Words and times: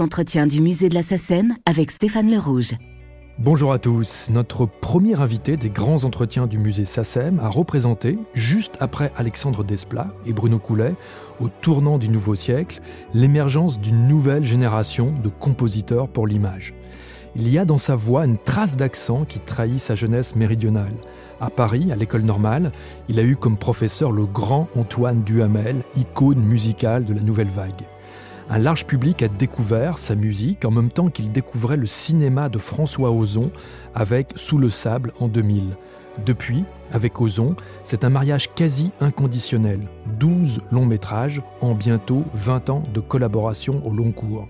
entretiens 0.00 0.46
du 0.46 0.60
musée 0.60 0.88
de 0.88 0.94
la 0.94 1.02
SACEM 1.02 1.54
avec 1.66 1.90
Stéphane 1.90 2.30
Le 2.30 2.38
Rouge. 2.38 2.74
Bonjour 3.38 3.72
à 3.72 3.78
tous. 3.78 4.30
Notre 4.30 4.66
premier 4.66 5.20
invité 5.20 5.56
des 5.56 5.70
grands 5.70 6.04
entretiens 6.04 6.46
du 6.46 6.58
musée 6.58 6.84
SACEM 6.84 7.38
a 7.38 7.48
représenté, 7.48 8.18
juste 8.34 8.74
après 8.80 9.12
Alexandre 9.16 9.62
Desplat 9.62 10.08
et 10.26 10.32
Bruno 10.32 10.58
Coulet, 10.58 10.94
au 11.40 11.48
tournant 11.48 11.98
du 11.98 12.08
nouveau 12.08 12.34
siècle, 12.34 12.80
l'émergence 13.14 13.80
d'une 13.80 14.08
nouvelle 14.08 14.44
génération 14.44 15.14
de 15.22 15.28
compositeurs 15.28 16.08
pour 16.08 16.26
l'image. 16.26 16.74
Il 17.36 17.48
y 17.48 17.58
a 17.58 17.64
dans 17.64 17.78
sa 17.78 17.94
voix 17.94 18.24
une 18.24 18.38
trace 18.38 18.76
d'accent 18.76 19.24
qui 19.24 19.38
trahit 19.38 19.78
sa 19.78 19.94
jeunesse 19.94 20.34
méridionale. 20.34 20.94
À 21.40 21.50
Paris, 21.50 21.92
à 21.92 21.96
l'école 21.96 22.22
normale, 22.22 22.72
il 23.08 23.20
a 23.20 23.22
eu 23.22 23.36
comme 23.36 23.56
professeur 23.56 24.10
le 24.10 24.26
grand 24.26 24.68
Antoine 24.74 25.22
Duhamel, 25.22 25.82
icône 25.94 26.40
musicale 26.40 27.04
de 27.04 27.14
la 27.14 27.20
nouvelle 27.20 27.48
vague. 27.48 27.82
Un 28.50 28.58
large 28.58 28.86
public 28.86 29.22
a 29.22 29.28
découvert 29.28 29.98
sa 29.98 30.14
musique 30.14 30.64
en 30.64 30.70
même 30.70 30.90
temps 30.90 31.10
qu'il 31.10 31.30
découvrait 31.30 31.76
le 31.76 31.84
cinéma 31.84 32.48
de 32.48 32.56
François 32.56 33.10
Ozon 33.10 33.50
avec 33.94 34.32
Sous 34.36 34.56
le 34.56 34.70
sable 34.70 35.12
en 35.20 35.28
2000. 35.28 35.76
Depuis, 36.24 36.64
avec 36.90 37.20
Ozon, 37.20 37.56
c'est 37.84 38.04
un 38.04 38.08
mariage 38.08 38.48
quasi 38.54 38.90
inconditionnel. 39.00 39.80
12 40.18 40.62
longs 40.72 40.86
métrages 40.86 41.42
en 41.60 41.74
bientôt 41.74 42.24
20 42.32 42.70
ans 42.70 42.82
de 42.94 43.00
collaboration 43.00 43.86
au 43.86 43.92
long 43.92 44.12
cours. 44.12 44.46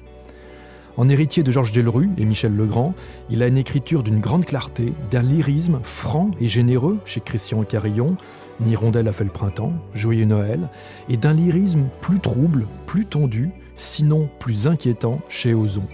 En 0.96 1.09
héritier 1.09 1.43
de 1.43 1.51
Georges 1.51 1.73
Delru 1.73 2.09
et 2.19 2.24
Michel 2.24 2.55
Legrand, 2.55 2.95
il 3.30 3.43
a 3.43 3.49
une 3.49 3.59
écriture 3.59 4.05
d'une 4.05 4.21
grande 4.21 4.45
clarté, 4.45 4.93
d'un 5.10 5.23
lyrisme 5.23 5.80
franc 5.83 6.30
et 6.40 6.46
généreux 6.46 6.99
chez 7.05 7.21
Christian 7.21 7.65
Carillon, 7.65 8.16
Nirondelle 8.60 9.07
a 9.09 9.12
fait 9.12 9.24
le 9.24 9.30
printemps, 9.30 9.73
Joyeux 9.95 10.24
Noël, 10.24 10.68
et 11.09 11.16
d'un 11.16 11.35
lyrisme 11.35 11.87
plus 12.01 12.18
trouble, 12.18 12.66
plus 12.87 13.07
tendu, 13.07 13.51
sinon 13.79 14.29
plus 14.38 14.66
inquiétant 14.66 15.21
chez 15.29 15.54
Ozon. 15.54 15.84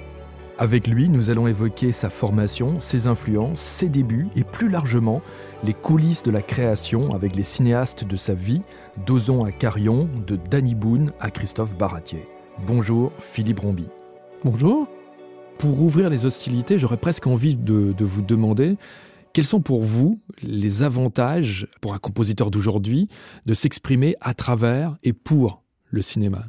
Avec 0.56 0.86
lui, 0.86 1.08
nous 1.08 1.30
allons 1.30 1.48
évoquer 1.48 1.90
sa 1.90 2.10
formation, 2.10 2.78
ses 2.78 3.08
influences, 3.08 3.60
ses 3.60 3.88
débuts 3.88 4.28
et 4.36 4.44
plus 4.44 4.68
largement 4.68 5.20
les 5.64 5.74
coulisses 5.74 6.22
de 6.22 6.30
la 6.30 6.42
création 6.42 7.12
avec 7.12 7.34
les 7.34 7.42
cinéastes 7.42 8.05
de 8.05 8.16
sa 8.16 8.34
vie, 8.34 8.62
d'Ozon 9.05 9.44
à 9.44 9.50
Carillon, 9.50 10.08
de 10.27 10.36
Danny 10.36 10.74
Boone 10.74 11.12
à 11.18 11.30
Christophe 11.30 11.77
Baratier. 11.77 12.24
Bonjour 12.66 13.12
Philippe 13.18 13.60
Rombi. 13.60 13.86
Bonjour. 14.44 14.86
Pour 15.58 15.80
ouvrir 15.80 16.08
les 16.08 16.24
hostilités, 16.24 16.78
j'aurais 16.78 16.98
presque 16.98 17.27
envie 17.27 17.56
de, 17.56 17.94
vous 18.00 18.22
demander 18.22 18.77
quels 19.32 19.44
sont 19.44 19.60
pour 19.60 19.82
vous 19.82 20.20
les 20.42 20.84
avantages 20.84 21.66
pour 21.80 21.94
un 21.94 21.98
compositeur 21.98 22.52
d'aujourd'hui 22.52 23.08
de 23.46 23.55
s'exprimer 23.55 24.14
à 24.20 24.34
travers 24.34 24.94
et 25.02 25.12
pour 25.12 25.64
le 25.90 26.02
cinéma? 26.02 26.44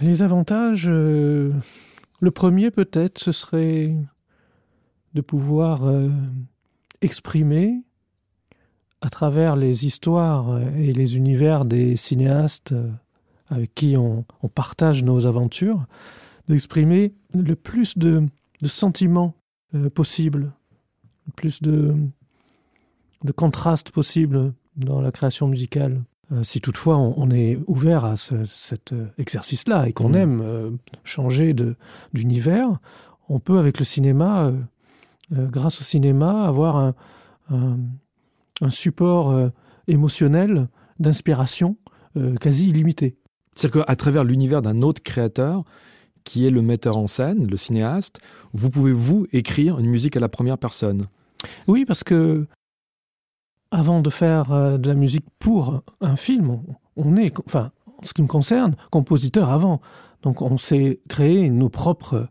Les 0.00 0.22
avantages, 0.22 0.86
euh, 0.88 1.52
le 2.20 2.30
premier 2.30 2.70
peut-être, 2.70 3.18
ce 3.18 3.32
serait 3.32 3.94
de 5.14 5.20
pouvoir 5.20 5.84
euh, 5.84 6.10
exprimer 7.00 7.82
à 9.00 9.10
travers 9.10 9.56
les 9.56 9.84
histoires 9.84 10.60
et 10.76 10.92
les 10.92 11.16
univers 11.16 11.64
des 11.64 11.96
cinéastes 11.96 12.72
euh, 12.72 12.90
avec 13.48 13.74
qui 13.74 13.96
on, 13.96 14.24
partage 14.54 15.02
nos 15.04 15.26
aventures, 15.26 15.84
d'exprimer 16.48 17.12
le 17.34 17.54
plus 17.54 17.98
de, 17.98 18.26
sentiments 18.64 19.34
euh, 19.74 19.90
possibles, 19.90 20.52
le 21.26 21.32
plus 21.32 21.60
de, 21.60 21.94
de 23.24 23.32
contrastes 23.32 23.90
possibles 23.90 24.54
dans 24.76 25.00
la 25.02 25.12
création 25.12 25.48
musicale. 25.48 26.02
Euh, 26.32 26.44
si 26.44 26.60
toutefois 26.60 26.96
on, 26.96 27.14
on 27.16 27.30
est 27.30 27.58
ouvert 27.66 28.04
à 28.04 28.16
ce, 28.16 28.44
cet 28.44 28.92
euh, 28.92 29.06
exercice-là 29.18 29.88
et 29.88 29.92
qu'on 29.92 30.10
mmh. 30.10 30.16
aime 30.16 30.40
euh, 30.40 30.70
changer 31.04 31.54
d'univers, 32.12 32.78
on 33.28 33.38
peut 33.38 33.58
avec 33.58 33.78
le 33.78 33.84
cinéma, 33.84 34.52
grâce 35.30 35.80
au 35.80 35.84
cinéma, 35.84 36.44
avoir 36.44 36.76
un, 36.76 36.94
un, 37.50 37.78
un 38.60 38.70
support 38.70 39.50
émotionnel 39.88 40.68
d'inspiration 40.98 41.76
quasi 42.40 42.68
illimité. 42.68 43.16
C'est-à-dire 43.54 43.86
qu'à 43.86 43.96
travers 43.96 44.24
l'univers 44.24 44.60
d'un 44.60 44.82
autre 44.82 45.02
créateur, 45.02 45.64
qui 46.24 46.46
est 46.46 46.50
le 46.50 46.60
metteur 46.60 46.98
en 46.98 47.06
scène, 47.06 47.46
le 47.46 47.56
cinéaste, 47.56 48.20
vous 48.52 48.68
pouvez 48.68 48.92
vous 48.92 49.26
écrire 49.32 49.78
une 49.78 49.86
musique 49.86 50.16
à 50.16 50.20
la 50.20 50.28
première 50.28 50.58
personne. 50.58 51.02
Oui, 51.68 51.86
parce 51.86 52.04
que 52.04 52.46
avant 53.72 54.00
de 54.00 54.10
faire 54.10 54.52
euh, 54.52 54.78
de 54.78 54.88
la 54.88 54.94
musique 54.94 55.24
pour 55.40 55.82
un 56.00 56.14
film, 56.14 56.60
on, 56.96 57.16
est, 57.16 57.32
enfin, 57.46 57.72
en 58.00 58.06
ce 58.06 58.12
qui 58.12 58.22
me 58.22 58.28
concerne, 58.28 58.76
compositeur 58.90 59.50
avant. 59.50 59.80
Donc 60.22 60.42
on 60.42 60.58
s'est 60.58 61.00
créé 61.08 61.50
nos 61.50 61.68
propres 61.68 62.28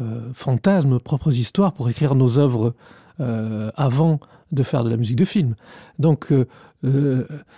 euh, 0.00 0.30
fantasmes, 0.32 0.88
nos 0.88 1.00
propres 1.00 1.36
histoires 1.36 1.72
pour 1.72 1.90
écrire 1.90 2.14
nos 2.14 2.38
œuvres 2.38 2.74
euh, 3.20 3.70
avant 3.74 4.20
de 4.52 4.62
faire 4.62 4.84
de 4.84 4.88
la 4.88 4.96
musique 4.96 5.16
de 5.16 5.24
film. 5.24 5.56
Donc 5.98 6.32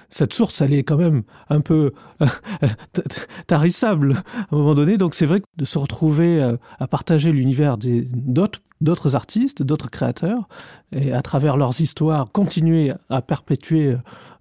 cette 0.08 0.32
source 0.32 0.60
elle 0.60 0.72
est 0.72 0.84
quand 0.84 0.96
même 0.96 1.24
un 1.50 1.60
peu 1.60 1.92
tarissable 3.48 4.12
à 4.12 4.54
un 4.54 4.56
moment 4.56 4.76
donné 4.76 4.98
donc 4.98 5.16
c'est 5.16 5.26
vrai 5.26 5.40
que 5.40 5.46
de 5.56 5.64
se 5.64 5.80
retrouver 5.80 6.56
à 6.78 6.86
partager 6.86 7.32
l'univers 7.32 7.76
des 7.76 8.02
d'autres 8.02 8.60
d'autres 8.80 9.16
artistes 9.16 9.62
d'autres 9.62 9.90
créateurs 9.90 10.48
et 10.92 11.12
à 11.12 11.22
travers 11.22 11.56
leurs 11.56 11.80
histoires 11.80 12.30
continuer 12.32 12.92
à 13.08 13.22
perpétuer 13.22 13.96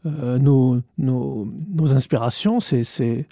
euh, 0.05 0.37
nos, 0.37 0.81
nos, 0.97 1.47
nos 1.73 1.93
inspirations 1.93 2.59
c'est 2.59 3.25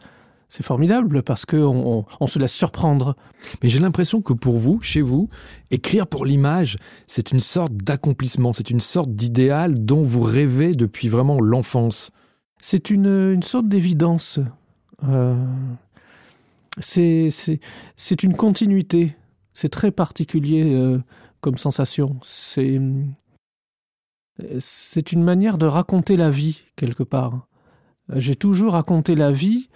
formidable 0.62 1.24
parce 1.24 1.46
que 1.46 1.58
on, 1.58 2.00
on, 2.00 2.06
on 2.20 2.28
se 2.28 2.38
laisse 2.40 2.54
surprendre. 2.54 3.16
Mais 3.62 3.70
j'ai 3.70 3.80
l'impression 3.80 4.22
que 4.22 4.34
pour 4.34 4.58
vous 4.58 4.82
chez 4.82 5.02
vous 5.02 5.30
écrire 5.72 6.08
pour 6.08 6.26
l'image 6.26 6.78
c'est 7.08 7.32
une 7.32 7.40
sorte 7.40 7.74
d'accomplissement 7.74 8.54
c'est 8.54 8.70
une 8.70 8.80
sorte 8.80 9.12
d'idéal 9.12 9.84
dont 9.84 10.04
vous 10.04 10.22
rêvez 10.22 10.74
depuis 10.74 11.08
vraiment 11.10 11.40
l'enfance. 11.40 12.12
C'est 12.60 12.90
une, 12.90 13.34
une 13.34 13.44
sorte 13.44 13.68
d'évidence. 13.68 14.40
Euh, 15.08 15.36
c'est 16.80 18.24
une 18.24 18.36
continuité 18.36 19.16
c'est 19.54 19.70
très 19.70 19.92
particulier 19.92 20.74
euh, 20.74 21.00
comme 21.42 21.58
sensation. 21.58 22.18
C'est 22.24 22.82
c'est 24.60 25.12
une 25.12 25.24
manière 25.24 25.58
de 25.58 25.66
raconter 25.66 26.16
la 26.16 26.30
vie 26.30 26.64
quelque 26.76 27.04
part. 27.04 27.48
J'ai 28.16 28.36
toujours 28.36 28.74
raconté 28.74 29.16
la 29.16 29.32
vie 29.32 29.70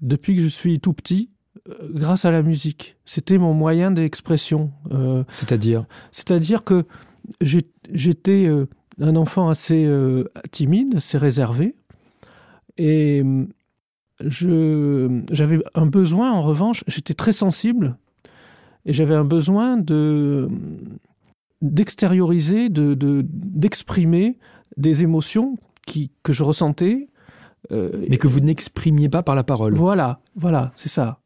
depuis 0.00 0.36
que 0.36 0.42
je 0.42 0.48
suis 0.48 0.80
tout 0.80 0.92
petit 0.92 1.30
euh, 1.68 1.90
grâce 1.94 2.24
à 2.24 2.30
la 2.30 2.42
musique. 2.42 2.96
C'était 3.04 3.38
mon 3.38 3.54
moyen 3.54 3.90
d'expression 3.90 4.72
euh, 4.92 5.24
c'est 5.30 5.52
à 5.52 5.56
dire 5.56 5.86
c'est 6.10 6.30
à 6.30 6.38
dire 6.38 6.64
que 6.64 6.84
j'étais 7.40 8.46
euh, 8.46 8.68
un 9.00 9.16
enfant 9.16 9.48
assez 9.48 9.84
euh, 9.84 10.24
timide 10.50 10.96
assez 10.96 11.18
réservé 11.18 11.74
et 12.78 13.22
j'avais 14.20 15.58
un 15.74 15.86
besoin 15.86 16.32
en 16.32 16.42
revanche 16.42 16.84
j'étais 16.86 17.14
très 17.14 17.32
sensible 17.32 17.96
et 18.86 18.92
j'avais 18.92 19.14
un 19.14 19.24
besoin 19.24 19.76
de 19.76 20.48
d'extérioriser 21.60 22.68
de 22.68 22.94
d'exprimer 22.94 24.38
de, 24.76 24.82
des 24.82 25.02
émotions 25.02 25.58
qui 25.86 26.12
que 26.22 26.32
je 26.32 26.42
ressentais 26.42 27.08
euh, 27.72 27.90
mais 28.08 28.16
que 28.16 28.28
vous 28.28 28.40
n'exprimiez 28.40 29.08
pas 29.08 29.22
par 29.22 29.34
la 29.34 29.42
parole. 29.42 29.74
Voilà 29.74 30.20
voilà 30.36 30.72
c'est 30.76 30.88
ça. 30.88 31.20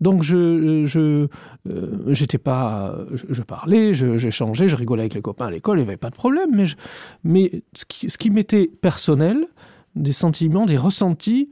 Donc 0.00 0.22
je 0.22 0.84
je 0.84 1.26
euh, 1.68 2.14
j'étais 2.14 2.38
pas 2.38 2.94
je, 3.14 3.24
je 3.30 3.42
parlais 3.42 3.94
changé 4.30 4.68
je 4.68 4.76
rigolais 4.76 5.02
avec 5.02 5.14
les 5.14 5.22
copains 5.22 5.46
à 5.46 5.50
l'école 5.50 5.78
il 5.78 5.82
avait 5.82 5.96
pas 5.96 6.10
de 6.10 6.14
problème 6.14 6.50
mais 6.52 6.66
je, 6.66 6.76
mais 7.24 7.62
ce 7.72 7.86
qui, 7.86 8.10
ce 8.10 8.18
qui 8.18 8.28
m'était 8.28 8.66
personnel 8.66 9.46
des 9.94 10.12
sentiments 10.12 10.66
des 10.66 10.76
ressentis 10.76 11.48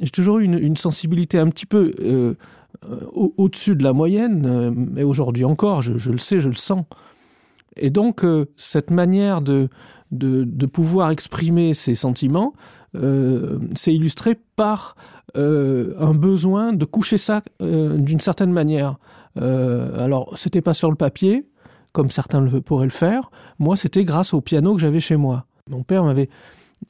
j'ai 0.00 0.10
toujours 0.10 0.38
eu 0.38 0.44
une, 0.44 0.58
une 0.58 0.78
sensibilité 0.78 1.38
un 1.38 1.50
petit 1.50 1.66
peu 1.66 1.92
euh, 2.00 2.34
au-dessus 3.12 3.72
au 3.72 3.74
de 3.74 3.84
la 3.84 3.92
moyenne 3.92 4.44
euh, 4.46 4.70
mais 4.74 5.02
aujourd'hui 5.02 5.44
encore 5.44 5.82
je, 5.82 6.10
le 6.10 6.18
sais 6.18 6.40
je 6.40 6.48
le 6.48 6.54
sens. 6.54 6.84
Et 7.76 7.90
donc 7.90 8.24
euh, 8.24 8.46
cette 8.56 8.90
manière 8.90 9.40
de 9.40 9.68
de, 10.10 10.66
pouvoir 10.66 11.10
exprimer 11.10 11.72
ses 11.72 11.94
sentiments 11.94 12.52
euh, 12.94 13.58
c'est 13.74 13.94
illustré 13.94 14.38
par 14.56 14.94
euh, 15.38 15.94
un 15.98 16.12
besoin 16.12 16.74
de 16.74 16.84
coucher 16.84 17.16
ça 17.16 17.42
euh, 17.62 17.96
d'une 17.96 18.20
certaine 18.20 18.52
manière. 18.52 18.98
Euh, 19.40 20.04
alors 20.04 20.36
c'était 20.36 20.60
pas 20.60 20.74
sur 20.74 20.90
le 20.90 20.96
papier 20.96 21.46
comme 21.92 22.10
certains 22.10 22.40
le 22.40 22.60
pourraient 22.60 22.86
le 22.86 22.90
faire. 22.90 23.30
Moi 23.58 23.76
c'était 23.76 24.04
grâce 24.04 24.34
au 24.34 24.40
piano 24.42 24.74
que 24.74 24.80
j'avais 24.80 25.00
chez 25.00 25.16
moi. 25.16 25.46
Mon 25.70 25.82
père 25.82 26.04
m'avait 26.04 26.28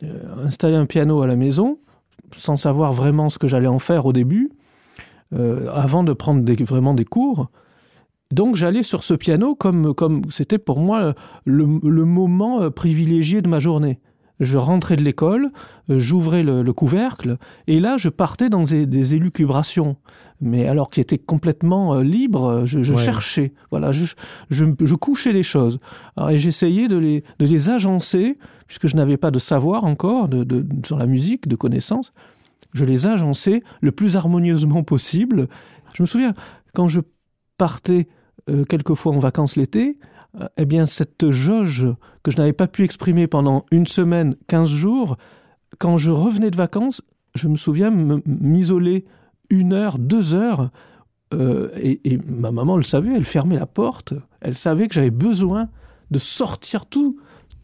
euh, 0.02 0.44
installé 0.44 0.74
un 0.74 0.86
piano 0.86 1.22
à 1.22 1.26
la 1.26 1.36
maison 1.36 1.78
sans 2.36 2.56
savoir 2.56 2.92
vraiment 2.92 3.28
ce 3.28 3.38
que 3.38 3.46
j'allais 3.46 3.68
en 3.68 3.78
faire 3.78 4.06
au 4.06 4.12
début 4.12 4.50
euh, 5.34 5.66
avant 5.72 6.04
de 6.04 6.12
prendre 6.12 6.42
des, 6.42 6.56
vraiment 6.56 6.94
des 6.94 7.04
cours 7.04 7.50
donc 8.30 8.56
j'allais 8.56 8.82
sur 8.82 9.02
ce 9.02 9.14
piano 9.14 9.54
comme 9.54 9.94
comme 9.94 10.22
c'était 10.30 10.58
pour 10.58 10.80
moi 10.80 11.14
le, 11.44 11.66
le 11.82 12.04
moment 12.04 12.62
euh, 12.62 12.70
privilégié 12.70 13.42
de 13.42 13.48
ma 13.48 13.58
journée 13.58 14.00
je 14.42 14.58
rentrais 14.58 14.96
de 14.96 15.02
l'école, 15.02 15.50
euh, 15.90 15.98
j'ouvrais 15.98 16.42
le, 16.42 16.62
le, 16.62 16.72
couvercle, 16.72 17.38
et 17.66 17.80
là, 17.80 17.96
je 17.96 18.08
partais 18.08 18.50
dans 18.50 18.64
des, 18.64 18.86
des 18.86 19.14
élucubrations. 19.14 19.96
Mais 20.40 20.66
alors 20.66 20.90
qui 20.90 21.00
était 21.00 21.18
complètement 21.18 21.94
euh, 21.94 22.02
libre, 22.02 22.64
je, 22.66 22.82
je 22.82 22.94
ouais. 22.94 23.04
cherchais, 23.04 23.52
voilà, 23.70 23.92
je, 23.92 24.06
je, 24.50 24.64
je, 24.80 24.94
couchais 24.96 25.32
les 25.32 25.44
choses. 25.44 25.78
Alors, 26.16 26.30
et 26.30 26.38
j'essayais 26.38 26.88
de 26.88 26.96
les, 26.96 27.22
de 27.38 27.46
les 27.46 27.70
agencer, 27.70 28.38
puisque 28.66 28.88
je 28.88 28.96
n'avais 28.96 29.16
pas 29.16 29.30
de 29.30 29.38
savoir 29.38 29.84
encore 29.84 30.28
de, 30.28 30.42
de, 30.42 30.66
sur 30.84 30.98
la 30.98 31.06
musique, 31.06 31.46
de 31.46 31.54
connaissances. 31.54 32.12
Je 32.72 32.84
les 32.84 33.06
agençais 33.06 33.62
le 33.80 33.92
plus 33.92 34.16
harmonieusement 34.16 34.82
possible. 34.82 35.48
Je 35.94 36.02
me 36.02 36.06
souviens, 36.06 36.34
quand 36.74 36.88
je 36.88 37.00
partais 37.58 38.08
euh, 38.48 38.64
quelquefois 38.64 39.12
en 39.12 39.18
vacances 39.18 39.56
l'été, 39.56 39.98
euh, 40.40 40.46
eh 40.56 40.64
bien 40.64 40.86
cette 40.86 41.30
jauge 41.30 41.86
que 42.22 42.30
je 42.30 42.36
n'avais 42.38 42.52
pas 42.52 42.66
pu 42.66 42.84
exprimer 42.84 43.26
pendant 43.26 43.66
une 43.70 43.86
semaine, 43.86 44.36
15 44.48 44.68
jours, 44.70 45.16
quand 45.78 45.96
je 45.96 46.10
revenais 46.10 46.50
de 46.50 46.56
vacances, 46.56 47.02
je 47.34 47.48
me 47.48 47.56
souviens 47.56 47.90
m'isoler 48.26 49.04
une 49.50 49.72
heure, 49.72 49.98
deux 49.98 50.34
heures, 50.34 50.70
euh, 51.34 51.70
et 51.76 52.18
ma 52.26 52.50
maman 52.50 52.76
le 52.76 52.82
savait, 52.82 53.14
elle 53.14 53.24
fermait 53.24 53.56
la 53.58 53.66
porte, 53.66 54.14
elle 54.40 54.54
savait 54.54 54.88
que 54.88 54.94
j'avais 54.94 55.10
besoin 55.10 55.68
de 56.10 56.18
sortir 56.18 56.86
tout, 56.86 57.18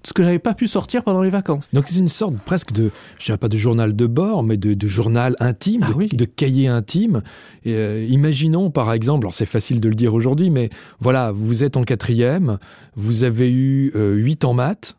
ce 0.09 0.15
que 0.15 0.23
j'avais 0.23 0.39
pas 0.39 0.55
pu 0.55 0.67
sortir 0.67 1.05
pendant 1.05 1.23
les 1.23 1.31
vacances. 1.31 1.69
Donc 1.73 1.87
c'est 1.87 1.99
une 1.99 2.09
sorte 2.09 2.35
presque 2.39 2.73
de, 2.73 2.91
je 3.19 3.27
dirais 3.27 3.39
pas 3.39 3.49
de 3.49 3.59
journal 3.59 3.95
de 3.95 4.07
bord, 4.07 4.43
mais 4.43 4.57
de, 4.57 4.75
de 4.75 4.89
journal 4.89 5.37
intime, 5.39 5.85
ah, 5.85 5.91
de, 5.91 5.95
oui. 5.95 6.09
de 6.09 6.25
cahier 6.25 6.69
intime. 6.69 7.23
Et, 7.65 7.75
euh, 7.75 8.07
imaginons 8.09 8.71
par 8.71 8.93
exemple, 8.93 9.27
alors 9.27 9.35
c'est 9.35 9.47
facile 9.47 9.81
de 9.81 9.89
le 9.89 9.95
dire 9.95 10.15
aujourd'hui, 10.15 10.51
mais 10.51 10.71
voilà, 10.99 11.31
vous 11.33 11.63
êtes 11.63 11.77
en 11.77 11.85
quatrième, 11.85 12.59
vous 12.97 13.25
avez 13.25 13.51
eu 13.53 13.93
euh, 13.95 14.15
huit 14.15 14.45
en 14.45 14.55
maths, 14.55 14.97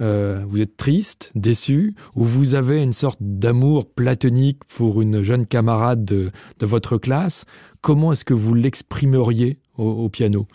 euh, 0.00 0.42
vous 0.48 0.62
êtes 0.62 0.76
triste, 0.76 1.32
déçu, 1.34 1.94
ou 2.14 2.24
vous 2.24 2.54
avez 2.54 2.82
une 2.82 2.92
sorte 2.92 3.18
d'amour 3.20 3.86
platonique 3.86 4.64
pour 4.64 5.02
une 5.02 5.22
jeune 5.22 5.44
camarade 5.44 6.04
de, 6.04 6.30
de 6.58 6.66
votre 6.66 6.96
classe, 6.96 7.44
comment 7.82 8.12
est-ce 8.12 8.24
que 8.24 8.34
vous 8.34 8.54
l'exprimeriez 8.54 9.58
au, 9.76 9.90
au 9.90 10.08
piano 10.08 10.46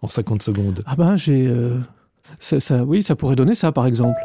en 0.00 0.08
50 0.08 0.42
secondes? 0.42 0.82
Ah 0.86 0.96
ben 0.96 1.16
j'ai... 1.16 1.46
Euh 1.48 1.80
ça, 2.38 2.84
oui, 2.84 3.02
ça 3.02 3.16
pourrait 3.16 3.36
donner 3.36 3.54
ça, 3.54 3.72
par 3.72 3.86
exemple. 3.86 4.20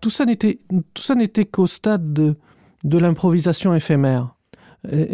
Tout 0.00 0.10
ça 0.10 0.24
n'était 0.24 1.44
qu'au 1.44 1.66
stade 1.66 2.12
de, 2.12 2.36
de 2.84 2.98
l'improvisation 2.98 3.74
éphémère. 3.74 4.34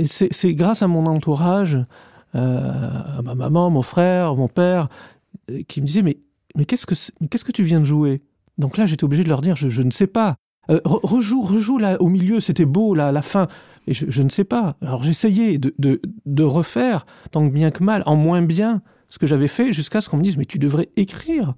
C'est 0.07 0.55
grâce 0.55 0.83
à 0.83 0.87
mon 0.87 1.07
entourage 1.07 1.79
euh, 2.37 3.19
à 3.19 3.23
ma 3.23 3.35
maman 3.35 3.71
mon 3.71 3.83
frère 3.83 4.35
mon 4.35 4.49
père 4.49 4.89
euh, 5.51 5.63
qui 5.69 5.81
me 5.81 5.87
disait 5.87 6.03
mais 6.03 6.19
mais 6.55 6.67
qu'est-ce 6.67 6.85
que 6.85 6.95
qu'est-ce 7.31 7.45
que 7.45 7.53
tu 7.53 7.63
viens 7.63 7.81
de 7.81 7.85
jouer? 7.85 8.21
Donc 8.59 8.77
là 8.77 8.85
j'étais 8.85 9.05
obligé 9.05 9.25
de 9.25 9.29
leur 9.29 9.41
dire 9.41 9.57
je, 9.57 9.69
je 9.69 9.83
ne 9.83 9.91
sais 9.91 10.07
pas. 10.07 10.37
Euh, 10.69 10.81
rejoue 10.85 11.41
rejoue 11.41 11.79
là 11.79 11.97
au 12.01 12.09
milieu 12.09 12.41
c'était 12.41 12.65
beau 12.65 12.95
là 12.95 13.11
la 13.11 13.23
fin. 13.23 13.49
Et 13.87 13.95
je, 13.95 14.23
ne 14.23 14.29
sais 14.29 14.45
pas. 14.45 14.77
Alors 14.83 15.05
j'essayais 15.05 15.59
de, 15.59 15.73
de, 15.79 16.43
refaire 16.43 17.07
tant 17.31 17.45
bien 17.45 17.71
que 17.71 17.85
mal 17.85 18.03
en 18.05 18.17
moins 18.17 18.43
bien 18.43 18.83
ce 19.09 19.19
que 19.19 19.29
j'avais 19.29 19.47
fait 19.47 19.73
jusqu'à 19.73 20.01
ce 20.01 20.09
qu'on 20.09 20.17
me 20.17 20.25
dise 20.25 20.37
mais 20.37 20.45
tu 20.45 20.59
devrais 20.59 20.89
écrire 20.97 21.55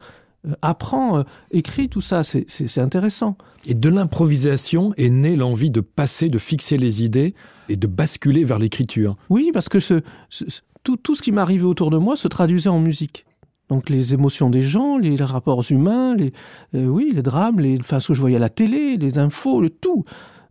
euh, 0.49 0.55
apprend 0.63 1.19
euh, 1.19 1.23
écrit 1.51 1.89
tout 1.89 2.01
ça 2.01 2.23
c'est 2.23 2.79
intéressant. 2.79 3.37
Et 3.67 3.75
de 3.75 3.89
l'improvisation 3.89 4.93
est 4.97 5.11
née 5.11 5.37
l'envie 5.37 5.71
de 5.71 5.81
passer 5.81 6.29
de 6.29 6.39
fixer 6.39 6.79
les 6.79 7.03
idées 7.05 7.35
et 7.69 7.77
de 7.77 7.87
basculer 7.87 8.45
vers 8.45 8.59
l'écriture. 8.59 9.17
Oui 9.31 9.51
parce 9.53 9.69
que 9.69 9.81
ce, 9.81 10.01
ce 10.31 10.45
tout, 10.85 10.97
tout 10.97 11.15
ce 11.15 11.23
qui 11.23 11.33
m'arrivait 11.33 11.65
autour 11.65 11.91
de 11.91 11.99
moi 11.99 12.17
se 12.17 12.29
traduisait 12.29 12.69
en 12.69 12.81
musique. 12.81 13.27
Donc 13.69 13.91
les 13.91 14.15
émotions 14.15 14.49
des 14.49 14.63
gens 14.63 14.97
les, 14.97 15.17
les 15.17 15.25
rapports 15.25 15.63
humains 15.71 16.15
les 16.15 16.33
euh, 16.75 16.87
oui 16.87 17.13
les 17.15 17.23
drames 17.23 17.61
les 17.61 17.79
enfin 17.79 18.01
ce 18.01 18.09
que 18.09 18.15
je 18.15 18.21
voyais 18.21 18.37
à 18.37 18.41
la 18.41 18.49
télé 18.49 18.97
les 18.97 19.19
infos 19.19 19.61
le 19.61 19.71
tout. 19.71 20.05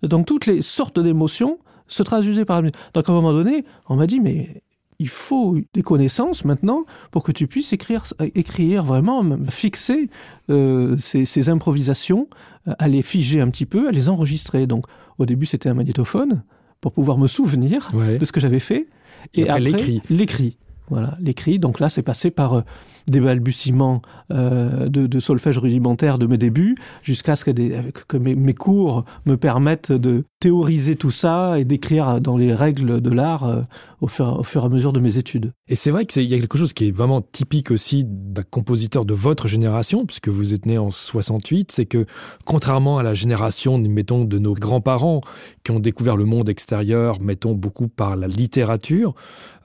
Donc 0.03 0.25
toutes 0.25 0.45
les 0.45 0.61
sortes 0.61 0.99
d'émotions 0.99 1.57
se 1.87 2.03
traduisaient 2.03 2.45
par 2.45 2.61
donc 2.61 2.71
à 2.95 3.11
un 3.11 3.15
moment 3.15 3.33
donné 3.33 3.65
on 3.89 3.95
m'a 3.95 4.07
dit 4.07 4.19
mais 4.19 4.61
il 4.99 5.09
faut 5.09 5.57
des 5.73 5.83
connaissances 5.83 6.43
maintenant 6.45 6.83
pour 7.11 7.23
que 7.23 7.31
tu 7.31 7.47
puisses 7.47 7.71
écrire 7.73 8.05
écrire 8.35 8.83
vraiment 8.83 9.23
fixer 9.49 10.09
euh, 10.49 10.97
ces, 10.97 11.25
ces 11.25 11.49
improvisations 11.49 12.27
à 12.65 12.87
les 12.87 13.01
figer 13.01 13.39
un 13.41 13.49
petit 13.49 13.65
peu 13.65 13.87
à 13.87 13.91
les 13.91 14.09
enregistrer. 14.09 14.67
Donc 14.67 14.85
au 15.17 15.25
début 15.25 15.45
c'était 15.45 15.69
un 15.69 15.73
magnétophone 15.75 16.43
pour 16.81 16.91
pouvoir 16.91 17.17
me 17.17 17.27
souvenir 17.27 17.89
ouais. 17.93 18.17
de 18.17 18.25
ce 18.25 18.31
que 18.31 18.39
j'avais 18.39 18.59
fait. 18.59 18.87
Et, 19.33 19.41
et 19.41 19.49
après 19.49 19.59
l'écrit. 19.61 20.01
l'écrit. 20.09 20.57
Voilà 20.89 21.17
l'écrit. 21.19 21.59
Donc 21.59 21.79
là 21.79 21.89
c'est 21.89 22.01
passé 22.01 22.31
par 22.31 22.53
euh, 22.53 22.61
des 23.07 23.19
balbutiements 23.19 24.01
euh, 24.31 24.87
de, 24.87 25.05
de 25.07 25.19
solfège 25.19 25.57
rudimentaire 25.57 26.17
de 26.17 26.27
mes 26.27 26.37
débuts 26.37 26.77
jusqu'à 27.03 27.35
ce 27.35 27.45
que, 27.45 27.51
des, 27.51 27.77
que 28.07 28.17
mes, 28.17 28.35
mes 28.35 28.53
cours 28.53 29.03
me 29.25 29.35
permettent 29.35 29.91
de 29.91 30.23
théoriser 30.39 30.95
tout 30.95 31.11
ça 31.11 31.59
et 31.59 31.65
d'écrire 31.65 32.21
dans 32.21 32.37
les 32.37 32.53
règles 32.53 33.01
de 33.01 33.09
l'art 33.09 33.43
euh, 33.43 33.61
au, 34.01 34.05
au 34.05 34.43
fur 34.43 34.63
et 34.63 34.65
à 34.65 34.69
mesure 34.69 34.93
de 34.93 34.99
mes 34.99 35.17
études. 35.17 35.53
Et 35.67 35.75
c'est 35.75 35.91
vrai 35.91 36.05
qu'il 36.05 36.23
y 36.23 36.33
a 36.33 36.39
quelque 36.39 36.57
chose 36.57 36.73
qui 36.73 36.87
est 36.87 36.91
vraiment 36.91 37.21
typique 37.21 37.71
aussi 37.71 38.03
d'un 38.05 38.43
compositeur 38.43 39.05
de 39.05 39.13
votre 39.13 39.47
génération, 39.47 40.05
puisque 40.05 40.29
vous 40.29 40.53
êtes 40.53 40.65
né 40.65 40.77
en 40.77 40.91
68, 40.91 41.71
c'est 41.71 41.85
que 41.85 42.05
contrairement 42.45 42.97
à 42.99 43.03
la 43.03 43.13
génération 43.13 43.77
mettons 43.77 44.25
de 44.25 44.37
nos 44.37 44.53
grands-parents 44.53 45.21
qui 45.63 45.71
ont 45.71 45.79
découvert 45.79 46.15
le 46.15 46.25
monde 46.25 46.49
extérieur, 46.49 47.19
mettons 47.21 47.53
beaucoup 47.53 47.87
par 47.87 48.15
la 48.15 48.27
littérature, 48.27 49.15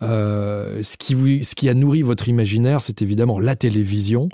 euh, 0.03 0.83
ce, 0.83 0.97
qui 0.97 1.15
vous, 1.15 1.43
ce 1.43 1.55
qui 1.55 1.69
a 1.69 1.75
nourri 1.75 2.03
votre 2.03 2.29
imaginaire, 2.29 2.81
c'est 2.81 3.03
évidemment 3.03 3.39
la 3.39 3.57
télévision 3.57 4.29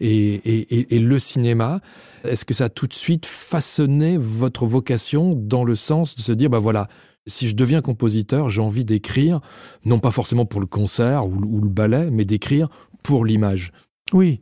et, 0.00 0.94
et, 0.94 0.98
le 0.98 1.18
cinéma. 1.18 1.80
Est-ce 2.24 2.44
que 2.44 2.54
ça 2.54 2.64
a 2.64 2.68
tout 2.68 2.86
de 2.86 2.94
suite 2.94 3.26
façonné 3.26 4.16
votre 4.18 4.66
vocation 4.66 5.34
dans 5.34 5.64
le 5.64 5.76
sens 5.76 6.16
de 6.16 6.20
se 6.20 6.32
dire 6.32 6.50
ben 6.50 6.58
voilà, 6.58 6.88
si 7.26 7.48
je 7.48 7.54
deviens 7.54 7.80
compositeur, 7.80 8.50
j'ai 8.50 8.60
envie 8.60 8.84
d'écrire, 8.84 9.40
non 9.84 9.98
pas 9.98 10.10
forcément 10.10 10.46
pour 10.46 10.60
le 10.60 10.66
concert 10.66 11.26
ou, 11.26 11.60
le 11.60 11.68
ballet, 11.68 12.10
mais 12.10 12.24
d'écrire 12.24 12.68
pour 13.02 13.24
l'image. 13.24 13.72
Oui. 14.12 14.40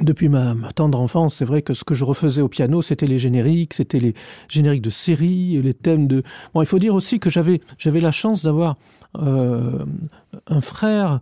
Depuis 0.00 0.28
ma, 0.28 0.54
tendre 0.76 1.00
enfance, 1.00 1.34
c'est 1.34 1.44
vrai 1.44 1.62
que 1.62 1.74
ce 1.74 1.82
que 1.82 1.94
je 1.94 2.04
refaisais 2.04 2.42
au 2.42 2.48
piano, 2.48 2.80
c'était 2.80 3.08
les 3.08 3.18
génériques, 3.18 3.74
c'était 3.74 3.98
les 3.98 4.14
génériques 4.48 4.82
de 4.82 4.90
séries, 4.90 5.60
les 5.60 5.74
thèmes 5.74 6.06
de... 6.06 6.22
Bon, 6.54 6.62
il 6.62 6.66
faut 6.66 6.78
dire 6.78 6.94
aussi 6.94 7.18
que 7.18 7.28
j'avais 7.28 7.60
la 7.84 8.12
chance 8.12 8.44
d'avoir 8.44 8.76
euh, 9.18 9.84
un 10.46 10.60
frère 10.60 11.20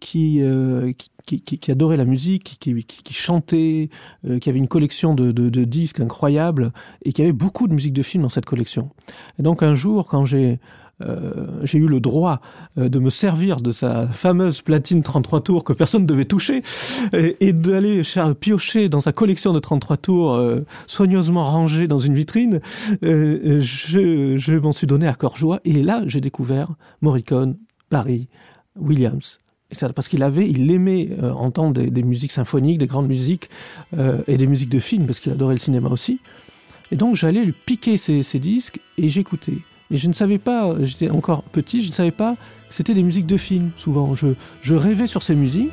qui, 0.00 0.40
euh, 0.40 0.92
qui, 0.94 1.10
qui, 1.36 1.70
adorait 1.70 1.96
la 1.96 2.04
musique, 2.04 2.56
qui, 2.58 3.12
chantait, 3.12 3.90
euh, 4.26 4.38
qui 4.38 4.48
avait 4.48 4.58
une 4.58 4.68
collection 4.68 5.14
de, 5.14 5.48
disques 5.64 6.00
incroyables 6.00 6.72
et 7.04 7.12
qui 7.12 7.22
avait 7.22 7.32
beaucoup 7.32 7.68
de 7.68 7.74
musique 7.74 7.92
de 7.92 8.02
film 8.02 8.22
dans 8.22 8.28
cette 8.28 8.46
collection. 8.46 8.90
Et 9.38 9.42
donc 9.42 9.62
un 9.62 9.74
jour, 9.74 10.06
quand 10.06 10.24
j'ai 10.24 10.58
Euh, 11.00 11.64
eu 11.74 11.86
le 11.86 12.00
droit 12.00 12.40
euh, 12.76 12.88
de 12.88 12.98
me 12.98 13.08
servir 13.08 13.60
de 13.60 13.70
sa 13.70 14.08
fameuse 14.08 14.62
platine 14.62 15.04
33 15.04 15.42
tours 15.42 15.62
que 15.62 15.72
personne 15.72 16.02
ne 16.02 16.08
devait 16.08 16.24
toucher 16.24 16.64
et, 17.12 17.52
d'aller 17.52 18.02
piocher 18.40 18.88
dans 18.88 19.00
sa 19.00 19.12
collection 19.12 19.52
de 19.52 19.60
33 19.60 19.96
tours 19.98 20.42
soigneusement 20.88 21.44
rangée 21.44 21.86
dans 21.86 22.00
une 22.00 22.14
vitrine 22.14 22.58
je, 23.00 24.34
je 24.36 24.54
m'en 24.54 24.72
suis 24.72 24.88
donné 24.88 25.06
à 25.06 25.14
corps 25.14 25.36
joie 25.36 25.60
et 25.64 25.84
là 25.84 26.02
j'ai 26.06 26.20
découvert 26.20 26.72
Morricone 27.00 27.58
Paris 27.90 28.28
Williams 28.74 29.38
parce 29.94 30.08
qu'il 30.08 30.22
avait 30.22 30.48
il 30.48 30.70
aimait 30.70 31.10
euh, 31.22 31.32
entendre 31.32 31.82
des, 31.82 32.02
musiques 32.02 32.32
symphoniques 32.32 32.78
des 32.78 32.86
grandes 32.86 33.06
musiques 33.06 33.50
euh, 33.96 34.22
et 34.26 34.38
des 34.38 34.46
musiques 34.46 34.70
de 34.70 34.78
films 34.78 35.06
parce 35.06 35.20
qu'il 35.20 35.30
adorait 35.30 35.54
le 35.54 35.60
cinéma 35.60 35.90
aussi 35.90 36.20
Et 36.90 36.96
donc 36.96 37.16
j'allais 37.16 37.44
lui 37.44 37.52
piquer 37.52 37.98
ses, 37.98 38.22
disques 38.38 38.80
et 38.96 39.08
j'écoutais. 39.08 39.58
Et 39.90 39.96
je 39.96 40.08
ne 40.08 40.12
savais 40.12 40.38
pas, 40.38 40.74
j'étais 40.80 41.10
encore 41.10 41.42
petit, 41.42 41.82
je 41.82 41.88
ne 41.88 41.94
savais 41.94 42.10
pas 42.10 42.34
que 42.68 42.74
c'était 42.74 42.94
des 42.94 43.02
musiques 43.02 43.26
de 43.26 43.36
films 43.36 43.70
souvent. 43.76 44.14
Je 44.14 44.74
rêvais 44.74 45.06
sur 45.06 45.22
ces 45.22 45.34
musiques. 45.34 45.72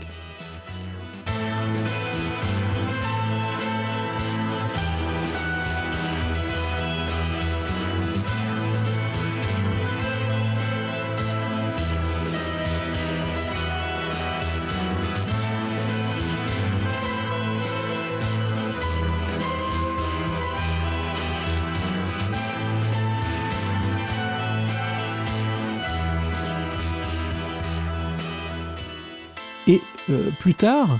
Euh, 30.10 30.32
plus 30.40 30.54
tard, 30.54 31.00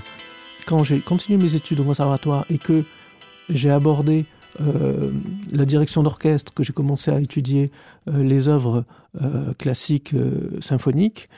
quand 0.66 0.82
j'ai 0.82 1.00
continué 1.00 1.38
mes 1.38 1.54
études 1.54 1.80
au 1.80 1.84
conservatoire 1.84 2.44
et 2.50 2.58
que 2.58 2.84
j'ai 3.48 3.70
abordé 3.70 4.26
euh, 4.60 5.12
la 5.52 5.64
direction 5.64 6.02
d'orchestre, 6.02 6.52
que 6.52 6.62
j'ai 6.62 6.72
commencé 6.72 7.10
à 7.10 7.20
étudier 7.20 7.70
euh, 8.08 8.22
les 8.22 8.48
œuvres 8.48 8.84
classiques 9.58 10.14
symphoniques, 10.60 11.30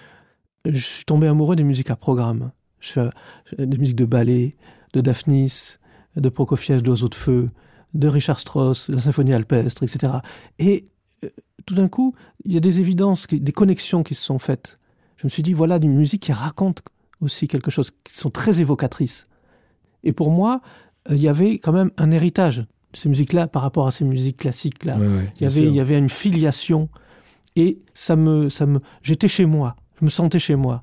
je 0.65 0.85
suis 0.85 1.05
tombé 1.05 1.29
amoureux 1.29 1.55
des 1.55 1.63
musiques 1.63 1.91
à 1.91 1.97
programme. 1.97 2.51
Je 2.81 3.09
des 3.57 3.79
musiques 3.79 3.97
de 3.97 4.05
ballet, 4.05 4.57
de 4.95 5.01
Daphnis, 5.01 5.77
de 6.17 6.29
Prokofiev, 6.29 6.83
de 6.83 6.87
l'Oiseau 6.89 7.09
de 7.09 7.15
Feu, 7.15 7.47
de 7.95 8.09
Richard 8.09 8.41
Strauss, 8.41 8.89
la 8.89 8.99
symphonie 8.99 9.33
alpestre, 9.33 9.85
etc. 9.85 10.15
Et 10.59 10.87
tout 11.67 11.77
d'un 11.77 11.87
coup, 11.87 12.17
il 12.45 12.53
y 12.53 12.57
a 12.57 12.61
des 12.61 12.81
évidences, 12.81 13.29
des 13.29 13.53
connexions 13.53 14.03
qui 14.03 14.17
se 14.17 14.25
sont 14.25 14.41
faites. 14.41 14.77
Je 15.17 15.27
me 15.27 15.29
suis 15.29 15.45
dit, 15.45 15.53
voilà 15.53 15.77
une 15.77 15.95
musique 15.95 16.23
qui 16.23 16.33
raconte 16.33 16.83
aussi 17.21 17.49
quelque 17.49 17.71
chose, 17.71 17.91
qui 18.05 18.15
sont 18.17 18.31
très 18.31 18.61
évocatrices. 18.61 19.27
Et 20.05 20.13
pour 20.13 20.31
moi, 20.31 20.61
euh, 21.11 21.15
il 21.17 21.21
y 21.23 21.29
avait 21.29 21.59
quand 21.59 21.73
même 21.73 21.91
un 21.97 22.11
héritage 22.11 22.59
de 22.59 22.97
ces 22.97 23.09
musiques-là 23.09 23.47
par 23.49 23.63
rapport 23.63 23.87
à 23.87 23.91
ces 23.91 24.05
musiques 24.05 24.39
classiques-là. 24.39 24.97
Ouais, 24.99 25.07
ouais, 25.07 25.33
Il 25.37 25.43
y 25.43 25.47
avait, 25.47 25.61
il 25.67 25.75
y 25.75 25.81
avait 25.81 25.99
une 25.99 26.09
filiation 26.09 26.89
et 27.57 27.81
ça 27.95 28.15
me, 28.17 28.49
ça 28.49 28.67
me, 28.67 28.81
j'étais 29.03 29.29
chez 29.29 29.47
moi, 29.47 29.75
je 30.01 30.05
me 30.05 30.11
sentais 30.11 30.39
chez 30.39 30.55
moi. 30.57 30.81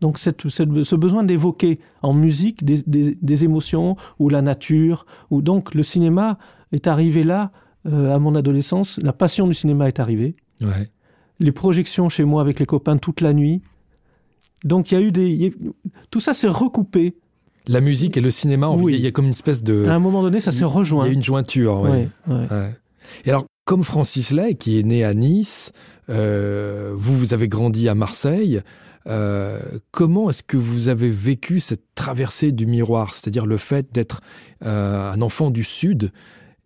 Donc 0.00 0.16
cette, 0.18 0.48
cette- 0.48 0.84
ce 0.84 0.96
besoin 0.96 1.24
d'évoquer 1.24 1.80
en 2.02 2.14
musique 2.14 2.64
des, 2.64 2.82
des- 2.86 3.18
des 3.20 3.44
émotions 3.44 3.96
ou 4.18 4.28
la 4.28 4.42
nature, 4.42 5.06
ou 5.30 5.42
donc 5.42 5.74
le 5.74 5.82
cinéma 5.82 6.38
est 6.72 6.86
arrivé 6.86 7.24
là 7.24 7.50
euh, 7.86 8.14
à 8.14 8.18
mon 8.18 8.34
adolescence, 8.34 8.98
la 9.02 9.12
passion 9.12 9.46
du 9.46 9.54
cinéma 9.54 9.88
est 9.88 10.00
arrivée, 10.00 10.34
Ouais. 10.62 10.88
les 11.40 11.52
projections 11.52 12.08
chez 12.08 12.24
moi 12.24 12.40
avec 12.42 12.58
les 12.60 12.66
copains 12.66 12.96
toute 12.96 13.20
la 13.20 13.32
nuit. 13.32 13.62
Donc 14.64 14.90
il 14.90 14.94
y 14.94 14.98
a 14.98 15.00
eu 15.00 15.12
des, 15.12 15.28
il 15.30 15.46
a- 15.46 15.70
tout 16.10 16.20
ça 16.20 16.34
s'est 16.34 16.48
recoupé. 16.48 17.16
La 17.66 17.80
musique 17.80 18.16
et 18.16 18.20
le 18.20 18.30
cinéma, 18.30 18.68
Oui. 18.70 18.94
il 18.94 19.00
y 19.00 19.06
a 19.06 19.10
comme 19.10 19.26
une 19.26 19.32
espèce 19.32 19.62
de... 19.62 19.84
À 19.86 19.94
un 19.94 19.98
moment 19.98 20.22
donné, 20.22 20.40
ça 20.40 20.52
s'est 20.52 20.60
Il 20.60 20.64
rejoint. 20.64 21.06
y 21.06 21.10
a 21.10 21.12
une 21.12 21.22
jointure, 21.22 21.80
ouais. 21.80 21.90
Ouais, 21.90 22.08
ouais. 22.34 22.46
Ouais. 22.50 22.74
Et 23.26 23.30
alors, 23.30 23.44
comme 23.66 23.84
Francis 23.84 24.30
Lay, 24.30 24.54
qui 24.54 24.78
est 24.78 24.82
né 24.82 25.04
à 25.04 25.12
Nice, 25.12 25.72
euh, 26.08 26.92
vous, 26.96 27.16
vous 27.16 27.34
avez 27.34 27.46
grandi 27.48 27.88
à 27.88 27.94
Marseille, 27.94 28.62
euh, 29.06 29.60
comment 29.90 30.30
est-ce 30.30 30.42
que 30.42 30.56
vous 30.56 30.88
avez 30.88 31.10
vécu 31.10 31.60
cette 31.60 31.84
traversée 31.94 32.52
du 32.52 32.66
miroir, 32.66 33.14
c'est-à-dire 33.14 33.44
le 33.46 33.58
fait 33.58 33.92
d'être 33.92 34.22
euh, 34.64 35.12
un 35.12 35.20
enfant 35.20 35.50
du 35.50 35.64
Sud 35.64 36.10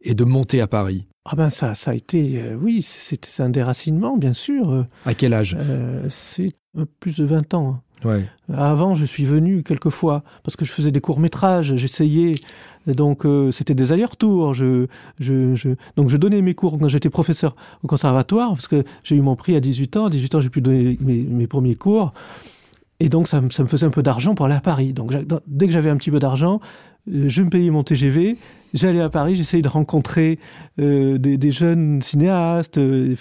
et 0.02 0.14
de 0.14 0.22
monter 0.24 0.60
à 0.60 0.66
Paris? 0.68 1.06
Ah 1.24 1.36
ben 1.36 1.50
ça, 1.50 1.74
ça 1.76 1.92
a 1.92 1.94
été, 1.94 2.40
euh, 2.42 2.54
oui, 2.60 2.82
c'est 2.82 3.24
c'est 3.24 3.42
un 3.42 3.50
déracinement, 3.50 4.16
bien 4.16 4.32
sûr. 4.32 4.86
À 5.04 5.14
quel 5.14 5.34
âge? 5.34 5.56
Euh, 5.58 6.06
c'est 6.08 6.50
plus 7.00 7.16
de 7.18 7.24
20 7.24 7.54
ans. 7.54 7.80
ouais. 8.04 8.28
Avant, 8.54 8.94
je 8.94 9.04
suis 9.04 9.24
venu 9.24 9.62
quelques 9.62 9.88
fois 9.90 10.22
parce 10.42 10.56
que 10.56 10.64
je 10.64 10.72
faisais 10.72 10.90
des 10.90 11.00
courts-métrages, 11.00 11.74
j'essayais. 11.76 12.34
Et 12.86 12.92
Donc, 12.92 13.24
euh, 13.24 13.50
c'était 13.50 13.74
des 13.74 13.92
allers-retours. 13.92 14.52
Je, 14.54 14.86
je, 15.20 15.54
je... 15.54 15.70
Donc, 15.96 16.08
je 16.08 16.16
donnais 16.16 16.42
mes 16.42 16.54
cours 16.54 16.78
quand 16.78 16.88
j'étais 16.88 17.10
professeur 17.10 17.54
au 17.82 17.86
conservatoire 17.86 18.50
parce 18.50 18.68
que 18.68 18.84
j'ai 19.04 19.16
eu 19.16 19.20
mon 19.22 19.36
prix 19.36 19.54
à 19.56 19.60
18 19.60 19.96
ans. 19.96 20.06
À 20.06 20.10
18 20.10 20.34
ans, 20.34 20.40
j'ai 20.40 20.50
pu 20.50 20.60
donner 20.60 20.98
mes, 21.00 21.18
mes 21.22 21.46
premiers 21.46 21.76
cours. 21.76 22.12
Et 23.00 23.08
donc, 23.08 23.28
ça, 23.28 23.40
me- 23.40 23.50
ça 23.50 23.62
me 23.62 23.68
faisait 23.68 23.86
un 23.86 23.90
peu 23.90 24.02
d'argent 24.02 24.34
pour 24.34 24.46
aller 24.46 24.54
à 24.56 24.60
Paris. 24.60 24.92
Donc, 24.92 25.14
dès 25.46 25.66
que 25.66 25.72
j'avais 25.72 25.90
un 25.90 25.96
petit 25.96 26.10
peu 26.10 26.18
d'argent, 26.18 26.60
euh, 27.12 27.24
je 27.28 27.42
me 27.42 27.50
payais 27.50 27.70
mon 27.70 27.82
TGV, 27.84 28.36
j'allais 28.74 29.00
à 29.00 29.08
Paris, 29.10 29.36
j'essayais 29.36 29.62
de 29.62 29.68
rencontrer 29.68 30.38
euh, 30.80 31.18
des, 31.18 31.36
des 31.38 31.52
jeunes 31.52 32.00
cinéastes. 32.02 32.78
euh, 32.78 33.14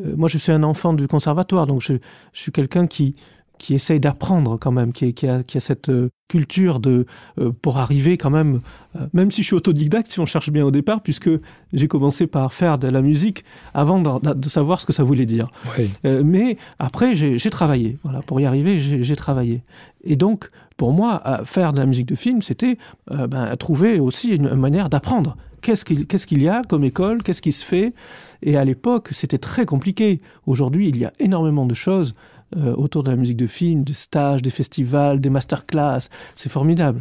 euh, 0.00 0.14
moi, 0.16 0.28
je 0.28 0.38
suis 0.38 0.52
un 0.52 0.62
enfant 0.62 0.92
du 0.92 1.06
conservatoire, 1.08 1.66
donc 1.66 1.82
je, 1.82 1.94
je 2.32 2.40
suis 2.40 2.52
quelqu'un 2.52 2.86
qui, 2.86 3.14
qui 3.58 3.74
essaye 3.74 4.00
d'apprendre 4.00 4.58
quand 4.58 4.72
même, 4.72 4.92
qui, 4.92 5.14
qui, 5.14 5.26
a, 5.28 5.42
qui 5.42 5.56
a 5.58 5.60
cette 5.60 5.88
euh, 5.88 6.08
culture 6.28 6.80
de 6.80 7.06
euh, 7.38 7.52
pour 7.62 7.78
arriver 7.78 8.16
quand 8.16 8.30
même, 8.30 8.60
euh, 8.96 9.06
même 9.12 9.30
si 9.30 9.42
je 9.42 9.46
suis 9.48 9.56
autodidacte, 9.56 10.10
si 10.10 10.18
on 10.20 10.26
cherche 10.26 10.50
bien 10.50 10.64
au 10.64 10.70
départ, 10.70 11.02
puisque 11.02 11.30
j'ai 11.72 11.86
commencé 11.88 12.26
par 12.26 12.52
faire 12.52 12.78
de 12.78 12.88
la 12.88 13.02
musique 13.02 13.44
avant 13.74 14.00
de, 14.00 14.34
de 14.34 14.48
savoir 14.48 14.80
ce 14.80 14.86
que 14.86 14.92
ça 14.92 15.04
voulait 15.04 15.26
dire. 15.26 15.50
ouais. 15.78 15.88
Euh, 16.04 16.22
mais 16.24 16.56
après, 16.78 17.14
j'ai 17.14 17.38
travaillé. 17.50 17.98
Voilà, 18.02 18.22
pour 18.22 18.40
y 18.40 18.46
arriver, 18.46 18.80
j'ai 18.80 19.04
j'ai 19.04 19.16
travaillé. 19.16 19.62
Et 20.02 20.16
donc, 20.16 20.48
pour 20.76 20.92
moi, 20.92 21.22
faire 21.44 21.72
de 21.72 21.78
la 21.78 21.86
musique 21.86 22.06
de 22.06 22.14
film, 22.14 22.42
c'était 22.42 22.78
euh, 23.10 23.26
ben, 23.26 23.56
trouver 23.56 24.00
aussi 24.00 24.30
une, 24.30 24.54
manière 24.54 24.88
d'apprendre. 24.88 25.36
Qu'est-ce 25.62 25.84
qu'il 25.84 26.06
qu'est-ce 26.06 26.26
qu'il 26.26 26.42
y 26.42 26.48
a 26.48 26.62
comme 26.62 26.84
école? 26.84 27.22
Qu'est-ce 27.22 27.40
qui 27.40 27.52
se 27.52 27.64
fait? 27.64 27.94
Et 28.42 28.56
à 28.56 28.64
l'époque, 28.64 29.08
c'était 29.12 29.38
très 29.38 29.64
compliqué. 29.64 30.20
Aujourd'hui, 30.46 30.88
il 30.88 30.96
y 30.96 31.04
a 31.04 31.12
énormément 31.18 31.64
de 31.64 31.74
choses 31.74 32.14
euh, 32.56 32.74
autour 32.74 33.02
de 33.02 33.10
la 33.10 33.16
musique 33.16 33.36
de 33.36 33.46
film, 33.46 33.82
des 33.82 33.94
stages, 33.94 34.42
des 34.42 34.50
festivals, 34.50 35.20
des 35.20 35.30
masterclass. 35.30 36.08
C'est 36.34 36.50
formidable. 36.50 37.00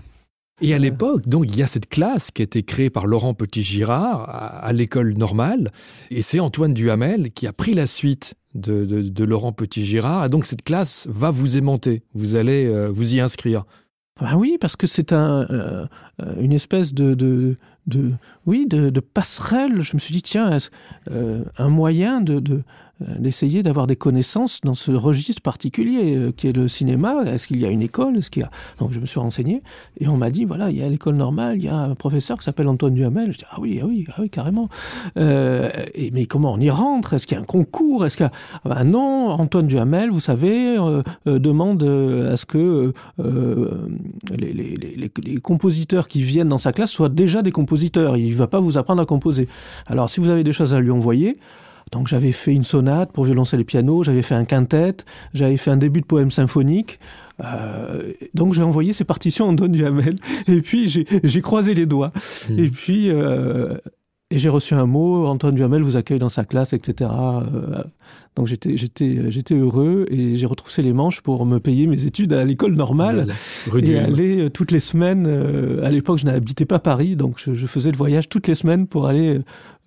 Et 0.62 0.74
à 0.74 0.78
l'époque, 0.78 1.28
donc, 1.28 1.46
il 1.50 1.58
y 1.58 1.64
a 1.64 1.68
cette 1.68 1.90
classe 1.90 2.32
qui 2.32 2.42
a 2.42 2.46
été 2.46 2.64
créée 2.64 2.90
par 2.90 3.08
Laurent 3.08 3.34
Petit-Girard 3.34 4.30
à, 4.30 4.72
l'école 4.72 5.14
normale, 5.18 5.72
et 6.12 6.22
c'est 6.22 6.40
Antoine 6.40 6.74
Duhamel 6.74 7.32
qui 7.32 7.48
a 7.48 7.54
pris 7.54 7.74
la 7.74 7.88
suite 7.88 8.36
de, 8.54 9.24
Laurent 9.24 9.52
Petit-Girard, 9.52 10.26
et 10.26 10.30
donc 10.30 10.46
cette 10.46 10.64
classe 10.64 11.08
va 11.10 11.32
vous 11.32 11.58
aimanter, 11.58 12.04
vous 12.14 12.36
allez 12.36 12.66
euh, 12.66 12.90
vous 12.90 13.16
y 13.16 13.20
inscrire. 13.20 13.66
Ben 14.22 14.36
oui, 14.38 14.58
parce 14.62 14.76
que 14.76 14.86
c'est 14.86 15.12
euh, 15.12 15.88
une 16.40 16.54
espèce 16.54 16.94
de, 16.94 17.58
oui, 18.46 18.68
de, 18.68 19.00
passerelle. 19.00 19.82
Je 19.82 19.96
me 19.96 20.00
suis 20.00 20.14
dit, 20.14 20.22
tiens, 20.22 20.58
euh, 21.10 21.44
un 21.58 21.70
moyen 21.70 22.22
de, 22.22 22.62
d'essayer 23.00 23.64
d'avoir 23.64 23.88
des 23.88 23.96
connaissances 23.96 24.62
dans 24.64 24.76
ce 24.76 24.92
registre 24.92 25.42
particulier 25.42 26.16
euh, 26.16 26.32
qui 26.32 26.48
est 26.48 26.56
le 26.56 26.68
cinéma. 26.68 27.24
Est-ce 27.26 27.48
qu'il 27.48 27.60
y 27.60 27.66
a 27.66 27.70
une 27.70 27.82
école? 27.82 28.18
Est-ce 28.18 28.30
qu'il 28.30 28.44
y 28.44 28.46
a... 28.46 28.52
Donc 28.80 28.94
je 28.94 29.00
me 29.00 29.06
suis 29.06 29.20
renseigné 29.20 29.62
et 30.00 30.08
on 30.08 30.16
m'a 30.16 30.30
dit, 30.30 30.46
voilà, 30.46 30.70
il 30.70 30.78
y 30.78 30.84
a 30.84 30.88
l'école 30.88 31.16
normale, 31.16 31.58
il 31.58 31.66
y 31.66 31.68
a 31.68 31.76
un 31.76 31.96
professeur 31.96 32.38
qui 32.38 32.46
s'appelle 32.46 32.68
Antoine 32.68 32.94
Duhamel. 32.94 33.34
Je 33.34 33.40
dis, 33.40 33.46
ah 33.50 33.58
oui, 33.60 33.80
ah 33.82 33.86
oui, 33.88 34.06
ah 34.10 34.20
oui, 34.20 34.30
carrément. 34.30 34.70
Euh, 35.18 35.70
et, 35.96 36.12
mais 36.12 36.28
comment 36.28 36.54
on 36.54 36.60
y 36.60 36.70
rentre? 36.70 37.14
Est-ce 37.14 37.28
qu'il 37.28 37.36
y 37.36 37.40
a 37.40 37.42
un 37.42 37.46
concours? 37.46 38.06
Est-ce 38.06 38.16
qu'il 38.16 38.26
y 38.26 38.30
a... 38.30 38.32
Ah 38.64 38.70
ben 38.70 38.84
non, 38.86 39.30
Antoine 39.32 39.68
Duhamel, 39.68 40.10
vous 40.10 40.22
savez, 40.22 40.78
euh, 40.78 41.02
euh, 41.28 41.40
demande 41.40 41.84
euh, 41.84 42.34
à 42.34 42.38
ce 42.38 42.46
que 42.46 42.94
euh, 43.20 43.88
les, 44.38 44.54
les, 44.54 44.76
les, 44.76 45.12
les 45.24 45.38
compositeurs 45.38 46.08
qui 46.08 46.22
viennent 46.22 46.50
dans 46.50 46.58
sa 46.58 46.72
classe 46.72 46.92
soient 46.92 47.10
déjà 47.10 47.42
des 47.42 47.52
compositeurs. 47.52 48.16
Il 48.18 48.30
ne 48.30 48.36
va 48.36 48.48
pas 48.48 48.60
vous 48.60 48.78
apprendre 48.78 49.02
à 49.02 49.06
composer. 49.06 49.50
Alors, 49.88 50.10
si 50.10 50.20
vous 50.20 50.30
avez 50.30 50.44
des 50.44 50.54
choses 50.54 50.74
à 50.74 50.80
lui 50.80 50.92
envoyer, 50.92 51.38
donc 51.92 52.08
j'avais 52.08 52.32
fait 52.32 52.54
une 52.54 52.64
sonate 52.64 53.12
pour 53.12 53.26
violoncelle 53.26 53.60
et 53.60 53.64
piano, 53.64 54.04
j'avais 54.04 54.22
fait 54.24 54.36
un 54.36 54.46
quintet, 54.46 54.98
j'avais 55.34 55.58
fait 55.58 55.72
un 55.72 55.78
début 55.78 56.02
de 56.02 56.06
poème 56.06 56.32
symphonique. 56.32 57.00
Euh, 57.44 58.14
donc 58.36 58.54
j'ai 58.54 58.62
envoyé 58.62 58.94
ces 58.94 59.04
partitions 59.06 59.48
à 59.48 59.50
Antoine 59.52 59.72
Duhamel 59.72 60.16
et 60.48 60.62
puis 60.62 60.88
j'ai 60.88 61.42
croisé 61.42 61.74
les 61.74 61.86
doigts 61.88 62.12
Hmm. 62.50 62.60
et 62.60 62.70
puis 62.70 63.10
euh, 63.10 63.76
et 64.30 64.38
j'ai 64.38 64.50
reçu 64.50 64.74
un 64.76 64.86
mot 64.86 65.26
Antoine 65.28 65.56
Duhamel 65.56 65.82
vous 65.82 65.96
accueille 65.98 66.20
dans 66.20 66.30
sa 66.30 66.46
classe 66.46 66.74
etc 66.74 67.10
Euh, 67.12 67.84
donc 68.36 68.48
j'étais 68.48 68.78
j'étais 68.78 69.32
j'étais 69.32 69.56
heureux 69.56 70.06
et 70.10 70.36
j'ai 70.36 70.46
retroussé 70.48 70.82
les 70.82 70.94
manches 70.94 71.22
pour 71.22 71.46
me 71.46 71.60
payer 71.60 71.86
mes 71.88 72.06
études 72.06 72.34
à 72.34 72.44
l'école 72.44 72.74
normale 72.74 73.28
du 73.72 73.92
et 73.92 74.00
aller 74.00 74.50
toutes 74.50 74.72
les 74.72 74.80
semaines. 74.80 75.26
euh, 75.28 75.86
à 75.86 75.90
l'époque, 75.90 76.18
je 76.20 76.26
n'habitais 76.26 76.66
pas 76.66 76.80
Paris, 76.80 77.16
donc 77.16 77.36
je, 77.38 77.54
je 77.54 77.68
faisais 77.68 77.92
le 77.92 77.98
voyage 77.98 78.30
toutes 78.30 78.48
les 78.48 78.56
semaines 78.56 78.88
pour 78.88 79.06
aller 79.08 79.40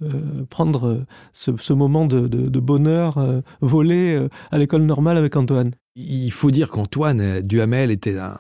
euh, 0.03 0.45
prendre 0.51 1.05
ce, 1.33 1.73
moment 1.73 2.07
de, 2.07 2.29
de, 2.29 2.49
de 2.49 2.61
bonheur 2.61 3.19
euh, 3.19 3.41
volé 3.61 4.15
euh, 4.15 4.29
à 4.51 4.59
l'école 4.59 4.83
normale 4.83 5.17
avec 5.17 5.37
Antoine. 5.37 5.73
Il 5.99 6.31
faut 6.31 6.51
dire 6.51 6.69
qu'Antoine 6.69 7.41
Duhamel 7.41 7.91
était 7.91 8.19
un, 8.19 8.37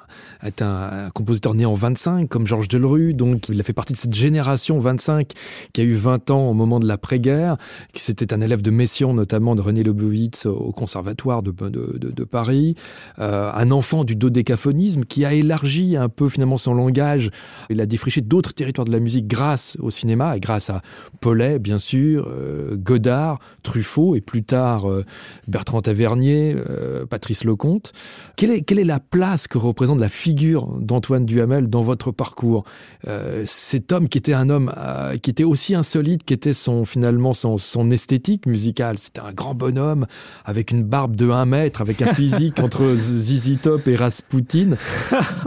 un, 0.60 1.08
compositeur 1.14 1.54
né 1.54 1.64
en 1.64 1.72
25, 1.72 2.28
comme 2.28 2.46
Georges 2.46 2.68
Delru, 2.68 3.14
donc 3.14 3.48
il 3.48 3.58
a 3.58 3.64
fait 3.64 3.72
partie 3.72 3.94
de 3.94 3.98
cette 3.98 4.12
génération 4.12 4.78
25 4.78 5.32
qui 5.72 5.80
a 5.80 5.84
eu 5.84 5.94
20 5.94 6.30
ans 6.30 6.50
au 6.50 6.52
moment 6.52 6.80
de 6.80 6.86
l'après-guerre, 6.86 7.56
qui 7.94 8.02
c'était 8.02 8.34
un 8.34 8.42
élève 8.42 8.60
de 8.60 8.70
Messiaen, 8.70 9.14
notamment 9.14 9.54
de 9.54 9.62
René 9.62 9.82
Lebovitz 9.82 10.44
au 10.44 10.70
Conservatoire 10.72 11.42
de, 11.42 11.50
de, 11.50 11.96
de, 11.96 12.10
de 12.10 12.24
Paris, 12.24 12.74
euh, 13.18 13.50
un 13.54 13.70
enfant 13.70 14.04
du 14.04 14.16
dodécaphonisme 14.16 15.04
qui 15.04 15.24
a 15.24 15.32
élargi 15.32 15.96
un 15.96 16.10
peu 16.10 16.28
finalement 16.28 16.58
son 16.58 16.74
langage, 16.74 17.30
il 17.70 17.80
a 17.80 17.86
défriché 17.86 18.20
d'autres 18.20 18.52
territoires 18.52 18.84
de 18.84 18.92
la 18.92 19.00
musique 19.00 19.28
grâce 19.28 19.78
au 19.80 19.90
cinéma 19.90 20.36
et 20.36 20.40
grâce 20.40 20.68
à 20.68 20.82
Paulet, 21.20 21.58
bien 21.58 21.78
sûr, 21.78 22.28
euh, 22.28 22.76
Godard, 22.76 23.38
Truffaut 23.62 24.14
et 24.14 24.20
plus 24.20 24.44
tard 24.44 24.90
euh, 24.90 25.04
Bertrand 25.48 25.80
Tavernier, 25.80 26.54
euh, 26.68 27.06
Patrice 27.06 27.45
Lecomte. 27.46 27.92
Quelle 28.36 28.50
est, 28.50 28.62
quelle 28.62 28.78
est 28.78 28.84
la 28.84 29.00
place 29.00 29.48
que 29.48 29.58
représente 29.58 29.98
la 29.98 30.08
figure 30.08 30.78
d'Antoine 30.80 31.24
Duhamel 31.24 31.68
dans 31.68 31.82
votre 31.82 32.12
parcours? 32.12 32.64
Euh, 33.06 33.44
Cet 33.46 33.92
homme 33.92 34.08
qui 34.08 34.18
était 34.18 34.34
un 34.34 34.50
homme 34.50 34.72
euh, 34.76 35.16
qui 35.16 35.30
était 35.30 35.44
aussi 35.44 35.74
insolite, 35.74 36.24
qui 36.24 36.34
était 36.34 36.52
son 36.52 36.84
finalement 36.84 37.32
son, 37.32 37.58
son 37.58 37.90
esthétique 37.90 38.46
musicale. 38.46 38.98
C'était 38.98 39.20
un 39.20 39.32
grand 39.32 39.54
bonhomme 39.54 40.06
avec 40.44 40.70
une 40.70 40.82
barbe 40.82 41.16
de 41.16 41.30
1 41.30 41.46
mètre, 41.46 41.80
avec 41.80 42.02
un 42.02 42.12
physique 42.12 42.58
entre 42.60 42.94
Zizi 42.96 43.56
Top 43.56 43.88
et 43.88 43.96
Rasputin. 43.96 44.76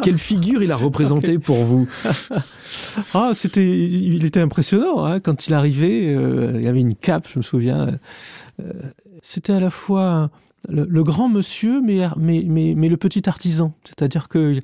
Quelle 0.01 0.17
figure 0.17 0.63
il 0.63 0.71
a 0.71 0.75
représenté 0.75 1.37
pour 1.39 1.63
vous? 1.63 1.87
Ah, 3.13 3.31
c'était, 3.33 3.67
il 3.67 4.25
était 4.25 4.41
impressionnant 4.41 5.05
hein, 5.05 5.19
quand 5.19 5.47
il 5.47 5.53
arrivait. 5.53 6.13
Euh, 6.13 6.53
il 6.55 6.63
y 6.63 6.67
avait 6.67 6.79
une 6.79 6.95
cape, 6.95 7.27
je 7.31 7.39
me 7.39 7.43
souviens. 7.43 7.87
Euh, 8.59 8.73
c'était 9.21 9.53
à 9.53 9.59
la 9.59 9.69
fois 9.69 10.29
le, 10.67 11.03
grand 11.03 11.29
monsieur, 11.29 11.81
mais, 11.81 12.01
mais, 12.17 12.43
mais, 12.45 12.73
mais 12.75 12.89
le 12.89 12.97
petit 12.97 13.27
artisan. 13.29 13.73
C'est-à-dire 13.83 14.27
que 14.27 14.59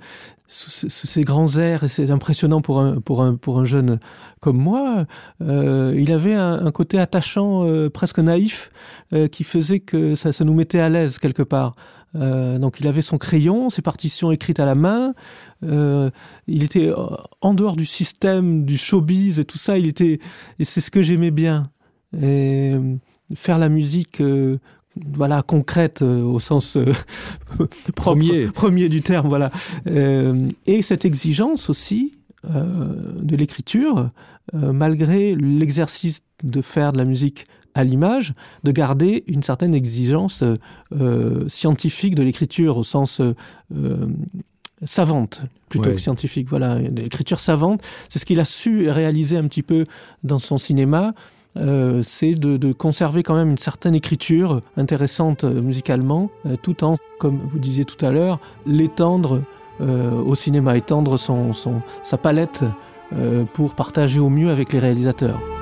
ces 0.47 1.23
grands 1.23 1.57
airs, 1.57 1.83
et 1.83 1.87
c'est 1.87 2.11
impressionnant 2.11 2.61
pour 2.61 2.79
un, 2.79 3.01
pour, 3.01 3.23
un, 3.23 3.35
pour 3.35 3.59
un 3.59 3.65
jeune 3.65 3.99
comme 4.41 4.57
moi, 4.57 5.05
euh, 5.41 5.95
il 5.97 6.11
avait 6.11 6.35
un, 6.35 6.71
côté 6.71 6.99
attachant, 6.99 7.65
euh, 7.65 7.89
presque 7.89 8.19
naïf, 8.19 8.69
euh, 9.13 9.27
qui 9.27 9.43
faisait 9.43 9.79
que 9.79 10.15
ça, 10.15 10.31
nous 10.43 10.53
mettait 10.53 10.79
à 10.79 10.89
l'aise 10.89 11.17
quelque 11.17 11.43
part. 11.43 11.75
Donc 12.13 12.79
il 12.79 12.87
avait 12.87 13.01
son 13.01 13.17
crayon, 13.17 13.69
ses 13.69 13.81
partitions 13.81 14.31
écrites 14.31 14.61
à 14.61 14.65
la 14.65 14.75
main. 14.75 15.13
Il 15.61 16.63
était 16.63 16.93
en 17.41 17.53
dehors 17.53 17.75
du 17.75 17.85
système, 17.85 18.63
du 18.63 18.77
showbiz 18.77 19.37
et 19.41 19.43
tout 19.43 19.57
ça. 19.57 19.77
Il 19.77 19.85
était, 19.85 20.19
et 20.57 20.63
c'est 20.63 20.79
ce 20.79 20.91
que 20.91 21.01
j'aimais 21.01 21.31
bien. 21.31 21.71
Faire 22.13 23.57
la 23.57 23.67
musique 23.67 24.21
voilà 24.97 25.43
concrète 25.43 26.01
euh, 26.01 26.21
au 26.21 26.39
sens 26.39 26.77
euh, 26.77 26.93
premier. 27.95 28.47
premier 28.47 28.89
du 28.89 29.01
terme 29.01 29.27
voilà. 29.27 29.51
Euh, 29.87 30.49
et 30.65 30.81
cette 30.81 31.05
exigence 31.05 31.69
aussi 31.69 32.13
de 32.47 33.35
l'écriture 33.35 34.11
malgré 34.53 35.33
l'exercice 35.33 36.21
de 36.43 36.61
faire 36.61 36.93
de 36.93 36.99
la 36.99 37.03
musique 37.03 37.47
à 37.73 37.83
l'image 37.83 38.35
de 38.63 38.71
garder 38.71 39.23
une 39.25 39.41
certaine 39.41 39.73
exigence 39.73 40.43
scientifique 41.47 42.13
de 42.13 42.21
l'écriture 42.21 42.77
au 42.77 42.83
sens 42.83 43.19
savante 44.83 45.41
plutôt 45.67 45.87
ouais. 45.87 45.95
que 45.95 46.01
scientifique 46.01 46.47
voilà. 46.47 46.77
L'écriture 46.77 47.39
savante 47.39 47.81
c'est 48.09 48.19
ce 48.19 48.27
qu'il 48.27 48.39
a 48.39 48.45
su 48.45 48.91
réaliser 48.91 49.37
un 49.37 49.47
petit 49.47 49.63
peu 49.63 49.85
dans 50.23 50.37
son 50.37 50.59
cinéma 50.59 51.13
euh, 51.57 52.03
c'est 52.03 52.35
de, 52.35 52.73
conserver 52.73 53.23
quand 53.23 53.35
même 53.35 53.51
une 53.51 53.57
certaine 53.57 53.95
écriture 53.95 54.61
intéressante 54.75 55.45
euh, 55.45 55.61
musicalement, 55.61 56.29
euh, 56.45 56.57
tout 56.61 56.83
en, 56.83 56.97
comme 57.19 57.37
vous 57.37 57.59
disiez 57.59 57.85
tout 57.85 58.03
à 58.05 58.11
l'heure, 58.11 58.37
l'étendre 58.65 59.41
au 60.25 60.35
cinéma, 60.35 60.77
étendre 60.77 61.17
son, 61.17 61.51
sa 62.01 62.17
palette 62.17 62.63
pour 63.51 63.75
partager 63.75 64.21
au 64.21 64.29
mieux 64.29 64.49
avec 64.49 64.71
les 64.71 64.79
réalisateurs. 64.79 65.54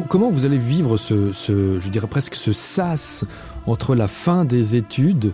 Comment 0.00 0.30
vous 0.30 0.44
allez 0.44 0.58
vivre 0.58 0.96
ce, 0.96 1.32
je 1.32 1.88
dirais 1.88 2.06
presque 2.06 2.34
ce 2.34 2.52
sas 2.52 3.24
entre 3.66 3.94
la 3.94 4.08
fin 4.08 4.44
des 4.44 4.76
études 4.76 5.32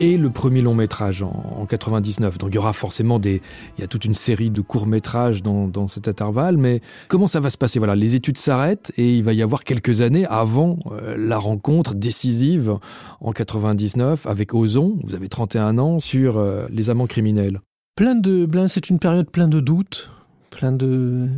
et 0.00 0.16
le 0.16 0.30
premier 0.30 0.60
long 0.60 0.74
métrage 0.74 1.22
en, 1.22 1.56
en 1.60 1.66
99 1.66 2.38
donc 2.38 2.50
il 2.50 2.56
y 2.56 2.58
aura 2.58 2.72
forcément 2.72 3.20
des 3.20 3.40
il 3.78 3.82
y 3.82 3.84
a 3.84 3.86
toute 3.86 4.04
une 4.04 4.14
série 4.14 4.50
de 4.50 4.60
courts 4.60 4.88
métrages 4.88 5.40
dans, 5.42 5.86
cet 5.86 6.08
intervalle 6.08 6.56
mais 6.56 6.80
comment 7.06 7.28
ça 7.28 7.38
va 7.38 7.48
se 7.48 7.56
passer? 7.56 7.78
Voilà 7.78 7.94
les 7.94 8.16
études 8.16 8.36
s'arrêtent 8.36 8.92
et 8.96 9.14
il 9.14 9.22
va 9.22 9.32
y 9.32 9.42
avoir 9.42 9.62
quelques 9.62 10.00
années 10.00 10.26
avant 10.26 10.78
euh, 10.90 11.14
la 11.16 11.38
rencontre 11.38 11.94
décisive 11.94 12.76
en 13.20 13.32
99 13.32 14.26
avec 14.26 14.52
ozon. 14.54 14.98
Vous 15.04 15.14
avez 15.14 15.28
31 15.28 15.78
ans 15.78 16.00
sur 16.00 16.38
euh, 16.38 16.66
les 16.70 16.90
amants 16.90 17.06
criminels. 17.06 17.60
Plein 17.94 18.16
de 18.16 18.48
c'est 18.66 18.90
une 18.90 18.98
période 18.98 19.30
plein 19.30 19.46
de 19.46 19.60
doutes 19.60 20.10
plein 20.50 20.72
de 20.72 21.28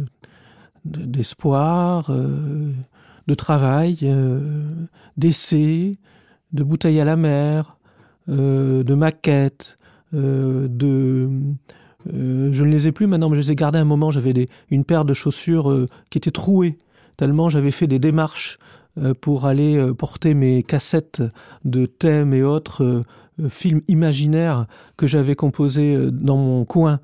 d'espoir, 0.86 2.10
euh, 2.10 2.72
de 3.26 3.34
travail, 3.34 3.98
euh, 4.02 4.86
d'essais, 5.16 5.96
de 6.52 6.62
bouteilles 6.62 7.00
à 7.00 7.04
la 7.04 7.16
mer, 7.16 7.76
euh, 8.28 8.82
de 8.82 8.94
maquettes, 8.94 9.76
de 10.12 11.28
je 12.08 12.62
ne 12.62 12.70
les 12.70 12.86
ai 12.86 12.92
plus 12.92 13.08
maintenant, 13.08 13.28
mais 13.28 13.36
je 13.36 13.40
les 13.40 13.52
ai 13.52 13.54
gardés 13.56 13.80
un 13.80 13.84
moment. 13.84 14.12
J'avais 14.12 14.46
une 14.70 14.84
paire 14.84 15.04
de 15.04 15.12
chaussures 15.12 15.86
qui 16.08 16.18
étaient 16.18 16.30
trouées 16.30 16.78
tellement 17.16 17.48
j'avais 17.48 17.72
fait 17.72 17.88
des 17.88 17.98
démarches 17.98 18.58
pour 19.20 19.46
aller 19.46 19.92
porter 19.98 20.34
mes 20.34 20.62
cassettes 20.62 21.22
de 21.64 21.86
thèmes 21.86 22.32
et 22.32 22.44
autres 22.44 23.02
films 23.48 23.82
imaginaires 23.88 24.66
que 24.96 25.08
j'avais 25.08 25.34
composés 25.34 26.10
dans 26.12 26.36
mon 26.36 26.64
coin. 26.64 27.00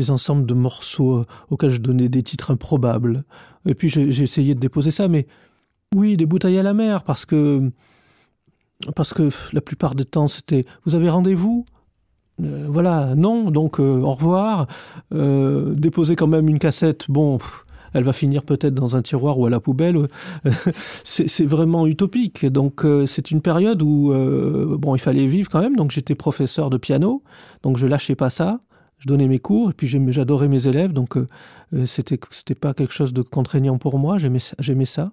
Des 0.00 0.10
ensembles 0.10 0.46
de 0.46 0.54
morceaux 0.54 1.18
euh, 1.18 1.26
auxquels 1.50 1.70
je 1.70 1.80
donnais 1.80 2.08
des 2.08 2.22
titres 2.22 2.50
improbables. 2.50 3.24
Et 3.66 3.74
puis 3.74 3.90
j'ai 3.90 4.22
essayé 4.22 4.54
de 4.54 4.60
déposer 4.60 4.90
ça 4.90 5.08
mais 5.08 5.26
oui 5.94 6.16
des 6.16 6.24
bouteilles 6.24 6.58
à 6.58 6.62
la 6.62 6.72
mer 6.72 7.02
parce 7.04 7.26
que 7.26 7.70
parce 8.96 9.12
que 9.12 9.28
la 9.52 9.60
plupart 9.60 9.94
du 9.94 10.06
temps 10.06 10.28
c'était 10.28 10.64
vous 10.86 10.94
avez 10.94 11.10
rendez-vous? 11.10 11.66
Euh, 12.42 12.66
voilà 12.70 13.14
non 13.14 13.50
donc 13.50 13.78
euh, 13.78 14.00
au 14.00 14.14
revoir. 14.14 14.66
Déposer 15.12 16.16
quand 16.16 16.26
même 16.26 16.48
une 16.48 16.58
cassette 16.58 17.10
bon 17.10 17.38
elle 17.92 18.04
va 18.04 18.14
finir 18.14 18.44
peut-être 18.44 18.74
dans 18.74 18.94
un 18.96 19.02
tiroir 19.02 19.36
ou 19.38 19.46
à 19.46 19.50
la 19.50 19.58
poubelle. 19.60 20.06
C'est 21.04 21.44
vraiment 21.44 21.88
utopique. 21.88 22.46
Donc 22.46 22.86
c'est 23.06 23.32
une 23.32 23.42
période 23.42 23.82
où 23.82 24.14
bon 24.78 24.94
il 24.94 25.00
fallait 25.00 25.26
vivre 25.26 25.50
quand 25.50 25.60
même. 25.60 25.74
Donc 25.74 25.90
j'étais 25.90 26.14
professeur 26.14 26.70
de 26.70 26.78
piano. 26.78 27.24
Donc 27.64 27.76
je 27.78 27.88
lâchais 27.88 28.14
pas 28.14 28.30
ça 28.30 28.60
je 29.00 29.08
donnais 29.08 29.26
mes 29.26 29.38
cours 29.38 29.70
et 29.70 29.72
puis 29.72 29.88
j'adorais 29.88 30.48
mes 30.48 30.66
élèves 30.66 30.92
donc 30.92 31.16
euh, 31.16 31.26
euh 31.74 31.86
c'était 31.86 32.18
c'était 32.30 32.54
pas 32.54 32.74
quelque 32.74 32.92
chose 32.92 33.12
de 33.12 33.22
contraignant 33.22 33.78
pour 33.78 33.98
moi 33.98 34.18
j'aimais 34.18 34.84
ça 34.86 35.12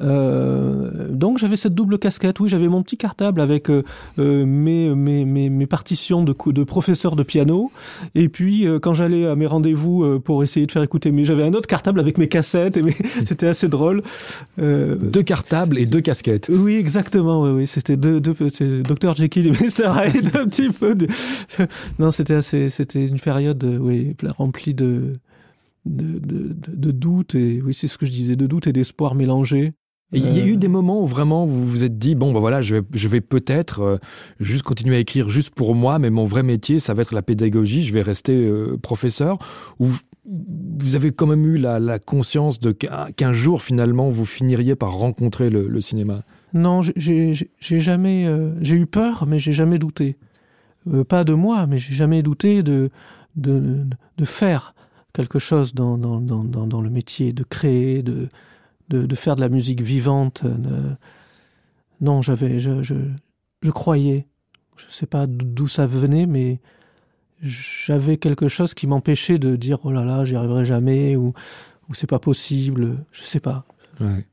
Euh, 0.00 1.08
donc 1.10 1.38
j'avais 1.38 1.56
cette 1.56 1.74
double 1.74 1.98
casquette. 1.98 2.40
Oui 2.40 2.48
j'avais 2.48 2.68
mon 2.68 2.82
petit 2.82 2.96
cartable 2.96 3.40
avec 3.40 3.70
euh, 3.70 3.82
euh, 4.18 4.46
mes, 4.46 4.88
mes, 4.94 5.24
mes, 5.24 5.50
mes 5.50 5.66
partitions 5.66 6.22
de 6.22 6.34
de 6.46 6.64
professeur 6.64 7.16
de 7.16 7.22
piano. 7.22 7.70
Et 8.14 8.28
puis 8.28 8.66
euh, 8.66 8.78
quand 8.78 8.94
j'allais 8.94 9.26
à 9.26 9.36
mes 9.36 9.46
rendez-vous 9.46 10.20
pour 10.20 10.42
essayer 10.42 10.66
de 10.66 10.72
faire 10.72 10.82
écouter 10.82 11.12
mais 11.12 11.24
j'avais 11.24 11.44
un 11.44 11.52
autre 11.52 11.66
cartable 11.66 12.00
avec 12.00 12.18
mes 12.18 12.28
cassettes 12.28 12.76
et 12.76 12.82
c'était 13.26 13.48
assez 13.48 13.68
drôle. 13.68 14.02
Deux 14.58 15.22
cartables 15.22 15.78
et 15.78 15.86
deux 15.86 16.00
casquettes. 16.00 16.50
Oui 16.52 16.76
exactement. 16.76 17.42
Oui, 17.42 17.50
oui. 17.50 17.66
c'était 17.66 17.96
deux, 17.96 18.20
deux 18.20 18.34
docteur 18.82 19.14
Jekyll 19.14 19.46
et 19.46 19.50
Mr 19.50 19.92
Hyde 19.94 20.36
un 20.36 20.46
petit 20.46 20.70
peu 20.70 20.94
de... 20.94 21.06
non 21.98 22.10
c'était 22.10 22.34
assez 22.34 22.70
c'était 22.70 23.06
une 23.06 23.20
période 23.20 23.62
oui 23.80 24.16
remplie 24.38 24.74
de 24.74 25.14
de, 25.84 26.18
de, 26.20 26.54
de, 26.54 26.90
doute 26.92 27.34
et 27.34 27.60
oui 27.60 27.74
c'est 27.74 27.88
ce 27.88 27.98
que 27.98 28.06
je 28.06 28.12
disais 28.12 28.36
de 28.36 28.46
doute 28.46 28.66
et 28.68 28.72
d'espoir 28.72 29.14
mélangé 29.14 29.72
Il 30.12 30.36
y 30.36 30.40
a 30.40 30.46
eu 30.46 30.56
des 30.56 30.68
moments 30.68 31.02
où 31.02 31.06
vraiment 31.06 31.46
vous 31.46 31.66
vous 31.66 31.84
êtes 31.84 31.98
dit 31.98 32.14
bon 32.14 32.32
ben 32.32 32.40
voilà 32.40 32.60
je 32.60 32.76
vais, 32.76 32.82
je 32.92 33.08
vais 33.08 33.22
peut-être 33.22 33.80
euh, 33.80 33.98
juste 34.40 34.62
continuer 34.62 34.96
à 34.96 34.98
écrire 34.98 35.30
juste 35.30 35.54
pour 35.54 35.74
moi 35.74 35.98
mais 35.98 36.10
mon 36.10 36.24
vrai 36.24 36.42
métier 36.42 36.78
ça 36.78 36.92
va 36.92 37.02
être 37.02 37.14
la 37.14 37.22
pédagogie 37.22 37.82
je 37.82 37.94
vais 37.94 38.02
rester 38.02 38.34
euh, 38.34 38.76
professeur. 38.76 39.38
Ou 39.80 39.88
vous 40.26 40.94
avez 40.94 41.12
quand 41.12 41.26
même 41.26 41.44
eu 41.46 41.56
la, 41.56 41.80
la 41.80 41.98
conscience 41.98 42.60
de 42.60 42.72
qu'un 42.72 43.32
jour 43.32 43.62
finalement 43.62 44.08
vous 44.08 44.26
finiriez 44.26 44.76
par 44.76 44.92
rencontrer 44.92 45.50
le, 45.50 45.66
le 45.66 45.80
cinéma? 45.80 46.22
Non 46.52 46.82
j'ai 46.82 47.34
jamais 47.60 48.26
euh, 48.26 48.52
j'ai 48.60 48.76
eu 48.76 48.86
peur 48.86 49.24
mais 49.26 49.38
j'ai 49.38 49.52
jamais 49.52 49.78
douté. 49.78 50.16
Euh, 50.88 51.04
pas 51.04 51.24
de 51.24 51.34
moi, 51.34 51.66
mais 51.66 51.78
j'ai 51.78 51.94
jamais 51.94 52.22
douté 52.22 52.62
de, 52.62 52.90
de, 53.36 53.86
de 54.18 54.24
faire 54.24 54.74
quelque 55.12 55.38
chose 55.38 55.74
dans, 55.74 55.98
dans, 55.98 56.20
dans, 56.20 56.42
dans, 56.42 56.80
le 56.80 56.90
métier, 56.90 57.32
de 57.32 57.44
créer, 57.44 58.02
de, 58.02 58.28
de, 58.88 59.06
de 59.06 59.14
faire 59.14 59.36
de 59.36 59.40
la 59.40 59.48
musique 59.48 59.82
vivante. 59.82 60.44
De... 60.44 60.96
Non, 62.00 62.22
j'avais, 62.22 62.60
je, 62.60 62.82
je, 62.82 62.94
je 63.62 63.70
croyais. 63.70 64.26
Je 64.76 64.84
sais 64.88 65.06
pas 65.06 65.26
d'où 65.26 65.68
ça 65.68 65.86
venait, 65.86 66.26
mais 66.26 66.60
j'avais 67.40 68.16
quelque 68.16 68.48
chose 68.48 68.74
qui 68.74 68.86
m'empêchait 68.86 69.38
de 69.38 69.56
dire 69.56 69.78
oh 69.84 69.92
là 69.92 70.04
là, 70.04 70.24
j'y 70.24 70.36
arriverai 70.36 70.64
jamais 70.64 71.16
ou, 71.16 71.32
ou 71.88 71.94
c'est 71.94 72.06
pas 72.06 72.18
possible. 72.18 72.96
Je 73.12 73.22
sais 73.22 73.40
pas. 73.40 73.64
Ouais. 74.00 74.26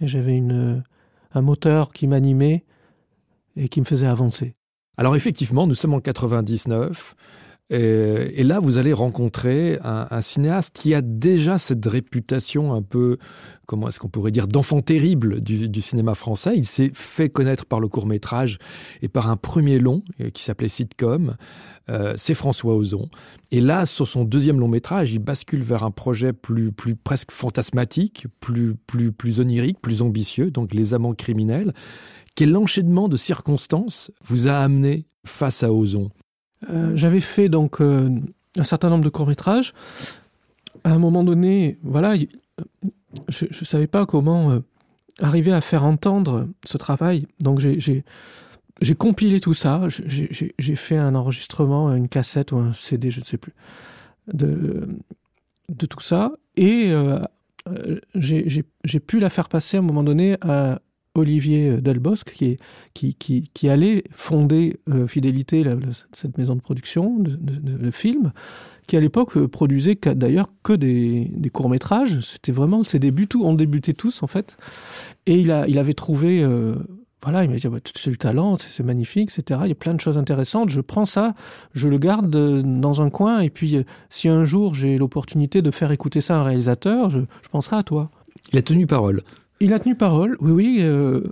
Et 0.00 0.06
j'avais 0.06 0.36
une 0.36 0.82
un 1.32 1.42
moteur 1.42 1.92
qui 1.92 2.06
m'animait 2.06 2.64
et 3.56 3.68
qui 3.68 3.80
me 3.80 3.86
faisait 3.86 4.06
avancer. 4.06 4.54
Alors 4.96 5.16
effectivement, 5.16 5.66
nous 5.66 5.74
sommes 5.74 5.94
en 5.94 6.00
99. 6.00 7.14
Et, 7.70 8.40
et 8.40 8.44
là, 8.44 8.60
vous 8.60 8.78
allez 8.78 8.92
rencontrer 8.92 9.78
un, 9.82 10.20
cinéaste 10.20 10.76
qui 10.78 10.94
a 10.94 11.02
déjà 11.02 11.58
cette 11.58 11.84
réputation 11.84 12.72
un 12.72 12.80
peu, 12.82 13.18
comment 13.66 13.88
est-ce 13.88 13.98
qu'on 13.98 14.08
pourrait 14.08 14.30
dire, 14.30 14.48
d'enfant 14.48 14.80
terrible 14.80 15.40
du, 15.40 15.68
du, 15.68 15.82
cinéma 15.82 16.14
français. 16.14 16.54
Il 16.56 16.64
s'est 16.64 16.90
fait 16.94 17.28
connaître 17.28 17.66
par 17.66 17.80
le 17.80 17.88
court 17.88 18.06
métrage 18.06 18.58
et 19.02 19.08
par 19.08 19.28
un 19.28 19.36
premier 19.36 19.78
long 19.78 20.02
euh, 20.20 20.30
qui 20.30 20.42
s'appelait 20.42 20.68
Sitcom. 20.68 21.36
Euh, 21.90 22.14
C'est 22.16 22.34
François 22.34 22.74
Ozon. 22.74 23.08
Et 23.50 23.60
là, 23.60 23.84
sur 23.84 24.08
son 24.08 24.24
deuxième 24.24 24.60
long 24.60 24.68
métrage, 24.68 25.12
il 25.12 25.18
bascule 25.18 25.62
vers 25.62 25.82
un 25.82 25.90
projet 25.90 26.32
plus, 26.32 26.72
plus 26.72 26.96
presque 26.96 27.32
fantasmatique, 27.32 28.26
plus, 28.40 28.74
plus, 28.86 29.12
plus 29.12 29.40
onirique, 29.40 29.80
plus 29.80 30.00
ambitieux, 30.00 30.50
donc 30.50 30.72
Les 30.72 30.94
Amants 30.94 31.14
criminels. 31.14 31.74
Quel 32.34 32.56
enchaînement 32.56 33.08
de 33.08 33.16
circonstances 33.16 34.10
vous 34.24 34.46
a 34.48 34.54
amené 34.54 35.06
face 35.26 35.62
à 35.62 35.72
Ozon? 35.72 36.10
Euh, 36.70 36.92
J'avais 36.94 37.20
fait 37.20 37.48
donc 37.48 37.80
euh, 37.80 38.10
un 38.56 38.64
certain 38.64 38.90
nombre 38.90 39.04
de 39.04 39.08
courts-métrages. 39.08 39.74
À 40.84 40.92
un 40.92 40.98
moment 40.98 41.24
donné, 41.24 41.78
voilà, 41.82 42.16
je 43.28 43.44
ne 43.46 43.64
savais 43.64 43.86
pas 43.86 44.06
comment 44.06 44.50
euh, 44.50 44.60
arriver 45.20 45.52
à 45.52 45.60
faire 45.60 45.84
entendre 45.84 46.48
ce 46.64 46.78
travail. 46.78 47.26
Donc 47.40 47.60
j'ai 47.60 48.94
compilé 48.96 49.40
tout 49.40 49.54
ça. 49.54 49.82
J'ai 49.88 50.76
fait 50.76 50.96
un 50.96 51.14
enregistrement, 51.14 51.94
une 51.94 52.08
cassette 52.08 52.52
ou 52.52 52.58
un 52.58 52.72
CD, 52.72 53.10
je 53.10 53.20
ne 53.20 53.24
sais 53.24 53.38
plus, 53.38 53.54
de, 54.32 54.88
de 55.68 55.86
tout 55.86 56.00
ça. 56.00 56.32
Et 56.56 56.92
euh, 57.72 57.98
j'ai 58.14 59.00
pu 59.00 59.20
la 59.20 59.30
faire 59.30 59.48
passer 59.48 59.76
à 59.76 59.80
un 59.80 59.82
moment 59.82 60.02
donné 60.02 60.36
à, 60.40 60.80
Olivier 61.18 61.80
Delbosque, 61.80 62.32
qui, 62.94 63.68
allait 63.68 64.04
fonder 64.12 64.78
euh, 64.88 65.06
Fidélité, 65.06 65.64
cette 66.12 66.38
maison 66.38 66.54
de 66.54 66.60
production 66.60 67.16
de, 67.18 67.90
films, 67.90 68.32
qui 68.86 68.96
à 68.96 69.00
l'époque 69.00 69.36
euh, 69.36 69.48
produisait 69.48 69.98
d'ailleurs 70.14 70.48
que 70.62 70.72
des, 70.72 71.50
courts-métrages. 71.52 72.20
C'était 72.20 72.52
vraiment 72.52 72.82
ses 72.84 72.98
débuts, 72.98 73.26
tout, 73.26 73.44
on 73.44 73.54
débutait 73.54 73.92
tous 73.92 74.22
en 74.22 74.26
fait. 74.26 74.56
Et 75.26 75.40
il, 75.40 75.50
avait 75.52 75.94
trouvé. 75.94 76.42
Euh, 76.42 76.74
voilà, 77.22 77.42
il 77.42 77.50
m'a 77.50 77.56
dit 77.56 77.68
bah, 77.68 77.78
c'est 77.94 78.10
du 78.10 78.18
talent, 78.18 78.56
c'est 78.56 78.84
magnifique, 78.84 79.30
etc. 79.36 79.60
Il 79.64 79.68
y 79.68 79.72
a 79.72 79.74
plein 79.74 79.94
de 79.94 80.00
choses 80.00 80.16
intéressantes. 80.16 80.70
Je 80.70 80.80
prends 80.80 81.04
ça, 81.04 81.34
je 81.74 81.88
le 81.88 81.98
garde 81.98 82.30
dans 82.30 83.02
un 83.02 83.10
coin, 83.10 83.40
et 83.40 83.50
puis 83.50 83.84
si 84.08 84.28
un 84.28 84.44
jour 84.44 84.74
j'ai 84.74 84.96
l'opportunité 84.96 85.60
de 85.60 85.70
faire 85.70 85.90
écouter 85.90 86.20
ça 86.20 86.36
à 86.36 86.40
un 86.40 86.42
réalisateur, 86.44 87.10
je 87.10 87.20
penserai 87.50 87.76
à 87.76 87.82
toi. 87.82 88.08
Il 88.52 88.58
a 88.58 88.62
tenu 88.62 88.86
parole. 88.86 89.22
Il 89.60 89.72
a 89.72 89.78
tenu 89.78 89.94
parole, 89.94 90.36
oui, 90.40 90.52
oui. 90.52 90.78
Euh, 90.80 91.22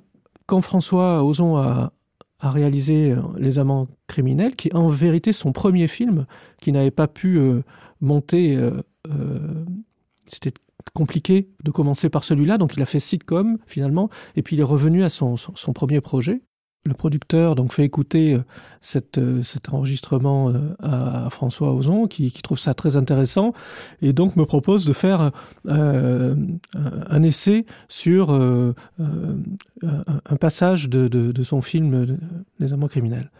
quand 0.47 0.61
François 0.61 1.25
Ozon 1.25 1.57
a, 1.57 1.93
réalisé 2.41 3.12
euh, 3.12 3.21
Les 3.39 3.59
Amants 3.59 3.89
criminels, 4.07 4.55
qui 4.55 4.69
est 4.69 4.75
en 4.75 4.89
vérité 4.89 5.33
son 5.33 5.53
premier 5.53 5.87
film, 5.87 6.27
qui 6.61 6.71
n'avait 6.71 6.91
pas 6.91 7.09
pu 7.09 7.39
euh, 7.39 7.62
monter, 8.01 8.59
c'était 10.27 10.53
compliqué 10.93 11.49
de 11.65 11.71
commencer 11.71 12.09
par 12.09 12.25
celui-là, 12.25 12.59
donc 12.59 12.77
il 12.77 12.83
a 12.83 12.87
fait 12.87 13.01
sitcom 13.01 13.59
finalement, 13.67 14.11
et 14.35 14.43
puis 14.43 14.57
il 14.57 14.61
est 14.61 14.65
revenu 14.65 15.03
à 15.03 15.09
son 15.09 15.37
premier 15.75 16.01
projet 16.01 16.43
le 16.87 16.94
producteur 16.94 17.55
donc 17.55 17.72
fait 17.72 17.85
écouter 17.85 18.35
euh, 18.35 19.01
euh, 19.18 19.42
cet 19.42 19.72
enregistrement 19.72 20.51
euh, 20.51 20.75
à, 20.83 21.29
François 21.31 21.72
Ozon 21.72 22.07
qui, 22.07 22.31
trouve 22.42 22.59
ça 22.59 22.75
très 22.75 22.96
intéressant 22.96 23.53
et 24.03 24.12
donc 24.12 24.37
me 24.37 24.44
propose 24.44 24.85
de 24.85 24.92
faire 24.92 25.33
un 25.68 27.22
essai 27.22 27.66
sur 27.88 28.31
un 28.31 28.75
passage 30.38 30.88
de, 30.88 31.09
de 31.09 31.42
son 31.42 31.61
film 31.62 32.18
les 32.61 32.72
amants 32.72 32.88
criminels. 32.88 33.31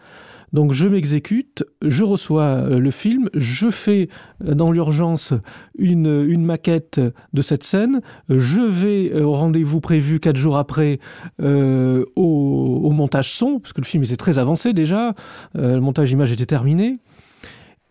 Donc 0.53 0.71
je 0.71 0.87
m'exécute, 0.87 1.65
je 1.81 2.03
reçois 2.03 2.61
le 2.69 2.91
film, 2.91 3.29
je 3.33 3.69
fais 3.69 4.07
dans 4.39 4.71
l'urgence 4.71 5.33
une, 5.77 6.45
maquette 6.45 7.01
de 7.33 7.41
cette 7.41 7.63
scène, 7.63 8.01
je 8.29 8.61
vais 8.61 9.13
au 9.21 9.33
rendez-vous 9.33 9.81
prévu 9.81 10.21
quatre 10.21 10.37
jours 10.37 10.57
après 10.57 10.99
euh, 11.41 12.05
au, 12.15 12.89
montage 12.91 13.33
son, 13.33 13.59
parce 13.59 13.73
que 13.73 13.81
le 13.81 13.85
film 13.85 14.03
était 14.03 14.15
très 14.15 14.39
avancé 14.39 14.71
déjà, 14.71 15.13
euh, 15.57 15.75
le 15.75 15.81
montage 15.81 16.11
image 16.11 16.31
était 16.31 16.45
terminé. 16.45 16.97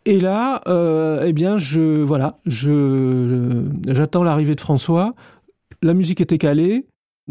Et 0.06 0.20
là, 0.20 0.62
euh, 0.68 1.24
eh 1.26 1.32
bien, 1.32 1.58
je 1.58 2.00
voilà, 2.00 2.38
j'attends 2.46 4.22
l'arrivée 4.22 4.54
de 4.54 4.60
François. 4.60 5.14
La 5.82 5.94
musique 5.94 6.20
était 6.20 6.38
calée, 6.38 6.86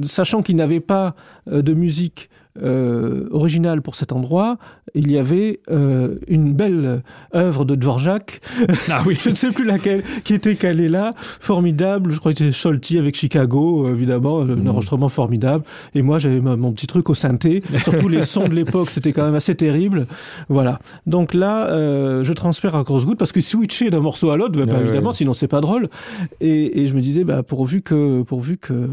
sachant 0.06 0.42
qu'il 0.42 0.58
n'avait 0.58 0.82
pas 0.82 1.16
euh, 1.50 1.62
de 1.62 1.74
musique 1.74 2.30
euh, 2.62 3.28
original 3.32 3.82
pour 3.82 3.96
cet 3.96 4.12
endroit, 4.12 4.58
il 4.94 5.12
y 5.12 5.18
avait 5.18 5.60
euh, 5.70 6.16
une 6.28 6.54
belle 6.54 7.02
œuvre 7.34 7.66
de 7.66 7.76
Dvorak, 7.76 8.42
ah 8.90 9.02
oui. 9.06 9.18
je 9.22 9.30
ne 9.30 9.36
sais 9.36 9.52
plus 9.52 9.66
laquelle, 9.66 10.04
qui 10.24 10.34
était 10.34 10.56
calée 10.56 10.88
là, 10.90 11.12
formidable, 11.18 12.12
je 12.12 12.20
crois 12.20 12.34
que 12.34 12.38
c'était 12.38 12.52
Sholti 12.52 13.00
avec 13.00 13.16
Chicago, 13.16 13.88
évidemment, 13.90 14.44
mmh. 14.44 14.52
un 14.52 14.68
enregistrement 14.68 15.10
formidable, 15.10 15.64
et 15.96 16.02
moi 16.02 16.20
j'avais 16.20 16.40
mon 16.40 16.72
petit 16.72 16.88
truc 16.88 17.10
au 17.10 17.14
synthé, 17.14 17.64
surtout 17.84 18.08
les 18.08 18.24
sons 18.24 18.48
de 18.48 18.54
l'époque, 18.54 18.90
c'était 18.92 19.12
quand 19.12 19.26
même 19.26 19.36
assez 19.36 19.56
terrible, 19.56 20.06
voilà. 20.50 20.80
Donc 21.08 21.34
là, 21.34 21.66
euh, 21.68 22.24
je 22.24 22.34
transfère 22.34 22.76
à 22.76 22.84
grosse 22.84 23.06
goutte, 23.06 23.18
parce 23.18 23.32
que 23.32 23.42
switcher 23.42 23.90
d'un 23.90 24.02
morceau 24.02 24.30
à 24.30 24.38
l'autre, 24.38 24.64
bah, 24.64 24.80
évidemment, 24.82 25.12
sinon 25.12 25.34
c'est 25.34 25.48
pas 25.48 25.62
drôle, 25.62 25.90
et, 26.42 26.82
et 26.82 26.88
je 26.88 26.94
me 26.94 27.02
disais, 27.02 27.24
bah, 27.24 27.44
pourvu 27.44 27.82
que, 27.82 28.22
pourvu 28.22 28.58
que, 28.58 28.74
euh, 28.74 28.88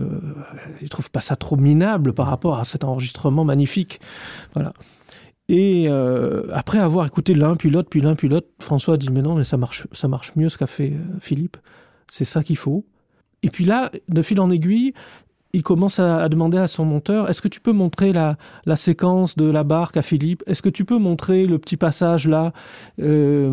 ils 0.80 0.88
trouvent 0.88 1.10
pas 1.10 1.20
ça 1.20 1.36
trop 1.36 1.56
minable 1.56 2.12
par 2.12 2.26
rapport 2.26 2.58
à 2.58 2.64
cet 2.64 2.84
enregistrement 2.84 3.44
magnifique. 3.44 4.00
Voilà. 4.54 4.72
Et 5.52 5.84
euh, 5.86 6.44
après 6.50 6.78
avoir 6.78 7.06
écouté 7.06 7.34
l'un 7.34 7.56
puis 7.56 7.68
l'autre 7.68 7.90
puis 7.90 8.00
l'un 8.00 8.14
puis 8.14 8.26
l'autre, 8.26 8.48
François 8.58 8.96
dit 8.96 9.10
mais 9.12 9.20
non 9.20 9.34
mais 9.34 9.44
ça 9.44 9.58
marche 9.58 9.86
ça 9.92 10.08
marche 10.08 10.32
mieux 10.34 10.48
ce 10.48 10.56
qu'a 10.56 10.66
fait 10.66 10.92
euh, 10.92 11.18
Philippe. 11.20 11.58
C'est 12.10 12.24
ça 12.24 12.42
qu'il 12.42 12.56
faut. 12.56 12.86
Et 13.42 13.50
puis 13.50 13.66
là, 13.66 13.90
de 14.08 14.22
fil 14.22 14.40
en 14.40 14.48
aiguille, 14.48 14.94
il 15.52 15.62
commence 15.62 15.98
à, 15.98 16.26
demander 16.30 16.56
à 16.56 16.68
son 16.68 16.86
monteur 16.86 17.28
est-ce 17.28 17.42
que 17.42 17.48
tu 17.48 17.60
peux 17.60 17.72
montrer 17.72 18.14
la, 18.14 18.38
la 18.64 18.76
séquence 18.76 19.36
de 19.36 19.44
la 19.44 19.62
barque 19.62 19.98
à 19.98 20.02
Philippe? 20.02 20.42
Est-ce 20.46 20.62
que 20.62 20.70
tu 20.70 20.86
peux 20.86 20.96
montrer 20.96 21.44
le 21.44 21.58
petit 21.58 21.76
passage 21.76 22.26
là? 22.26 22.54
Euh, 22.98 23.52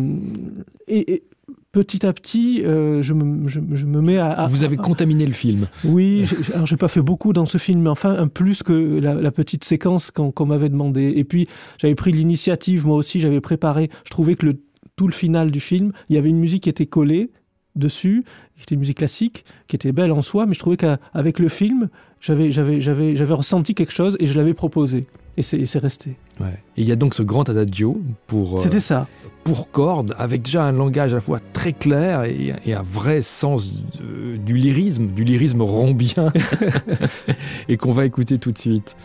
petit 1.72 2.04
à 2.04 2.12
petit, 2.12 2.62
euh, 2.64 3.02
je, 3.02 3.14
me, 3.14 3.48
je, 3.48 3.60
je 3.72 3.86
me 3.86 4.00
mets 4.00 4.18
à, 4.18 4.30
à 4.30 4.46
Vous 4.46 4.64
avez 4.64 4.76
contaminé 4.76 5.26
le 5.26 5.32
film. 5.32 5.68
Oui, 5.84 6.24
alors 6.54 6.66
j'ai 6.66 6.76
pas 6.76 6.88
fait 6.88 7.02
beaucoup 7.02 7.32
dans 7.32 7.46
ce 7.46 7.58
film, 7.58 7.82
mais 7.82 7.90
enfin 7.90 8.16
un 8.16 8.28
plus 8.28 8.62
que 8.62 8.98
la, 9.00 9.14
la 9.14 9.30
petite 9.30 9.64
séquence 9.64 10.10
qu'on 10.10 10.32
qu 10.32 10.44
m'avait 10.44 10.68
demandé. 10.68 11.12
Et 11.16 11.24
puis 11.24 11.48
j'avais 11.78 11.94
pris 11.94 12.12
l'initiative, 12.12 12.86
moi 12.86 12.96
aussi, 12.96 13.20
j'avais 13.20 13.40
préparé. 13.40 13.90
Je 14.04 14.10
trouvais 14.10 14.34
que 14.34 14.46
le, 14.46 14.60
tout 14.96 15.06
le 15.06 15.12
final 15.12 15.50
du 15.50 15.60
film, 15.60 15.92
il 16.08 16.16
y 16.16 16.18
avait 16.18 16.30
une 16.30 16.40
musique 16.40 16.64
qui 16.64 16.68
était 16.70 16.86
collée 16.86 17.30
dessus, 17.76 18.24
qui 18.56 18.64
était 18.64 18.74
une 18.74 18.80
musique 18.80 18.98
classique, 18.98 19.44
qui 19.68 19.76
était 19.76 19.92
belle 19.92 20.10
en 20.10 20.22
soi, 20.22 20.44
mais 20.44 20.54
je 20.54 20.58
trouvais 20.58 20.76
qu'avec 20.76 21.38
le 21.38 21.48
film, 21.48 21.88
j'avais 22.20 23.24
ressenti 23.32 23.74
quelque 23.74 23.92
chose 23.92 24.16
et 24.18 24.26
je 24.26 24.36
l'avais 24.36 24.54
proposé. 24.54 25.06
Et 25.40 25.66
c'est 25.66 25.78
resté. 25.78 26.16
Ouais. 26.40 26.54
Et 26.76 26.82
il 26.82 26.88
y 26.88 26.92
a 26.92 26.96
donc 26.96 27.14
ce 27.14 27.22
grand 27.22 27.48
adagio 27.48 28.00
pour. 28.26 28.58
C'était 28.58 28.76
euh, 28.76 28.80
ça 28.80 29.08
pour 29.44 29.70
cordes, 29.70 30.14
avec 30.18 30.42
déjà 30.42 30.64
un 30.64 30.72
langage 30.72 31.12
à 31.12 31.16
la 31.16 31.20
fois 31.20 31.40
très 31.52 31.72
clair 31.72 32.24
et, 32.24 32.52
et 32.66 32.74
un 32.74 32.82
vrai 32.82 33.22
sens 33.22 33.84
de, 33.98 34.36
du 34.36 34.54
lyrisme, 34.54 35.06
du 35.06 35.24
lyrisme 35.24 35.62
rombien, 35.62 36.32
et 37.68 37.76
qu'on 37.76 37.92
va 37.92 38.04
écouter 38.04 38.38
tout 38.38 38.52
de 38.52 38.58
suite. 38.58 38.96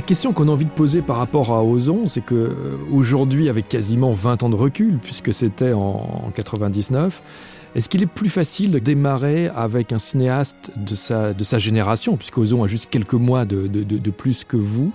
La 0.00 0.06
question 0.06 0.32
qu'on 0.32 0.48
a 0.48 0.50
envie 0.50 0.64
de 0.64 0.70
poser 0.70 1.02
par 1.02 1.18
rapport 1.18 1.52
à 1.52 1.62
Ozon, 1.62 2.08
c'est 2.08 2.24
que 2.24 2.34
euh, 2.34 2.78
aujourd'hui, 2.90 3.50
avec 3.50 3.68
quasiment 3.68 4.14
20 4.14 4.44
ans 4.44 4.48
de 4.48 4.54
recul, 4.54 4.98
puisque 4.98 5.34
c'était 5.34 5.74
en 5.74 6.32
99, 6.34 7.22
est-ce 7.74 7.90
qu'il 7.90 8.02
est 8.02 8.06
plus 8.06 8.30
facile 8.30 8.70
de 8.70 8.78
démarrer 8.78 9.48
avec 9.48 9.92
un 9.92 9.98
cinéaste 9.98 10.72
de 10.74 10.94
sa, 10.94 11.34
de 11.34 11.44
sa 11.44 11.58
génération, 11.58 12.16
puisque 12.16 12.38
Ozon 12.38 12.64
a 12.64 12.66
juste 12.66 12.88
quelques 12.88 13.12
mois 13.12 13.44
de, 13.44 13.66
de, 13.66 14.10
plus 14.10 14.42
que 14.44 14.56
vous? 14.56 14.90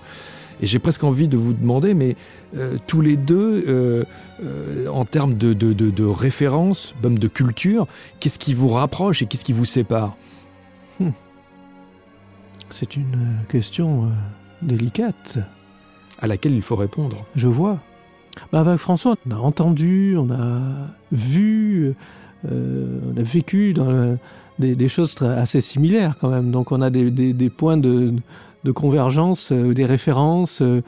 Et 0.60 0.66
j'ai 0.66 0.80
presque 0.80 1.04
envie 1.04 1.28
de 1.28 1.36
vous 1.36 1.52
demander, 1.52 1.94
mais 1.94 2.16
euh, 2.56 2.76
tous 2.88 3.00
les 3.00 3.16
deux, 3.16 3.64
euh, 3.68 4.88
en 4.88 5.04
termes 5.04 5.34
de, 5.34 5.52
de, 5.52 5.72
de, 5.72 7.04
même 7.04 7.18
de 7.20 7.28
culture, 7.28 7.86
qu'est-ce 8.18 8.40
qui 8.40 8.54
vous 8.54 8.68
rapproche 8.68 9.22
et 9.22 9.26
qu'est-ce 9.26 9.44
qui 9.44 9.52
vous 9.52 9.66
sépare? 9.66 10.16
Hmm. 10.98 11.10
C'est 12.70 12.96
une 12.96 13.38
question 13.48 14.10
délicate. 14.62 15.38
À 16.20 16.26
laquelle 16.26 16.54
il 16.54 16.62
faut 16.62 16.76
répondre. 16.76 17.24
Je 17.34 17.48
vois. 17.48 17.78
Bah 18.52 18.60
avec 18.60 18.78
François, 18.78 19.16
on 19.28 19.30
a 19.32 19.38
entendu, 19.38 20.16
on 20.18 20.30
a 20.30 20.60
vu, 21.12 21.94
euh, 22.50 23.00
on 23.12 23.18
a 23.18 23.22
vécu 23.22 23.72
dans 23.72 23.90
le, 23.90 24.18
des, 24.58 24.74
des, 24.76 24.88
choses 24.88 25.20
assez 25.22 25.60
similaires 25.60 26.16
quand 26.20 26.28
même. 26.28 26.50
Donc 26.50 26.72
on 26.72 26.80
a 26.80 26.90
des, 26.90 27.10
des, 27.10 27.32
des 27.32 27.50
points 27.50 27.76
de, 27.76 28.14
de 28.64 28.72
convergence, 28.72 29.52
euh, 29.52 29.72
des 29.72 29.84
références 29.84 30.62
euh, 30.62 30.82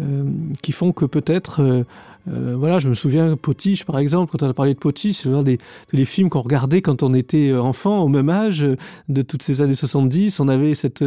euh 0.00 0.24
qui 0.62 0.72
font 0.72 0.92
que 0.92 1.04
peut-être... 1.04 1.84
Euh, 2.28 2.52
euh, 2.52 2.56
voilà, 2.56 2.78
je 2.78 2.88
me 2.88 2.94
souviens 2.94 3.36
Potiche 3.36 3.84
par 3.84 3.98
exemple, 3.98 4.32
quand 4.32 4.44
on 4.44 4.50
a 4.50 4.54
parlé 4.54 4.74
de 4.74 4.78
Potiche, 4.78 5.16
c'est 5.16 5.44
des, 5.44 5.58
des 5.92 6.04
films 6.04 6.28
qu'on 6.28 6.40
regardait 6.40 6.80
quand 6.82 7.02
on 7.02 7.14
était 7.14 7.52
enfant, 7.52 8.02
au 8.02 8.08
même 8.08 8.28
âge 8.28 8.66
de 9.08 9.22
toutes 9.22 9.42
ces 9.42 9.60
années 9.60 9.74
70, 9.74 10.40
on 10.40 10.48
avait 10.48 10.74
cette, 10.74 11.04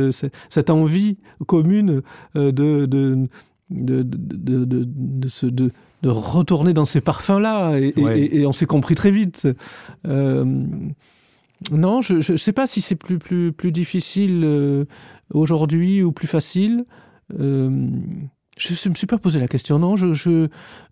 cette 0.49 0.69
envie 0.69 1.17
commune 1.47 2.01
de, 2.35 2.51
de, 2.51 2.85
de, 2.85 4.03
de, 4.03 4.03
de, 5.49 5.71
retourner 6.03 6.73
dans 6.73 6.85
ces 6.85 7.01
parfums-là, 7.01 7.77
et, 7.77 7.93
ouais. 7.97 8.19
et, 8.19 8.41
et 8.41 8.45
on 8.45 8.51
s'est 8.51 8.67
compris 8.67 8.95
très 8.95 9.11
vite. 9.11 9.47
Euh, 10.07 10.65
non, 11.71 12.01
je 12.01 12.31
ne 12.31 12.37
sais 12.37 12.53
pas 12.53 12.67
si 12.67 12.81
c'est 12.81 12.95
plus, 12.95 13.17
plus, 13.17 13.51
plus 13.51 13.71
difficile 13.71 14.43
euh, 14.43 14.85
aujourd'hui 15.33 16.03
ou 16.03 16.11
plus 16.11 16.27
facile. 16.27 16.85
Euh, 17.39 17.89
je 18.57 18.73
ne 18.87 18.91
me 18.91 18.95
suis 18.95 19.07
pas 19.07 19.17
posé 19.17 19.39
la 19.39 19.47
question, 19.47 19.79
non. 19.79 19.95
Je, 19.95 20.13
je, 20.13 20.47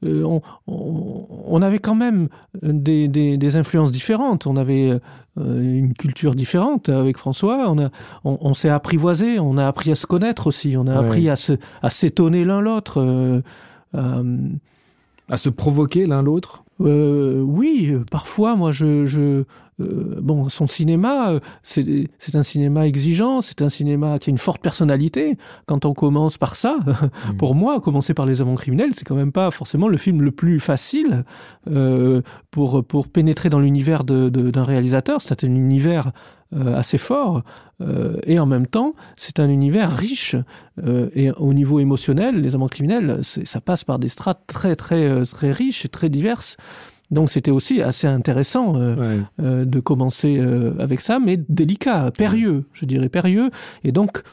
euh, 0.05 0.23
on, 0.23 0.41
on, 0.67 1.25
on 1.47 1.61
avait 1.61 1.79
quand 1.79 1.95
même 1.95 2.27
des, 2.61 3.07
des, 3.07 3.37
des 3.37 3.55
influences 3.55 3.91
différentes. 3.91 4.47
On 4.47 4.57
avait 4.57 4.91
euh, 4.91 4.99
une 5.61 5.93
culture 5.93 6.35
différente 6.35 6.89
avec 6.89 7.17
François. 7.17 7.69
On, 7.69 7.79
a, 7.79 7.89
on, 8.25 8.37
on 8.41 8.53
s'est 8.53 8.69
apprivoisé, 8.69 9.39
on 9.39 9.57
a 9.57 9.65
appris 9.67 9.91
à 9.91 9.95
se 9.95 10.05
connaître 10.05 10.47
aussi. 10.47 10.75
On 10.77 10.87
a 10.87 10.99
ouais. 10.99 11.05
appris 11.05 11.29
à 11.29 11.89
s'étonner 11.89 12.43
l'un 12.43 12.59
l'autre. 12.59 12.99
Euh, 12.99 13.41
euh, 13.95 14.37
à 15.29 15.37
se 15.37 15.47
provoquer 15.49 16.05
l'un 16.05 16.21
l'autre 16.21 16.62
euh, 16.81 17.41
Oui, 17.41 17.93
parfois, 18.09 18.55
moi, 18.55 18.71
je, 18.71 19.05
je, 19.05 19.43
euh, 19.81 20.19
bon, 20.21 20.49
son 20.49 20.67
cinéma, 20.67 21.31
euh, 21.31 21.39
c'est 21.63 22.35
un 22.35 22.43
cinéma 22.43 22.87
exigeant, 22.87 23.41
c'est 23.41 23.61
un 23.61 23.69
cinéma 23.69 24.19
qui 24.19 24.29
a 24.29 24.31
une 24.31 24.37
forte 24.37 24.61
personnalité. 24.61 25.37
Quand 25.65 25.85
on 25.85 25.93
commence 25.93 26.37
par 26.37 26.55
ça, 26.55 26.77
mmh. 26.77 27.33
pour 27.37 27.55
moi, 27.55 27.79
commencer 27.79 28.13
par 28.13 28.25
les 28.25 28.41
amants 28.41 28.55
criminels, 28.55 28.91
c'est 28.93 29.05
quand 29.05 29.15
même 29.15 29.31
pas 29.31 29.49
forcément 29.51 29.87
le 29.87 29.97
film 29.97 30.21
le 30.21 30.31
plus 30.31 30.59
facile 30.59 31.23
euh, 31.69 32.21
pour, 32.51 32.85
pour 32.85 33.07
pénétrer 33.07 33.49
dans 33.49 33.59
l'univers 33.59 34.03
d'un 34.03 34.63
réalisateur. 34.63 35.21
C'est 35.21 35.43
un 35.43 35.47
univers 35.47 36.11
euh, 36.55 36.77
assez 36.77 36.97
fort 36.97 37.43
euh, 37.81 38.17
et 38.25 38.39
en 38.39 38.45
même 38.45 38.67
temps 38.67 38.93
c'est 39.15 39.39
un 39.39 39.49
univers 39.49 39.91
riche 39.91 40.35
euh, 40.85 41.09
et 41.13 41.31
au 41.31 41.53
niveau 41.53 41.79
émotionnel 41.79 42.41
les 42.41 42.55
amants 42.55 42.67
criminels 42.67 43.21
ça 43.23 43.61
passe 43.61 43.83
par 43.83 43.99
des 43.99 44.09
strates 44.09 44.43
très 44.47 44.75
très 44.75 45.25
très 45.25 45.51
riches 45.51 45.85
et 45.85 45.89
très 45.89 46.09
diverses 46.09 46.57
donc 47.13 47.29
c'était 47.29 47.51
aussi 47.51 47.81
assez 47.81 48.07
intéressant 48.07 48.75
euh, 48.75 48.95
ouais. 48.95 49.23
euh, 49.41 49.65
de 49.65 49.79
commencer 49.79 50.37
euh, 50.39 50.73
avec 50.79 50.99
ça 50.99 51.19
mais 51.19 51.37
délicat 51.37 52.11
périlleux 52.17 52.65
je 52.73 52.85
dirais 52.85 53.09
périlleux 53.09 53.51
et 53.83 53.91
donc 53.91 54.23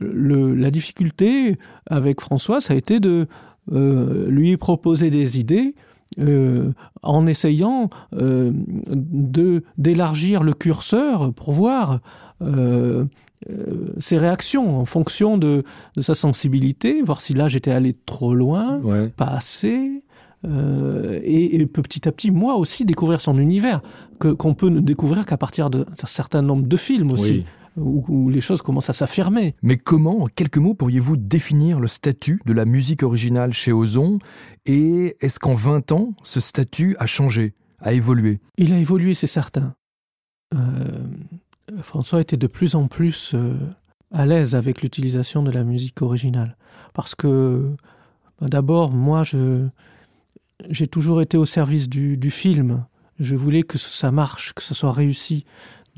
le, 0.00 0.54
la 0.56 0.70
difficulté 0.72 1.58
avec 1.86 2.20
françois 2.20 2.60
ça 2.60 2.74
a 2.74 2.76
été 2.76 2.98
de 2.98 3.28
lui 3.70 4.56
proposer 4.56 5.10
des 5.10 5.38
idées 5.38 5.76
euh, 6.18 6.72
en 7.02 7.26
essayant 7.26 7.90
euh, 8.14 8.50
de 8.54 9.62
d'élargir 9.76 10.42
le 10.42 10.54
curseur 10.54 11.32
pour 11.32 11.52
voir 11.52 12.00
euh, 12.42 13.04
euh, 13.50 13.94
ses 13.98 14.18
réactions 14.18 14.80
en 14.80 14.84
fonction 14.84 15.38
de, 15.38 15.62
de 15.96 16.00
sa 16.00 16.14
sensibilité 16.14 17.02
voir 17.02 17.20
si 17.20 17.34
là 17.34 17.46
j'étais 17.46 17.70
allé 17.70 17.94
trop 18.06 18.34
loin 18.34 18.78
ouais. 18.80 19.08
pas 19.08 19.26
assez 19.26 20.02
euh, 20.44 21.20
et, 21.22 21.56
et 21.56 21.66
petit 21.66 22.08
à 22.08 22.12
petit 22.12 22.30
moi 22.30 22.56
aussi 22.56 22.84
découvrir 22.84 23.20
son 23.20 23.38
univers 23.38 23.80
que 24.18 24.28
qu'on 24.28 24.54
peut 24.54 24.70
ne 24.70 24.80
découvrir 24.80 25.26
qu'à 25.26 25.36
partir 25.36 25.70
d'un 25.70 25.84
certain 26.06 26.42
nombre 26.42 26.66
de 26.66 26.76
films 26.76 27.10
aussi 27.12 27.30
oui 27.30 27.44
où, 27.78 28.04
où 28.08 28.28
les 28.28 28.40
choses 28.40 28.62
commencent 28.62 28.90
à 28.90 28.92
s'affirmer. 28.92 29.54
Mais 29.62 29.76
comment, 29.76 30.22
en 30.22 30.26
quelques 30.26 30.58
mots, 30.58 30.74
pourriez-vous 30.74 31.16
définir 31.16 31.80
le 31.80 31.86
statut 31.86 32.40
de 32.46 32.52
la 32.52 32.64
musique 32.64 33.02
originale 33.02 33.52
chez 33.52 33.72
Ozon 33.72 34.18
et 34.66 35.16
est-ce 35.20 35.38
qu'en 35.38 35.54
20 35.54 35.92
ans, 35.92 36.14
ce 36.22 36.40
statut 36.40 36.96
a 36.98 37.06
changé, 37.06 37.54
a 37.80 37.92
évolué? 37.92 38.40
Il 38.56 38.72
a 38.72 38.78
évolué, 38.78 39.14
c'est 39.14 39.26
certain. 39.26 39.74
Euh, 40.54 40.58
François 41.82 42.20
était 42.20 42.36
de 42.36 42.46
plus 42.46 42.74
en 42.74 42.88
plus 42.88 43.32
euh, 43.34 43.54
à 44.12 44.26
l'aise 44.26 44.54
avec 44.54 44.82
l'utilisation 44.82 45.42
de 45.42 45.50
la 45.50 45.64
musique 45.64 46.02
originale 46.02 46.56
parce 46.94 47.14
que 47.14 47.76
bah, 48.40 48.48
d'abord 48.48 48.90
moi 48.90 49.22
je 49.22 49.66
j'ai 50.70 50.86
toujours 50.86 51.20
été 51.20 51.36
au 51.36 51.44
service 51.44 51.88
du, 51.88 52.16
du 52.16 52.30
film 52.30 52.84
je 53.20 53.36
voulais 53.36 53.62
que 53.62 53.78
ça 53.78 54.10
marche 54.10 54.54
que 54.54 54.62
ce 54.62 54.74
soit 54.74 54.92
réussi 54.92 55.44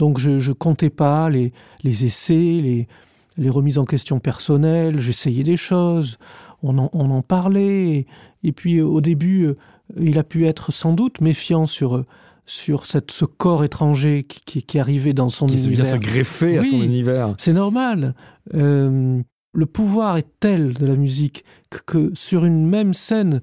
donc 0.01 0.19
je 0.19 0.31
ne 0.49 0.55
comptais 0.55 0.91
pas 0.91 1.29
les, 1.31 1.53
les 1.85 2.05
essais 2.05 2.35
les, 2.35 2.89
les 3.37 3.51
remises 3.51 3.79
en 3.79 3.85
question 3.85 4.19
personnelles 4.19 4.99
j'essayais 4.99 5.45
des 5.45 5.59
choses 5.59 6.19
on 6.63 6.79
en, 6.79 6.91
on 6.93 7.11
en 7.11 7.23
parlait. 7.23 7.89
Et, 7.91 8.07
et 8.43 8.53
puis 8.53 8.81
au 8.81 9.01
début 9.01 9.45
euh, 9.45 9.55
il 9.99 10.19
a 10.19 10.25
pu 10.25 10.47
être 10.47 10.73
sans 10.73 10.93
doute 10.93 11.21
méfiant 11.21 11.67
sur 11.67 12.05
sur 12.47 12.87
cette 12.87 13.11
ce 13.11 13.25
corps 13.25 13.63
étranger 13.65 14.25
qui, 14.25 14.41
qui, 14.45 14.63
qui 14.63 14.79
arrivait 14.79 15.13
dans 15.13 15.29
son 15.29 15.47
qui 15.47 15.57
univers 15.65 15.87
se 15.87 15.97
greffer 15.97 16.59
oui, 16.59 16.59
à 16.59 16.65
son 16.65 16.83
univers. 16.83 17.35
c'est 17.39 17.53
normal. 17.53 18.15
Euh, 18.55 19.21
le 19.53 19.67
pouvoir 19.67 20.17
est 20.17 20.27
tel 20.41 20.75
de 20.75 20.87
la 20.87 20.97
musique 20.97 21.45
que, 21.71 21.79
que 21.85 22.15
sur 22.15 22.45
une 22.45 22.67
même 22.67 22.95
scène 22.95 23.41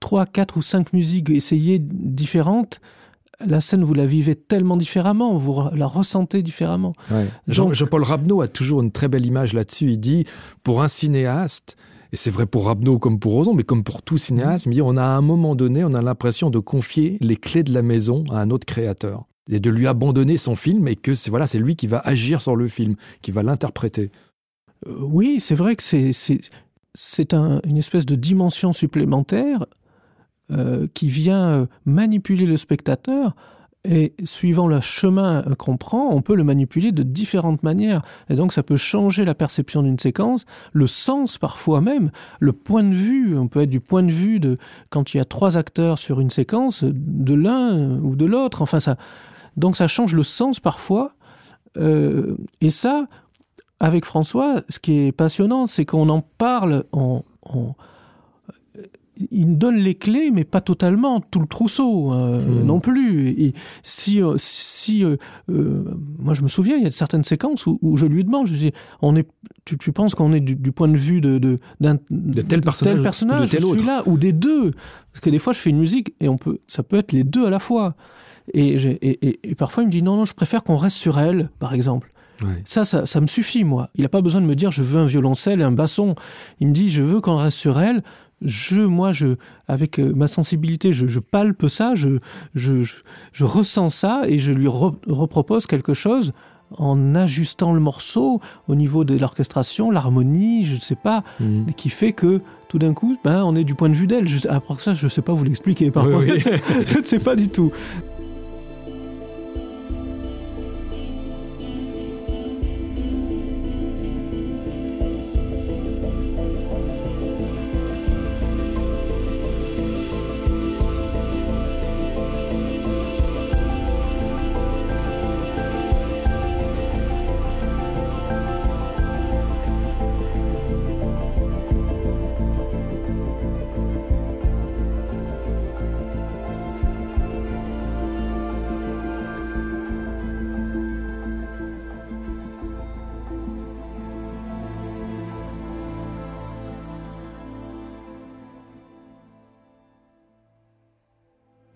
trois 0.00 0.26
quatre 0.26 0.56
ou 0.56 0.62
cinq 0.62 0.92
musiques 0.92 1.30
essayées 1.30 1.78
différentes 1.80 2.80
la 3.46 3.60
scène 3.60 3.84
vous 3.84 3.94
la 3.94 4.06
vivez 4.06 4.34
tellement 4.34 4.76
différemment 4.76 5.36
vous 5.36 5.62
la 5.72 5.86
ressentez 5.86 6.42
différemment. 6.42 6.92
Ouais. 7.10 7.28
Jean, 7.46 7.70
Rabneau 7.92 8.40
a 8.40 8.48
toujours 8.48 8.82
une 8.82 8.90
très 8.90 9.08
belle 9.08 9.26
image 9.26 9.54
là 9.54 9.64
dessus 9.64 9.92
il 9.92 10.00
dit 10.00 10.24
pour 10.62 10.82
un 10.82 10.88
cinéaste 10.88 11.76
et 12.12 12.16
c'est 12.16 12.30
vrai 12.30 12.46
pour 12.46 12.66
Rabneau 12.66 12.98
comme 12.98 13.18
pour 13.18 13.32
Roson 13.32 13.54
mais 13.54 13.62
comme 13.62 13.84
pour 13.84 14.02
tout 14.02 14.18
cinéaste 14.18 14.68
on 14.82 14.96
a 14.96 15.02
à 15.02 15.08
un 15.08 15.20
moment 15.20 15.54
donné 15.54 15.84
on 15.84 15.94
a 15.94 16.02
l'impression 16.02 16.50
de 16.50 16.58
confier 16.58 17.16
les 17.20 17.36
clés 17.36 17.62
de 17.62 17.72
la 17.72 17.82
maison 17.82 18.24
à 18.30 18.40
un 18.40 18.50
autre 18.50 18.66
créateur. 18.66 19.24
Et 19.50 19.60
de 19.60 19.70
lui 19.70 19.86
abandonner 19.86 20.36
son 20.36 20.56
film 20.56 20.88
et 20.88 20.96
que 20.96 21.14
c'est 21.14 21.30
voilà 21.30 21.46
c'est 21.46 21.58
lui 21.58 21.74
qui 21.74 21.86
va 21.86 22.00
agir 22.00 22.42
sur 22.42 22.54
le 22.54 22.68
film 22.68 22.96
qui 23.22 23.30
va 23.30 23.42
l'interpréter. 23.42 24.10
Euh, 24.86 24.98
oui 25.00 25.40
c'est 25.40 25.54
vrai 25.54 25.74
que 25.74 25.82
c'est 25.82 26.12
c'est 26.94 27.32
un, 27.32 27.60
une 27.64 27.78
espèce 27.78 28.04
de 28.04 28.14
dimension 28.14 28.72
supplémentaire 28.72 29.64
euh, 30.50 30.86
qui 30.94 31.08
vient 31.08 31.50
euh, 31.50 31.66
manipuler 31.84 32.46
le 32.46 32.56
spectateur 32.56 33.36
et 33.84 34.14
suivant 34.24 34.66
le 34.66 34.80
chemin 34.80 35.44
euh, 35.46 35.54
qu'on 35.54 35.76
prend 35.76 36.08
on 36.10 36.22
peut 36.22 36.34
le 36.34 36.42
manipuler 36.42 36.90
de 36.90 37.02
différentes 37.02 37.62
manières. 37.62 38.00
Et 38.30 38.34
donc 38.34 38.54
ça 38.54 38.62
peut 38.62 38.78
changer 38.78 39.26
la 39.26 39.34
perception 39.34 39.82
d'une 39.82 39.98
séquence 39.98 40.46
le 40.72 40.86
sens 40.86 41.36
parfois 41.36 41.82
même 41.82 42.10
le 42.40 42.54
point 42.54 42.82
de 42.82 42.94
vue 42.94 43.36
on 43.36 43.46
peut 43.46 43.60
être 43.60 43.68
du 43.68 43.80
point 43.80 44.02
de 44.02 44.10
vue 44.10 44.40
de 44.40 44.56
quand 44.88 45.12
il 45.12 45.18
y 45.18 45.20
a 45.20 45.26
trois 45.26 45.58
acteurs 45.58 45.98
sur 45.98 46.18
une 46.18 46.30
séquence 46.30 46.82
de 46.82 47.34
l'un 47.34 48.00
ou 48.00 48.16
de 48.16 48.24
l'autre 48.24 48.62
enfin 48.62 48.80
ça 48.80 48.96
donc 49.58 49.76
ça 49.76 49.86
change 49.86 50.14
le 50.14 50.22
sens 50.22 50.60
parfois 50.60 51.12
et 51.78 52.70
ça 52.70 53.06
avec 53.80 54.06
françois 54.06 54.62
ce 54.70 54.78
qui 54.78 54.98
est 54.98 55.12
passionnant 55.12 55.66
c'est 55.66 55.84
qu'on 55.84 56.08
en 56.08 56.22
parle 56.22 56.84
en, 56.92 57.22
en 57.42 57.74
il 59.30 59.58
donne 59.58 59.76
les 59.76 59.94
clés 59.94 60.30
mais 60.30 60.44
pas 60.44 60.60
totalement 60.60 61.20
tout 61.20 61.40
le 61.40 61.46
trousseau 61.46 62.12
euh, 62.12 62.44
mmh. 62.44 62.62
non 62.64 62.80
plus 62.80 63.28
et 63.28 63.54
si 63.82 64.22
euh, 64.22 64.34
si 64.38 65.04
euh, 65.04 65.16
euh, 65.50 65.84
moi 66.18 66.34
je 66.34 66.42
me 66.42 66.48
souviens 66.48 66.76
il 66.76 66.84
y 66.84 66.86
a 66.86 66.90
certaines 66.90 67.24
séquences 67.24 67.66
où, 67.66 67.78
où 67.82 67.96
je 67.96 68.06
lui 68.06 68.24
demande 68.24 68.46
je 68.46 68.54
dis 68.54 68.72
on 69.02 69.16
est 69.16 69.26
tu, 69.64 69.76
tu 69.76 69.92
penses 69.92 70.14
qu'on 70.14 70.32
est 70.32 70.40
du, 70.40 70.56
du 70.56 70.72
point 70.72 70.88
de 70.88 70.96
vue 70.96 71.20
de 71.20 71.38
de 71.38 71.58
tel 72.42 72.60
personnage, 72.60 72.94
tel 72.94 73.02
personnage 73.02 73.50
de 73.50 73.58
tel 73.58 73.86
là 73.86 74.02
ou 74.06 74.16
des 74.16 74.32
deux 74.32 74.72
parce 75.12 75.20
que 75.20 75.30
des 75.30 75.38
fois 75.38 75.52
je 75.52 75.58
fais 75.58 75.70
une 75.70 75.78
musique 75.78 76.14
et 76.20 76.28
on 76.28 76.36
peut 76.36 76.58
ça 76.66 76.82
peut 76.82 76.96
être 76.96 77.12
les 77.12 77.24
deux 77.24 77.46
à 77.46 77.50
la 77.50 77.58
fois 77.58 77.94
et, 78.54 78.76
et, 78.76 79.28
et, 79.28 79.50
et 79.50 79.54
parfois 79.54 79.82
il 79.82 79.86
me 79.86 79.92
dit 79.92 80.02
non 80.02 80.16
non 80.16 80.24
je 80.24 80.34
préfère 80.34 80.62
qu'on 80.62 80.76
reste 80.76 80.96
sur 80.96 81.18
elle 81.18 81.50
par 81.58 81.74
exemple 81.74 82.12
Ouais. 82.42 82.62
Ça, 82.64 82.84
ça, 82.84 83.06
ça, 83.06 83.20
me 83.20 83.26
suffit, 83.26 83.64
moi. 83.64 83.90
Il 83.94 84.02
n'a 84.02 84.08
pas 84.08 84.20
besoin 84.20 84.40
de 84.40 84.46
me 84.46 84.54
dire 84.54 84.70
je 84.70 84.82
veux 84.82 85.00
un 85.00 85.06
violoncelle 85.06 85.60
et 85.60 85.64
un 85.64 85.72
basson. 85.72 86.14
Il 86.60 86.68
me 86.68 86.72
dit 86.72 86.90
je 86.90 87.02
veux 87.02 87.20
qu'on 87.20 87.36
reste 87.36 87.58
sur 87.58 87.80
elle. 87.80 88.02
Je, 88.42 88.80
moi, 88.80 89.12
je, 89.12 89.36
avec 89.66 89.98
euh, 89.98 90.12
ma 90.14 90.28
sensibilité, 90.28 90.92
je, 90.92 91.06
je 91.06 91.20
palpe 91.20 91.66
ça, 91.68 91.94
je, 91.94 92.18
je, 92.54 92.84
je, 92.84 92.94
je, 93.32 93.44
ressens 93.44 93.88
ça 93.88 94.22
et 94.26 94.38
je 94.38 94.52
lui 94.52 94.68
re, 94.68 94.94
repropose 95.06 95.66
quelque 95.66 95.94
chose 95.94 96.32
en 96.76 97.14
ajustant 97.14 97.72
le 97.72 97.80
morceau 97.80 98.40
au 98.68 98.74
niveau 98.74 99.04
de 99.04 99.18
l'orchestration, 99.18 99.90
l'harmonie, 99.90 100.66
je 100.66 100.74
ne 100.74 100.80
sais 100.80 100.96
pas, 100.96 101.24
mmh. 101.40 101.72
qui 101.76 101.90
fait 101.90 102.12
que 102.12 102.40
tout 102.68 102.78
d'un 102.78 102.92
coup, 102.92 103.16
ben, 103.24 103.42
on 103.44 103.56
est 103.56 103.64
du 103.64 103.74
point 103.74 103.88
de 103.88 103.94
vue 103.94 104.06
d'elle. 104.06 104.26
Après 104.48 104.74
ça, 104.78 104.94
je 104.94 105.06
ne 105.06 105.08
sais 105.08 105.22
pas 105.22 105.32
vous 105.32 105.44
l'expliquer. 105.44 105.90
Par 105.90 106.06
oui, 106.06 106.12
contre, 106.12 106.26
oui. 106.26 106.84
je 106.86 106.98
ne 106.98 107.04
sais 107.04 107.18
pas 107.18 107.34
du 107.34 107.48
tout. 107.48 107.72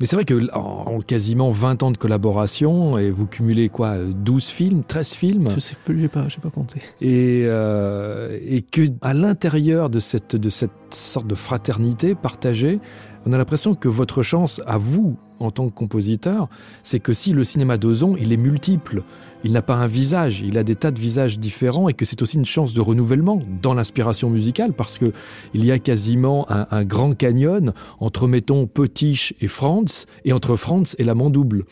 Mais 0.02 0.06
c'est 0.06 0.16
vrai 0.16 0.24
que 0.24 0.52
en, 0.52 0.98
quasiment 0.98 1.52
20 1.52 1.84
ans 1.84 1.92
de 1.92 1.96
collaboration, 1.96 2.98
et 2.98 3.12
vous 3.12 3.26
cumulez 3.26 3.68
quoi 3.68 3.98
12 3.98 4.46
films 4.46 4.82
13 4.82 5.12
films? 5.12 5.48
Je 5.54 5.60
sais 5.60 5.76
plus, 5.84 6.00
j'ai 6.00 6.08
pas, 6.08 6.26
pas 6.42 6.50
compté. 6.50 6.80
Et, 7.00 7.44
euh, 7.46 8.36
et 8.44 8.62
que 8.62 8.82
à 9.00 9.14
l'intérieur 9.14 9.90
de 9.90 10.00
cette, 10.00 10.34
de 10.34 10.48
cette 10.48 10.72
sorte 10.90 11.28
de 11.28 11.36
fraternité 11.36 12.16
partagée, 12.16 12.80
on 13.26 13.32
a 13.32 13.38
l'impression 13.38 13.74
que 13.74 13.88
votre 13.88 14.22
chance 14.22 14.60
à 14.66 14.78
vous, 14.78 15.16
en 15.38 15.50
tant 15.50 15.66
que 15.66 15.72
compositeur, 15.72 16.48
c'est 16.82 17.00
que 17.00 17.12
si 17.12 17.32
le 17.32 17.44
cinéma 17.44 17.76
d'Ozon, 17.76 18.16
il 18.16 18.32
est 18.32 18.36
multiple, 18.36 19.02
il 19.44 19.52
n'a 19.52 19.62
pas 19.62 19.74
un 19.74 19.86
visage, 19.86 20.40
il 20.40 20.56
a 20.56 20.62
des 20.62 20.76
tas 20.76 20.90
de 20.90 21.00
visages 21.00 21.38
différents 21.38 21.88
et 21.88 21.94
que 21.94 22.04
c'est 22.04 22.22
aussi 22.22 22.36
une 22.36 22.44
chance 22.44 22.74
de 22.74 22.80
renouvellement 22.80 23.40
dans 23.60 23.74
l'inspiration 23.74 24.30
musicale 24.30 24.72
parce 24.72 24.98
que 24.98 25.06
il 25.52 25.64
y 25.64 25.72
a 25.72 25.78
quasiment 25.78 26.50
un, 26.50 26.66
un 26.70 26.84
grand 26.84 27.16
canyon 27.16 27.72
entre, 27.98 28.28
mettons, 28.28 28.66
Potiche 28.66 29.34
et 29.40 29.48
Franz 29.48 30.06
et 30.24 30.32
entre 30.32 30.56
Franz 30.56 30.94
et 30.98 31.04
la 31.04 31.14
Mandouble. 31.14 31.64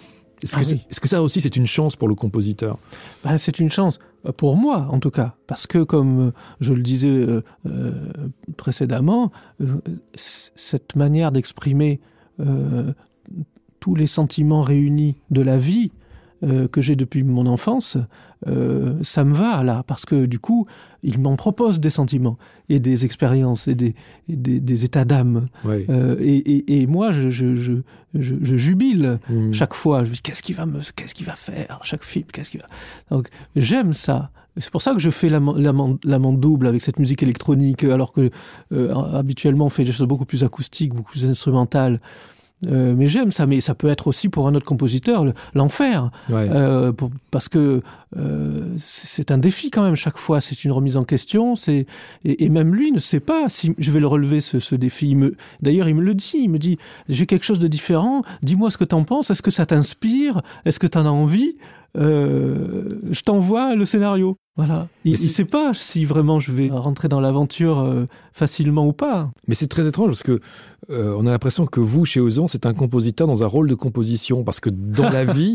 Est-ce 0.42 0.56
que, 0.56 0.62
ah 0.62 0.68
oui. 0.68 0.80
est 0.90 0.94
-ce 0.94 1.00
que 1.00 1.08
ça 1.08 1.22
aussi 1.22 1.40
c'est 1.40 1.56
une 1.56 1.66
chance 1.66 1.96
pour 1.96 2.08
le 2.08 2.14
compositeur? 2.14 2.78
Ben, 3.24 3.36
C'est 3.36 3.58
une 3.58 3.70
chance 3.70 3.98
pour 4.36 4.56
moi 4.56 4.86
en 4.90 4.98
tout 5.00 5.10
cas, 5.10 5.34
parce 5.46 5.66
que 5.66 5.82
comme 5.82 6.32
je 6.60 6.72
le 6.74 6.82
disais 6.82 7.08
euh, 7.08 7.42
euh, 7.66 7.92
précédemment, 8.56 9.32
euh, 9.60 9.80
cette 10.14 10.96
manière 10.96 11.32
d'exprimer 11.32 12.00
euh, 12.40 12.92
tous 13.80 13.94
les 13.94 14.06
sentiments 14.06 14.62
réunis 14.62 15.16
de 15.30 15.40
la 15.40 15.56
vie 15.56 15.90
euh, 16.42 16.68
que 16.68 16.80
j'ai 16.80 16.96
depuis 16.96 17.22
mon 17.22 17.46
enfance, 17.46 17.96
euh, 18.46 18.98
ça 19.02 19.24
me 19.24 19.34
va 19.34 19.62
là, 19.62 19.82
parce 19.86 20.06
que 20.06 20.26
du 20.26 20.38
coup, 20.38 20.66
il 21.02 21.18
m'en 21.18 21.36
propose 21.36 21.80
des 21.80 21.90
sentiments 21.90 22.38
et 22.68 22.80
des 22.80 23.04
expériences 23.04 23.68
et 23.68 23.74
des, 23.74 23.94
et 24.28 24.36
des, 24.36 24.60
des 24.60 24.84
états 24.84 25.04
d'âme. 25.04 25.40
Oui. 25.64 25.84
Euh, 25.88 26.16
et, 26.20 26.36
et, 26.36 26.82
et 26.82 26.86
moi, 26.86 27.12
je, 27.12 27.30
je, 27.30 27.54
je, 27.54 27.74
je, 28.14 28.56
jubile 28.56 29.18
mmh. 29.28 29.52
chaque 29.52 29.74
fois. 29.74 30.04
Je 30.04 30.10
me 30.10 30.14
dis, 30.14 30.20
qu'est-ce 30.22 30.42
qu'il 30.42 30.56
va, 30.56 30.66
me, 30.66 30.80
qu'est-ce 30.94 31.14
qu'il 31.14 31.26
va 31.26 31.34
faire 31.34 31.80
Chaque 31.82 32.04
film, 32.04 32.26
qu'est-ce 32.32 32.50
qu'il 32.50 32.60
va... 32.60 32.66
Donc, 33.10 33.28
j'aime 33.56 33.92
ça. 33.92 34.30
C'est 34.56 34.70
pour 34.70 34.82
ça 34.82 34.92
que 34.92 34.98
je 34.98 35.10
fais 35.10 35.28
la, 35.28 35.40
la, 35.56 35.72
la 36.04 36.18
double 36.18 36.66
avec 36.66 36.82
cette 36.82 36.98
musique 36.98 37.22
électronique, 37.22 37.84
alors 37.84 38.12
que 38.12 38.30
euh, 38.72 38.94
habituellement 39.14 39.66
on 39.66 39.70
fait 39.70 39.84
des 39.84 39.92
choses 39.92 40.08
beaucoup 40.08 40.24
plus 40.24 40.42
acoustiques, 40.44 40.92
beaucoup 40.92 41.12
plus 41.12 41.24
instrumentales. 41.24 42.00
Euh, 42.66 42.94
mais 42.96 43.06
j'aime 43.06 43.32
ça, 43.32 43.46
mais 43.46 43.60
ça 43.60 43.74
peut 43.74 43.88
être 43.88 44.06
aussi 44.06 44.28
pour 44.28 44.46
un 44.46 44.54
autre 44.54 44.66
compositeur 44.66 45.24
l'enfer, 45.54 46.10
ouais. 46.28 46.48
euh, 46.50 46.92
parce 47.30 47.48
que 47.48 47.80
euh, 48.18 48.74
c'est 48.76 49.30
un 49.30 49.38
défi 49.38 49.70
quand 49.70 49.82
même 49.82 49.94
chaque 49.96 50.18
fois. 50.18 50.40
C'est 50.42 50.64
une 50.64 50.72
remise 50.72 50.96
en 50.98 51.04
question. 51.04 51.56
C'est 51.56 51.86
et, 52.24 52.44
et 52.44 52.48
même 52.50 52.74
lui 52.74 52.92
ne 52.92 52.98
sait 52.98 53.20
pas 53.20 53.48
si 53.48 53.72
je 53.78 53.90
vais 53.90 54.00
le 54.00 54.06
relever 54.06 54.40
ce, 54.42 54.58
ce 54.58 54.74
défi. 54.74 55.16
D'ailleurs, 55.62 55.88
il 55.88 55.94
me 55.94 56.02
le 56.02 56.14
dit. 56.14 56.32
Il 56.34 56.50
me 56.50 56.58
dit 56.58 56.76
j'ai 57.08 57.24
quelque 57.26 57.44
chose 57.44 57.58
de 57.60 57.68
différent. 57.68 58.22
Dis-moi 58.42 58.70
ce 58.70 58.76
que 58.76 58.84
tu 58.84 58.94
en 58.94 59.04
penses. 59.04 59.30
Est-ce 59.30 59.42
que 59.42 59.50
ça 59.50 59.64
t'inspire 59.64 60.42
Est-ce 60.66 60.78
que 60.78 60.86
tu 60.86 60.98
en 60.98 61.06
as 61.06 61.10
envie? 61.10 61.56
Euh, 61.98 62.98
Je 63.10 63.20
t'envoie 63.22 63.74
le 63.74 63.84
scénario. 63.84 64.36
Voilà. 64.60 64.88
Il 65.06 65.12
ne 65.12 65.16
sait 65.16 65.46
pas 65.46 65.72
si 65.72 66.04
vraiment 66.04 66.38
je 66.38 66.52
vais 66.52 66.68
rentrer 66.68 67.08
dans 67.08 67.20
l'aventure 67.20 67.78
euh, 67.78 68.04
facilement 68.34 68.86
ou 68.86 68.92
pas. 68.92 69.30
Mais 69.48 69.54
c'est 69.54 69.68
très 69.68 69.86
étrange 69.86 70.08
parce 70.08 70.22
que 70.22 70.38
euh, 70.90 71.14
on 71.16 71.26
a 71.26 71.30
l'impression 71.30 71.64
que 71.64 71.80
vous, 71.80 72.04
chez 72.04 72.20
Ozon, 72.20 72.46
c'est 72.46 72.66
un 72.66 72.74
compositeur 72.74 73.26
dans 73.26 73.42
un 73.42 73.46
rôle 73.46 73.70
de 73.70 73.74
composition. 73.74 74.44
Parce 74.44 74.60
que 74.60 74.68
dans 74.68 75.08
la 75.08 75.24
vie, 75.32 75.54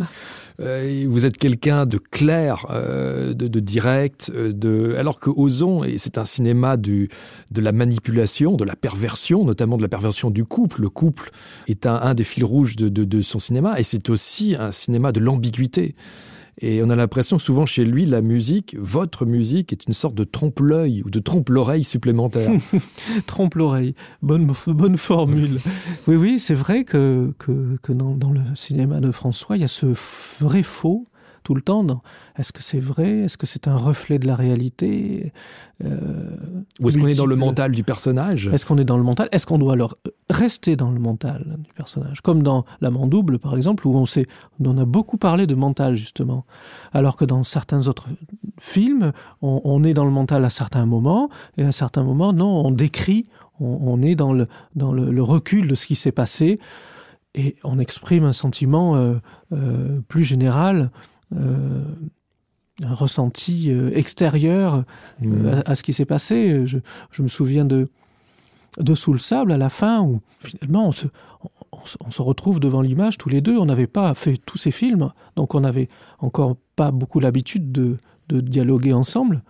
euh, 0.59 1.05
vous 1.07 1.23
êtes 1.23 1.37
quelqu'un 1.37 1.85
de 1.85 1.99
clair, 1.99 2.65
de, 2.71 3.33
de 3.33 3.59
direct, 3.59 4.31
de... 4.35 4.95
alors 4.97 5.19
que 5.19 5.29
Ozon, 5.29 5.83
c'est 5.97 6.17
un 6.17 6.25
cinéma 6.25 6.75
du, 6.75 7.07
de 7.51 7.61
la 7.61 7.73
manipulation, 7.73 8.55
de 8.55 8.63
la 8.63 8.75
perversion, 8.75 9.45
notamment 9.45 9.77
de 9.77 9.83
la 9.83 9.89
perversion 9.89 10.31
du 10.31 10.45
couple. 10.45 10.81
Le 10.81 10.89
couple 10.89 11.29
est 11.67 11.85
un, 11.85 11.93
un 11.93 12.15
des 12.15 12.23
fils 12.23 12.43
rouges 12.43 12.75
de, 12.75 12.89
de, 12.89 13.03
de 13.03 13.21
son 13.21 13.37
cinéma 13.37 13.79
et 13.79 13.83
c'est 13.83 14.09
aussi 14.09 14.55
un 14.57 14.71
cinéma 14.71 15.11
de 15.11 15.19
l'ambiguïté. 15.19 15.93
Et 16.59 16.81
on 16.81 16.89
a 16.89 16.95
l'impression 16.95 17.37
que 17.37 17.43
souvent 17.43 17.65
chez 17.65 17.83
lui, 17.83 18.05
la 18.05 18.21
musique, 18.21 18.75
votre 18.79 19.25
musique, 19.25 19.73
est 19.73 19.87
une 19.87 19.93
sorte 19.93 20.15
de 20.15 20.23
trompe-l'œil 20.23 21.01
ou 21.05 21.09
de 21.09 21.19
trompe-l'oreille 21.19 21.83
supplémentaire. 21.83 22.51
trompe-l'oreille, 23.27 23.95
bonne, 24.21 24.51
bonne 24.67 24.97
formule. 24.97 25.59
Oui, 26.07 26.15
oui, 26.15 26.39
c'est 26.39 26.53
vrai 26.53 26.83
que, 26.83 27.33
que, 27.39 27.77
que 27.81 27.91
dans, 27.91 28.15
dans 28.15 28.31
le 28.31 28.41
cinéma 28.53 28.99
de 28.99 29.11
François, 29.11 29.57
il 29.57 29.61
y 29.61 29.65
a 29.65 29.67
ce 29.67 29.87
vrai 30.39 30.61
faux 30.63 31.05
tout 31.43 31.55
le 31.55 31.61
temps 31.61 31.83
dans 31.83 32.01
est-ce 32.37 32.51
que 32.51 32.61
c'est 32.61 32.79
vrai? 32.79 33.19
Est-ce 33.19 33.37
que 33.37 33.45
c'est 33.45 33.67
un 33.67 33.77
reflet 33.77 34.19
de 34.19 34.27
la 34.27 34.35
réalité? 34.35 35.31
Euh, 35.83 35.89
ou 36.81 36.87
est-ce 36.87 36.97
qu'on 36.97 37.07
est 37.07 37.15
dans 37.15 37.25
le 37.25 37.35
mental 37.35 37.71
du 37.71 37.83
personnage? 37.83 38.47
Est-ce 38.47 38.65
qu'on 38.65 38.77
est 38.77 38.85
dans 38.85 38.97
le 38.97 39.03
mental? 39.03 39.29
Est-ce 39.31 39.45
qu'on 39.45 39.57
doit 39.57 39.75
leur 39.75 39.97
rester 40.29 40.75
dans 40.75 40.91
le 40.91 40.99
mental 40.99 41.57
du 41.59 41.71
personnage? 41.73 42.21
Comme 42.21 42.43
dans 42.43 42.65
la 42.81 42.89
double 42.89 43.39
par 43.39 43.55
exemple 43.55 43.87
où 43.87 43.95
on 43.95 44.05
sait 44.05 44.25
on 44.63 44.77
a 44.77 44.85
beaucoup 44.85 45.17
parlé 45.17 45.47
de 45.47 45.55
mental 45.55 45.95
justement. 45.95 46.45
Alors 46.93 47.17
que 47.17 47.25
dans 47.25 47.43
certains 47.43 47.87
autres 47.87 48.07
films 48.59 49.11
on, 49.41 49.61
on 49.63 49.83
est 49.83 49.93
dans 49.93 50.05
le 50.05 50.11
mental 50.11 50.43
à 50.45 50.49
certains 50.49 50.85
moments 50.85 51.29
et 51.57 51.63
à 51.63 51.71
certains 51.71 52.03
moments 52.03 52.33
non 52.33 52.65
on 52.65 52.71
décrit 52.71 53.27
on, 53.59 53.79
on 53.81 54.01
est 54.01 54.15
dans 54.15 54.33
le 54.33 54.47
dans 54.75 54.91
le, 54.91 55.11
le 55.11 55.23
recul 55.23 55.67
de 55.67 55.75
ce 55.75 55.87
qui 55.87 55.95
s'est 55.95 56.11
passé 56.11 56.59
et 57.35 57.57
on 57.63 57.79
exprime 57.79 58.23
un 58.23 58.33
sentiment 58.33 58.95
euh, 58.95 59.15
euh, 59.51 59.99
plus 60.07 60.23
général 60.23 60.89
euh, 61.35 61.83
un 62.83 62.93
ressenti 62.93 63.71
euh, 63.71 63.91
extérieur 63.93 64.83
euh, 65.23 65.27
mmh. 65.27 65.47
à, 65.65 65.71
à 65.71 65.75
ce 65.75 65.83
qui 65.83 65.93
s'est 65.93 66.05
passé. 66.05 66.65
Je, 66.65 66.77
je 67.11 67.21
me 67.21 67.27
souviens 67.27 67.65
de, 67.65 67.87
de 68.79 68.95
sous 68.95 69.13
le 69.13 69.19
sable 69.19 69.51
à 69.51 69.57
la 69.57 69.69
fin 69.69 70.01
où 70.01 70.21
finalement 70.41 70.87
on 70.87 70.91
se, 70.91 71.07
on, 71.71 71.79
on 72.05 72.11
se 72.11 72.21
retrouve 72.21 72.59
devant 72.59 72.81
l'image 72.81 73.17
tous 73.17 73.29
les 73.29 73.41
deux. 73.41 73.57
On 73.57 73.65
n'avait 73.65 73.87
pas 73.87 74.13
fait 74.13 74.37
tous 74.45 74.57
ces 74.57 74.71
films, 74.71 75.11
donc 75.35 75.55
on 75.55 75.61
n'avait 75.61 75.87
encore 76.19 76.57
pas 76.75 76.91
beaucoup 76.91 77.21
l'habitude 77.21 77.71
de, 77.71 77.97
de 78.27 78.41
dialoguer 78.41 78.93
ensemble. 78.93 79.41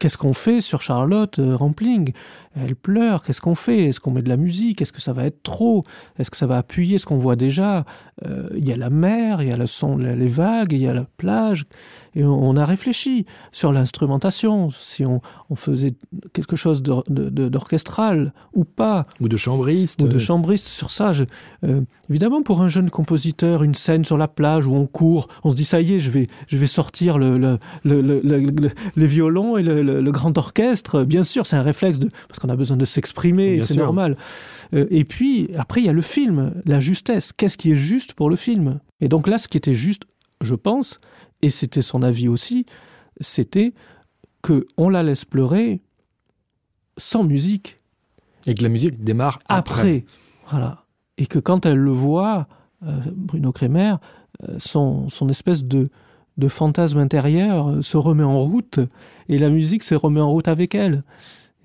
Qu'est-ce 0.00 0.16
qu'on 0.16 0.32
fait 0.32 0.60
sur 0.60 0.80
Charlotte 0.80 1.40
euh, 1.40 1.56
Rampling? 1.56 2.12
Elle 2.54 2.76
pleure, 2.76 3.24
qu'est-ce 3.24 3.40
qu'on 3.40 3.56
fait? 3.56 3.86
Est-ce 3.86 3.98
qu'on 3.98 4.12
met 4.12 4.22
de 4.22 4.28
la 4.28 4.36
musique? 4.36 4.80
Est-ce 4.80 4.92
que 4.92 5.00
ça 5.00 5.12
va 5.12 5.24
être 5.24 5.42
trop? 5.42 5.82
Est-ce 6.20 6.30
que 6.30 6.36
ça 6.36 6.46
va 6.46 6.58
appuyer 6.58 6.98
ce 6.98 7.06
qu'on 7.06 7.18
voit 7.18 7.34
déjà? 7.34 7.84
Euh, 8.24 8.48
Il 8.56 8.68
y 8.68 8.72
a 8.72 8.76
la 8.76 8.90
mer, 8.90 9.42
il 9.42 9.48
y 9.48 9.52
a 9.52 9.56
le 9.56 9.66
son, 9.66 9.96
les 9.96 10.28
vagues, 10.28 10.72
il 10.72 10.82
y 10.82 10.86
a 10.86 10.94
la 10.94 11.04
plage 11.16 11.66
et 12.14 12.24
on, 12.24 12.56
a 12.56 12.64
réfléchi 12.64 13.26
sur 13.52 13.72
l'instrumentation 13.72 14.70
si 14.70 15.04
on, 15.04 15.20
on 15.50 15.56
faisait 15.56 15.94
quelque 16.32 16.56
chose 16.56 16.82
d'orchestral 16.82 18.32
ou 18.54 18.64
pas. 18.64 19.06
Ou 19.20 19.28
de 19.28 19.36
chambriste. 19.36 20.02
Ou 20.02 20.08
de 20.08 20.18
chambriste 20.18 20.66
sur 20.66 20.90
ça. 20.90 21.12
Je, 21.12 21.24
euh, 21.64 21.82
évidemment 22.10 22.42
pour 22.42 22.62
un 22.62 22.68
jeune 22.68 22.90
compositeur 22.90 23.62
une 23.62 23.74
scène 23.74 24.04
sur 24.04 24.18
la 24.18 24.28
plage 24.28 24.66
où 24.66 24.74
on 24.74 24.86
court 24.86 25.28
on 25.44 25.50
se 25.50 25.56
dit 25.56 25.64
ça 25.64 25.80
y 25.80 25.94
est 25.94 26.00
je 26.00 26.10
vais 26.10 26.28
je 26.46 26.56
vais 26.56 26.66
sortir 26.66 27.18
le, 27.18 27.38
le, 27.38 27.58
le, 27.84 28.00
le, 28.00 28.20
le, 28.20 28.38
le, 28.38 28.70
les 28.96 29.06
violons 29.06 29.56
et 29.56 29.62
le, 29.62 30.10
grand 30.10 30.36
orchestre. 30.38 31.04
Bien 31.04 31.24
sûr 31.24 31.46
c'est 31.46 31.56
un 31.56 31.62
réflexe 31.62 31.98
de 31.98 32.10
parce 32.28 32.38
qu'on 32.38 32.48
a 32.48 32.56
besoin 32.56 32.76
de 32.76 32.84
s'exprimer 32.84 33.60
c'est 33.60 33.76
normal. 33.76 34.16
Euh, 34.74 34.86
et 34.90 35.04
puis 35.04 35.50
après 35.56 35.82
il 35.82 35.86
ya 35.86 35.92
le 35.92 36.02
film 36.02 36.54
la 36.64 36.80
justesse. 36.80 37.32
Qu'est 37.32 37.48
ce 37.48 37.56
qui 37.56 37.72
est 37.72 37.76
juste 37.76 38.14
pour 38.14 38.30
le 38.30 38.36
film? 38.36 38.80
Et 39.00 39.08
donc 39.08 39.28
là 39.28 39.38
ce 39.38 39.48
qui 39.48 39.56
était 39.56 39.74
juste 39.74 40.02
je 40.40 40.54
pense 40.54 41.00
et 41.42 41.50
c'était 41.50 41.82
son 41.82 42.02
avis 42.02 42.28
aussi 42.28 42.66
c'était 43.20 43.74
que 44.42 44.66
on 44.76 44.88
la 44.88 45.02
laisse 45.02 45.24
pleurer 45.24 45.80
sans 46.96 47.24
musique. 47.24 47.78
Et 48.46 48.54
que 48.54 48.62
la 48.62 48.68
musique 48.68 49.02
démarre 49.02 49.40
après. 49.48 49.80
après. 49.80 50.04
Voilà. 50.50 50.84
Et 51.16 51.26
que 51.26 51.38
quand 51.38 51.66
elle 51.66 51.78
le 51.78 51.90
voit, 51.90 52.46
euh, 52.86 53.00
Bruno 53.14 53.52
Kremer, 53.52 53.96
euh, 54.48 54.56
son, 54.58 55.08
son 55.08 55.28
espèce 55.28 55.64
de, 55.64 55.90
de 56.36 56.48
fantasme 56.48 56.98
intérieur 56.98 57.68
euh, 57.68 57.82
se 57.82 57.96
remet 57.96 58.22
en 58.22 58.38
route 58.38 58.80
et 59.28 59.38
la 59.38 59.50
musique 59.50 59.82
se 59.82 59.94
remet 59.94 60.20
en 60.20 60.30
route 60.30 60.48
avec 60.48 60.74
elle. 60.74 61.02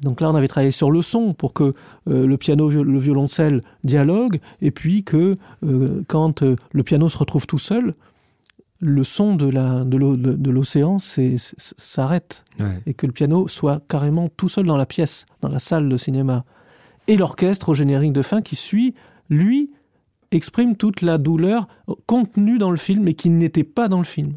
Donc 0.02 0.22
là, 0.22 0.30
on 0.30 0.36
avait 0.36 0.48
travaillé 0.48 0.72
sur 0.72 0.92
le 0.92 1.02
son 1.02 1.34
pour 1.34 1.54
que 1.54 1.74
euh, 2.10 2.28
le 2.28 2.38
piano, 2.38 2.70
le 2.70 3.00
violoncelle 3.00 3.62
dialogue, 3.84 4.40
et 4.62 4.72
puis 4.72 5.04
que 5.04 5.36
euh, 5.64 6.04
quand 6.08 6.44
euh, 6.44 6.56
le 6.72 6.84
piano 6.84 7.10
se 7.10 7.18
retrouve 7.18 7.48
tout 7.48 7.60
seul, 7.60 7.94
le 8.86 9.04
son 9.04 9.36
de 9.36 10.50
l'océan 10.50 10.98
s'arrête 11.00 12.44
Ouais. 12.60 12.66
et 12.86 12.94
que 12.94 13.06
le 13.08 13.14
piano 13.14 13.48
soit 13.48 13.82
carrément 13.88 14.28
tout 14.30 14.50
seul 14.50 14.66
dans 14.66 14.78
la 14.78 14.86
pièce, 14.86 15.26
dans 15.42 15.50
la 15.50 15.60
salle 15.60 15.90
de 15.90 15.98
cinéma. 15.98 16.44
Et 17.08 17.18
l'orchestre 17.18 17.70
au 17.70 17.74
générique 17.74 18.14
de 18.14 18.22
fin 18.22 18.42
qui 18.42 18.56
suit, 18.56 18.94
lui, 19.30 19.72
exprime 20.32 20.76
toute 20.76 21.02
la 21.02 21.18
douleur 21.18 21.68
contenue 22.06 22.58
dans 22.58 22.72
le 22.72 22.78
film 22.78 23.08
et 23.08 23.14
qui 23.14 23.30
n'était 23.30 23.64
pas 23.64 23.88
dans 23.88 24.00
le 24.00 24.04
film. 24.04 24.34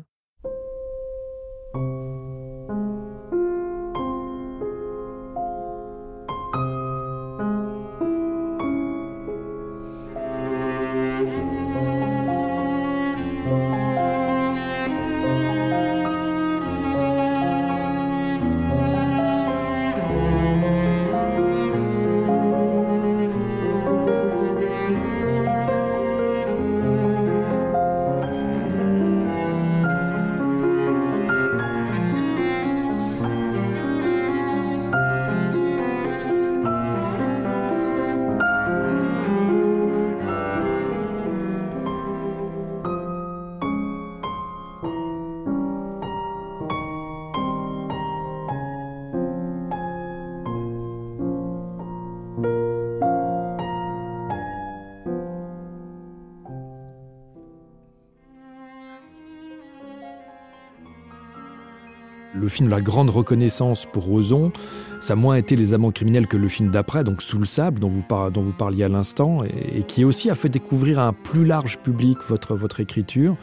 Le 62.47 62.51
film 62.51 62.69
La 62.69 62.81
Grande 62.81 63.11
Reconnaissance 63.11 63.89
pour 63.93 64.13
Ozon, 64.13 64.53
ça 65.01 65.15
a 65.15 65.17
moins 65.17 65.35
été 65.35 65.57
Les 65.57 65.75
Amants 65.75 65.91
criminels 65.91 66.29
que 66.29 66.37
le 66.37 66.47
film 66.47 66.71
d'après, 66.71 67.03
donc 67.03 67.21
Sous 67.21 67.41
le 67.41 67.45
sable, 67.45 67.81
dont 67.81 67.89
vous, 67.89 68.53
parliez 68.53 68.85
à 68.85 68.89
l'instant, 68.89 69.43
et, 69.43 69.81
et 69.81 69.83
qui 69.83 70.05
aussi 70.05 70.31
a 70.31 70.37
fait 70.37 70.49
découvrir 70.49 71.01
à 71.01 71.09
un 71.09 71.13
plus 71.13 71.45
large 71.45 71.79
public 71.79 72.19
votre, 72.29 72.79
écriture. 72.79 73.37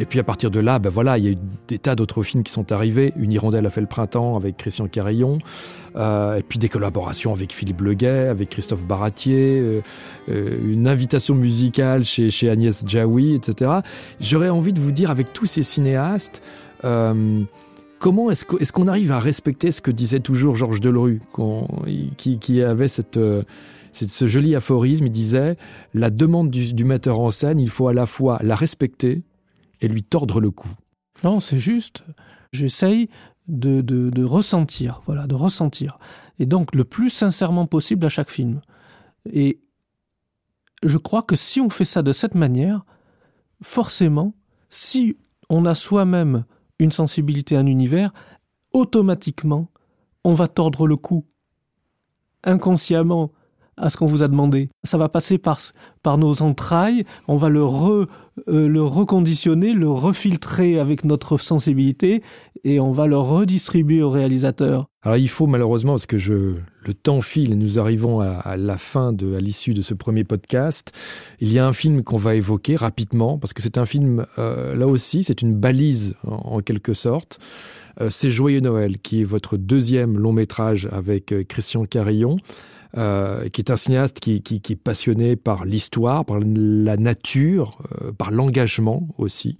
Et 0.00 0.06
puis 0.06 0.18
à 0.20 0.22
partir 0.22 0.50
de 0.50 0.58
là, 0.58 0.78
ben 0.78 0.88
voilà, 0.88 1.18
il 1.18 1.24
y 1.26 1.28
a 1.28 1.32
eu 1.32 1.38
des 1.68 1.76
tas 1.76 1.94
d'autres 1.94 2.22
films 2.22 2.44
qui 2.44 2.50
sont 2.50 2.72
arrivés. 2.72 3.12
Une 3.16 3.30
hirondelle 3.30 3.66
a 3.66 3.68
fait 3.68 3.82
le 3.82 3.86
printemps 3.86 4.36
avec 4.36 4.56
Christian 4.56 4.88
Carillon, 4.88 5.36
euh, 5.96 6.36
et 6.36 6.42
puis 6.42 6.58
des 6.58 6.70
collaborations 6.70 7.34
avec 7.34 7.52
Philippe 7.52 7.82
Leguet, 7.82 8.28
avec 8.28 8.48
Christophe 8.48 8.86
Baratier, 8.86 9.60
euh, 9.60 9.80
euh, 10.30 10.56
une 10.64 10.88
invitation 10.88 11.34
musicale 11.34 12.06
chez, 12.06 12.30
chez 12.30 12.48
Agnès 12.48 12.86
Jaoui, 12.86 13.34
etc. 13.34 13.80
J'aurais 14.18 14.48
envie 14.48 14.72
de 14.72 14.80
vous 14.80 14.92
dire, 14.92 15.10
avec 15.10 15.34
tous 15.34 15.44
ces 15.44 15.62
cinéastes, 15.62 16.42
Comment 17.98 18.30
est-ce 18.30 18.72
qu'on 18.72 18.88
arrive 18.88 19.10
à 19.12 19.18
respecter 19.18 19.70
ce 19.70 19.80
que 19.80 19.90
disait 19.90 20.20
toujours 20.20 20.56
Georges 20.56 20.80
qu'on- 21.32 21.66
qui, 22.16 22.62
avait 22.62 22.84
euh, 23.16 23.42
cette- 23.92 24.10
ce 24.10 24.26
joli 24.26 24.54
aphorisme 24.54 25.06
Il 25.06 25.12
disait 25.12 25.56
La 25.94 26.10
demande 26.10 26.50
du, 26.50 26.84
metteur 26.84 27.18
en 27.20 27.30
scène, 27.30 27.58
il 27.58 27.70
faut 27.70 27.88
à 27.88 27.94
la 27.94 28.06
fois 28.06 28.38
la 28.42 28.54
respecter 28.54 29.24
et 29.80 29.88
lui 29.88 30.02
tordre 30.02 30.40
le 30.40 30.50
cou. 30.50 30.68
Non, 31.24 31.40
c'est 31.40 31.58
juste. 31.58 32.02
J'essaye 32.52 33.08
de, 33.48 33.80
de 33.80 34.24
ressentir, 34.24 35.02
voilà, 35.06 35.26
de 35.26 35.34
ressentir. 35.34 35.98
Et 36.38 36.46
donc, 36.46 36.74
le 36.74 36.84
plus 36.84 37.10
sincèrement 37.10 37.66
possible 37.66 38.04
à 38.04 38.08
chaque 38.10 38.30
film. 38.30 38.60
Et 39.32 39.60
je 40.82 40.98
crois 40.98 41.22
que 41.22 41.36
si 41.36 41.60
on 41.60 41.70
fait 41.70 41.84
ça 41.86 42.02
de 42.02 42.12
cette 42.12 42.34
manière, 42.34 42.84
forcément, 43.62 44.34
si 44.68 45.16
on 45.48 45.64
a 45.64 45.74
soi-même 45.74 46.44
une 46.78 46.92
sensibilité, 46.92 47.56
un 47.56 47.66
univers, 47.66 48.12
automatiquement, 48.72 49.68
on 50.24 50.32
va 50.32 50.48
tordre 50.48 50.86
le 50.86 50.96
cou 50.96 51.24
inconsciemment 52.44 53.32
à 53.76 53.90
ce 53.90 53.96
qu'on 53.96 54.06
vous 54.06 54.22
a 54.22 54.28
demandé. 54.28 54.70
Ça 54.84 54.96
va 54.96 55.08
passer 55.08 55.38
par, 55.38 55.58
nos 56.16 56.42
entrailles, 56.42 57.04
on 57.28 57.36
va 57.36 57.48
le, 57.48 57.60
euh, 57.60 58.06
le 58.68 58.82
reconditionner, 58.82 59.72
le 59.72 59.90
refiltrer 59.90 60.78
avec 60.78 61.04
notre 61.04 61.36
sensibilité 61.36 62.22
et 62.66 62.80
on 62.80 62.90
va 62.90 63.06
le 63.06 63.16
redistribuer 63.16 64.02
au 64.02 64.10
réalisateur. 64.10 64.86
Alors 65.02 65.16
il 65.18 65.28
faut 65.28 65.46
malheureusement, 65.46 65.92
parce 65.92 66.06
que 66.06 66.18
je, 66.18 66.54
le 66.84 66.94
temps 66.94 67.20
file 67.20 67.52
et 67.52 67.54
nous 67.54 67.78
arrivons 67.78 68.18
à, 68.20 68.56
la 68.56 68.76
fin, 68.76 69.14
à 69.14 69.40
l'issue 69.40 69.72
de 69.72 69.82
ce 69.82 69.94
premier 69.94 70.24
podcast, 70.24 70.90
il 71.38 71.52
y 71.52 71.60
a 71.60 71.66
un 71.66 71.72
film 71.72 72.02
qu'on 72.02 72.16
va 72.16 72.34
évoquer 72.34 72.74
rapidement, 72.74 73.38
parce 73.38 73.52
que 73.52 73.62
c'est 73.62 73.78
un 73.78 73.86
film, 73.86 74.26
euh, 74.40 74.74
là 74.74 74.88
aussi, 74.88 75.22
c'est 75.22 75.42
une 75.42 75.54
balise 75.54 76.16
en, 76.26 76.56
en 76.56 76.60
quelque 76.60 76.92
sorte. 76.92 77.38
Euh, 78.00 78.10
c'est 78.10 78.30
Joyeux 78.30 78.60
Noël, 78.60 78.98
qui 78.98 79.20
est 79.20 79.24
votre 79.24 79.56
deuxième 79.56 80.18
long 80.18 80.32
métrage 80.32 80.88
avec 80.90 81.32
euh, 81.32 81.44
Christian 81.44 81.84
Carillon. 81.84 82.36
Euh, 82.96 83.50
qui 83.50 83.60
est 83.60 83.70
un 83.70 83.76
cinéaste 83.76 84.20
qui, 84.20 84.40
qui, 84.40 84.62
qui 84.62 84.72
est 84.72 84.76
passionné 84.76 85.36
par 85.36 85.66
l'histoire, 85.66 86.24
par 86.24 86.38
la 86.40 86.96
nature, 86.96 87.78
euh, 88.00 88.12
par 88.12 88.30
l'engagement 88.30 89.06
aussi. 89.18 89.58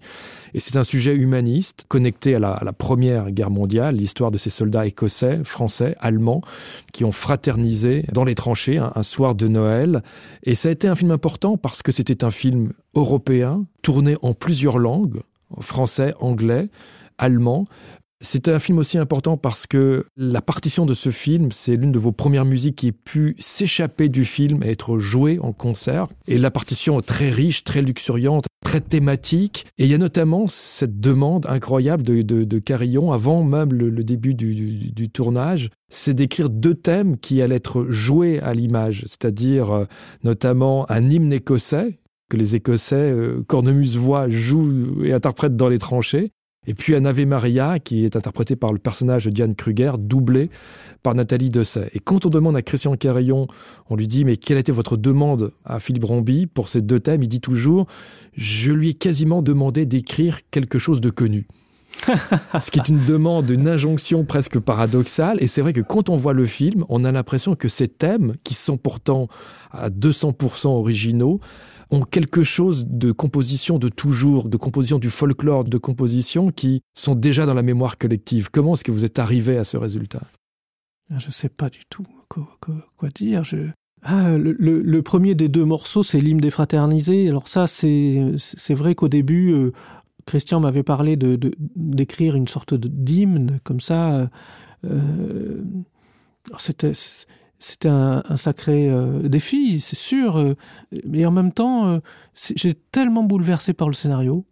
Et 0.55 0.61
c'est 0.61 0.79
un 0.79 0.85
sujet 0.85 1.15
humaniste, 1.15 1.85
connecté 1.87 2.35
à 2.35 2.39
la, 2.39 2.53
à 2.53 2.65
la 2.65 2.73
Première 2.73 3.31
Guerre 3.33 3.51
mondiale, 3.51 3.97
l'histoire 3.97 4.31
de 4.31 4.39
ces 4.39 4.49
soldats 4.49 4.87
écossais, 4.87 5.41
français, 5.45 5.95
allemands, 6.01 6.41
qui 6.95 7.05
ont 7.05 7.13
fraternisé 7.13 8.07
dans 8.11 8.25
les 8.25 8.35
tranchées 8.35 8.79
un, 8.79 8.93
un 8.95 9.03
soir 9.03 9.35
de 9.35 9.49
Noël. 9.49 10.03
Et 10.45 10.55
ça 10.55 10.71
a 10.71 10.73
été 10.73 10.89
un 10.89 10.95
film 10.95 11.11
important 11.11 11.59
parce 11.59 11.83
que 11.83 11.93
c'était 11.93 12.25
un 12.25 12.31
film 12.31 12.73
européen, 12.95 13.67
tourné 13.83 14.17
en 14.23 14.33
plusieurs 14.33 14.79
langues, 14.79 15.21
français, 15.61 16.15
anglais, 16.21 16.71
allemand, 17.19 17.67
c'est 18.23 18.49
un 18.49 18.59
film 18.59 18.79
aussi 18.79 18.97
important 18.99 19.37
parce 19.37 19.67
que 19.67 20.07
la 20.17 20.41
partition 20.41 20.87
de 20.87 20.95
ce 20.95 21.11
film, 21.11 21.53
c'est 21.53 21.77
l'une 21.77 21.93
de 21.93 21.99
vos 21.99 22.13
premières 22.13 22.45
musiques 22.45 22.77
qui 22.77 22.89
ait 22.89 22.93
pu 22.93 23.35
s'échapper 23.39 24.09
du 24.09 24.25
film 24.25 24.63
et 24.63 24.71
être 24.71 24.99
jouée 24.99 25.39
en 25.41 25.53
concert. 25.53 26.07
Et 26.27 26.39
la 26.39 26.51
partition 26.51 26.99
est 26.99 27.03
très 27.03 27.29
riche, 27.29 27.63
très 27.63 27.83
luxuriante, 27.83 28.45
très 28.65 28.81
thématique. 28.81 29.67
Et 29.77 29.85
il 29.85 29.91
y 29.91 29.95
a 29.95 29.99
notamment 29.99 30.47
cette 30.49 30.99
demande 30.99 31.47
incroyable 31.47 32.03
de, 32.03 32.59
Carillon, 32.59 33.13
avant 33.13 33.45
même 33.45 33.73
le, 33.73 34.03
début 34.03 34.35
du, 34.35 35.09
tournage, 35.11 35.71
c'est 35.91 36.15
d'écrire 36.15 36.49
deux 36.49 36.75
thèmes 36.75 37.19
qui 37.19 37.43
allaient 37.43 37.57
être 37.57 37.87
joués 37.91 38.41
à 38.41 38.55
l'image, 38.55 39.03
c'est-à-dire 39.07 39.71
euh, 39.71 39.85
notamment 40.25 40.91
un 40.91 41.09
hymne 41.11 41.33
écossais 41.33 42.01
que 42.29 42.37
les 42.37 42.57
Écossais, 42.57 42.97
euh, 42.97 43.45
cornemuse-voix, 43.47 44.29
jouent 44.29 45.05
et 45.05 45.13
interprètent 45.13 45.55
dans 45.55 45.69
les 45.69 45.79
tranchées, 45.79 46.33
et 46.67 46.75
puis 46.75 46.95
un 46.95 47.05
Ave 47.05 47.27
Maria 47.27 47.79
qui 47.79 48.05
est 48.05 48.17
interprété 48.17 48.57
par 48.57 48.73
le 48.73 48.79
personnage 48.79 49.27
de 49.27 49.31
Diane 49.31 49.55
Kruger, 49.55 49.93
doublé 49.99 50.51
par 51.03 51.15
Nathalie 51.15 51.51
Dessay. 51.51 51.91
Et 51.95 52.01
quand 52.01 52.27
on 52.27 52.31
demande 52.31 52.57
à 52.57 52.63
Christian 52.63 52.97
Carillon, 52.97 53.47
on 53.89 53.97
lui 53.97 54.09
dit 54.09 54.25
mais 54.25 54.37
quelle 54.37 54.59
était 54.59 54.73
votre 54.73 54.97
demande 54.97 55.53
à 55.65 55.81
Philippe 55.81 56.05
Rombi 56.05 56.47
pour 56.47 56.69
ces 56.69 56.83
deux 56.83 57.01
thèmes? 57.01 57.23
Il 57.23 57.29
dit 57.29 57.41
toujours 57.41 57.87
je 58.35 58.73
lui 58.73 58.91
ai 58.91 58.95
quasiment 58.95 59.43
demandé 59.43 59.87
d'écrire 59.87 60.41
quelque 60.51 60.79
chose 60.79 61.01
de 61.01 61.11
connu. 61.11 61.47
Ce 62.61 62.71
qui 62.71 62.79
est 62.79 62.89
une 62.89 63.05
demande, 63.05 63.49
une 63.51 63.69
injonction 63.69 64.25
presque 64.25 64.59
paradoxale. 64.59 65.39
Et 65.41 65.47
c'est 65.47 65.61
vrai 65.61 65.73
que 65.73 65.81
quand 65.81 66.09
on 66.09 66.17
voit 66.17 66.35
le 66.35 66.45
film, 66.45 66.85
on 66.89 67.05
a 67.05 67.13
l'impression 67.13 67.55
que 67.55 67.69
ces 67.69 67.89
thèmes, 67.89 68.35
qui 68.45 68.55
sont 68.55 68.77
pourtant 68.77 69.29
à 69.71 69.91
200% 69.91 70.69
originaux, 70.69 71.41
ont 71.91 72.03
quelque 72.03 72.43
chose 72.43 72.87
de 72.87 73.13
composition 73.13 73.79
de 73.79 73.89
toujours, 73.89 74.49
de 74.49 74.57
composition 74.57 74.99
du 74.99 75.11
folklore, 75.11 75.65
de 75.65 75.79
composition 75.79 76.51
qui 76.51 76.83
sont 76.95 77.15
déjà 77.15 77.47
dans 77.47 77.55
la 77.55 77.63
mémoire 77.63 77.97
collective. 77.97 78.51
Comment 78.51 78.75
est-ce 78.75 78.85
que 78.85 78.93
vous 78.93 79.05
êtes 79.05 79.19
arrivé 79.19 79.57
à 79.57 79.65
ce 79.65 79.77
résultat? 79.77 80.23
Je 81.11 81.27
ne 81.27 81.33
sais 81.33 81.49
pas 81.49 81.71
du 81.71 81.81
tout 81.89 82.07
quoi, 82.29 83.09
dire. 83.15 83.43
Ah, 84.03 84.37
le, 84.37 85.01
premier 85.03 85.35
des 85.35 85.49
deux 85.49 85.65
morceaux, 85.65 86.03
c'est 86.03 86.19
l'hymne 86.19 86.41
des 86.41 86.51
fraternisés. 86.51 87.29
Alors 87.29 87.49
ça, 87.49 87.67
c'est 87.67 88.75
vrai 88.75 88.95
qu'au 88.95 89.09
début, 89.09 89.53
euh, 89.53 89.73
Christian 90.27 90.59
m'avait 90.61 90.83
parlé 90.83 91.17
d'écrire 91.17 92.35
une 92.35 92.49
sorte 92.49 92.75
d'hymne 92.75 93.61
comme 93.63 93.81
ça. 93.81 94.29
Euh, 94.85 95.63
c'était 96.59 96.93
c'était 97.59 97.89
un, 97.89 98.23
sacré 98.37 98.89
euh, 98.89 99.29
défi, 99.29 99.81
c'est 99.81 99.97
sûr. 99.97 100.39
Euh, 100.39 100.57
mais 101.07 101.25
en 101.25 101.31
même 101.31 101.53
temps, 101.53 101.89
euh, 101.89 101.99
j'ai 102.35 102.75
tellement 102.75 103.23
bouleversé 103.23 103.73
par 103.73 103.89
le 103.89 103.95
scénario. 103.95 104.45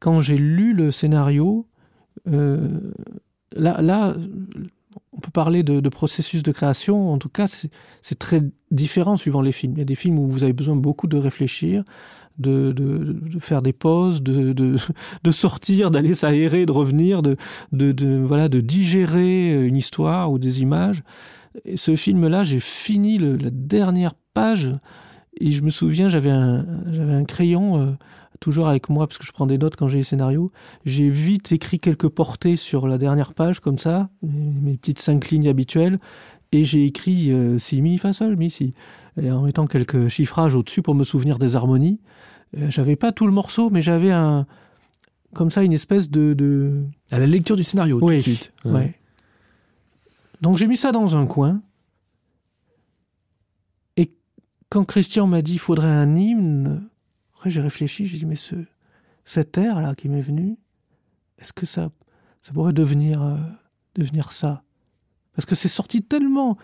Quand 0.00 0.20
j'ai 0.20 0.36
lu 0.36 0.74
le 0.74 0.90
scénario, 0.90 1.66
là, 2.26 3.80
là, 3.80 4.14
on 5.12 5.20
peut 5.20 5.30
parler 5.30 5.62
de, 5.62 5.88
processus 5.88 6.42
de 6.42 6.52
création. 6.52 7.12
En 7.12 7.18
tout 7.18 7.28
cas, 7.28 7.46
c'est 7.46 8.18
très 8.18 8.42
différent 8.70 9.16
suivant 9.16 9.40
les 9.40 9.52
films. 9.52 9.74
Il 9.76 9.78
y 9.78 9.82
a 9.82 9.86
des 9.86 9.94
films 9.94 10.18
où 10.18 10.28
vous 10.28 10.42
avez 10.42 10.52
besoin 10.52 10.76
beaucoup 10.76 11.06
de 11.06 11.16
réfléchir, 11.16 11.84
de, 12.38 12.72
de, 12.72 13.38
faire 13.38 13.62
des 13.62 13.72
pauses, 13.72 14.22
de, 14.22 14.76
sortir, 15.30 15.90
d'aller 15.90 16.14
s'aérer, 16.14 16.66
de 16.66 16.72
revenir, 16.72 17.22
de, 17.22 17.36
voilà, 18.24 18.48
de 18.48 18.60
digérer 18.60 19.64
une 19.64 19.76
histoire 19.76 20.32
ou 20.32 20.38
des 20.38 20.60
images. 20.60 21.02
Et 21.64 21.76
ce 21.76 21.96
film-là, 21.96 22.42
j'ai 22.42 22.60
fini 22.60 23.18
le, 23.18 23.36
la 23.36 23.50
dernière 23.50 24.14
page 24.34 24.70
et 25.40 25.50
je 25.50 25.62
me 25.62 25.70
souviens, 25.70 26.08
j'avais 26.08 26.30
un, 26.30 26.64
un 26.98 27.24
crayon 27.24 27.80
euh, 27.80 27.92
toujours 28.40 28.68
avec 28.68 28.88
moi 28.88 29.06
parce 29.06 29.18
que 29.18 29.26
je 29.26 29.32
prends 29.32 29.46
des 29.46 29.58
notes 29.58 29.76
quand 29.76 29.88
j'ai 29.88 29.98
les 29.98 30.04
scénarios. 30.04 30.52
J'ai 30.84 31.08
vite 31.10 31.52
écrit 31.52 31.78
quelques 31.80 32.08
portées 32.08 32.56
sur 32.56 32.88
la 32.88 32.98
dernière 32.98 33.34
page 33.34 33.60
comme 33.60 33.78
ça, 33.78 34.10
mes, 34.22 34.50
mes 34.70 34.76
petites 34.76 34.98
cinq 34.98 35.30
lignes 35.30 35.48
habituelles, 35.48 35.98
et 36.52 36.64
j'ai 36.64 36.84
écrit 36.84 37.32
euh, 37.32 37.58
si 37.58 37.82
mi 37.82 37.98
fa 37.98 38.12
sol 38.12 38.36
mi 38.36 38.50
si 38.50 38.74
et 39.20 39.30
en 39.30 39.42
mettant 39.42 39.66
quelques 39.66 40.08
chiffrages 40.08 40.54
au-dessus 40.54 40.82
pour 40.82 40.94
me 40.94 41.04
souvenir 41.04 41.38
des 41.38 41.56
harmonies. 41.56 42.00
Euh, 42.56 42.68
j'avais 42.68 42.96
pas 42.96 43.12
tout 43.12 43.26
le 43.26 43.32
morceau, 43.32 43.70
mais 43.70 43.82
j'avais 43.82 44.10
un 44.10 44.46
comme 45.34 45.50
ça 45.50 45.64
une 45.64 45.72
espèce 45.72 46.10
de, 46.10 46.32
de... 46.32 46.84
à 47.10 47.18
la 47.18 47.26
lecture 47.26 47.56
du 47.56 47.64
scénario 47.64 47.98
oui, 48.00 48.22
tout 48.22 48.30
de 48.30 48.36
suite. 48.36 48.52
Ouais. 48.64 48.72
Ouais. 48.72 48.94
Donc 50.40 50.56
j'ai 50.56 50.66
mis 50.66 50.76
ça 50.76 50.92
dans 50.92 51.16
un 51.16 51.26
coin. 51.26 51.62
Et 53.96 54.12
quand 54.70 54.84
Christian 54.84 55.26
m'a 55.26 55.42
dit 55.42 55.54
il 55.54 55.58
faudrait 55.58 55.88
un 55.88 56.16
hymne, 56.16 56.88
après 57.34 57.50
j'ai 57.50 57.60
réfléchi, 57.60 58.06
j'ai 58.06 58.18
dit 58.18 58.26
mais 58.26 58.34
ce 58.34 58.56
cet 59.24 59.56
air 59.56 59.80
là 59.80 59.94
qui 59.94 60.08
m'est 60.08 60.20
venu, 60.20 60.56
est-ce 61.38 61.52
que 61.52 61.66
ça 61.66 61.90
ça 62.42 62.52
pourrait 62.52 62.72
devenir 62.72 63.22
euh, 63.22 63.36
devenir 63.94 64.32
ça? 64.32 64.62
Parce 65.34 65.46
que 65.46 65.54
c'est 65.54 65.68
sorti 65.68 66.02
tellement 66.02 66.58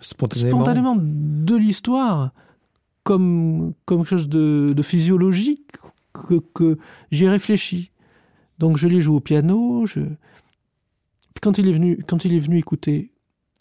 spontanément, 0.00 0.50
spontanément 0.50 0.96
de 0.96 1.56
l'histoire 1.56 2.32
comme 3.04 3.74
comme 3.84 4.00
quelque 4.00 4.10
chose 4.10 4.28
de, 4.28 4.72
de 4.74 4.82
physiologique 4.82 5.72
que, 6.12 6.40
que 6.54 6.78
j'ai 7.10 7.28
réfléchi. 7.28 7.90
Donc 8.58 8.76
je 8.76 8.88
l'ai 8.88 9.00
joué 9.00 9.16
au 9.16 9.20
piano, 9.20 9.86
je 9.86 10.00
quand 11.44 11.58
il 11.58 11.68
est 11.68 11.72
venu 11.72 12.02
quand 12.06 12.24
il 12.24 12.32
est 12.32 12.38
venu 12.38 12.58
écouter 12.58 13.12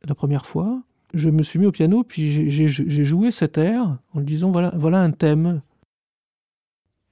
la 0.07 0.15
première 0.15 0.45
fois, 0.45 0.81
je 1.13 1.29
me 1.29 1.43
suis 1.43 1.59
mis 1.59 1.65
au 1.65 1.71
piano 1.71 2.03
puis 2.03 2.49
j'ai 2.49 3.03
joué 3.03 3.29
cet 3.29 3.57
air 3.57 3.97
en 4.13 4.19
lui 4.19 4.25
disant 4.25 4.51
voilà 4.51 4.73
voilà 4.77 5.01
un 5.01 5.11
thème. 5.11 5.61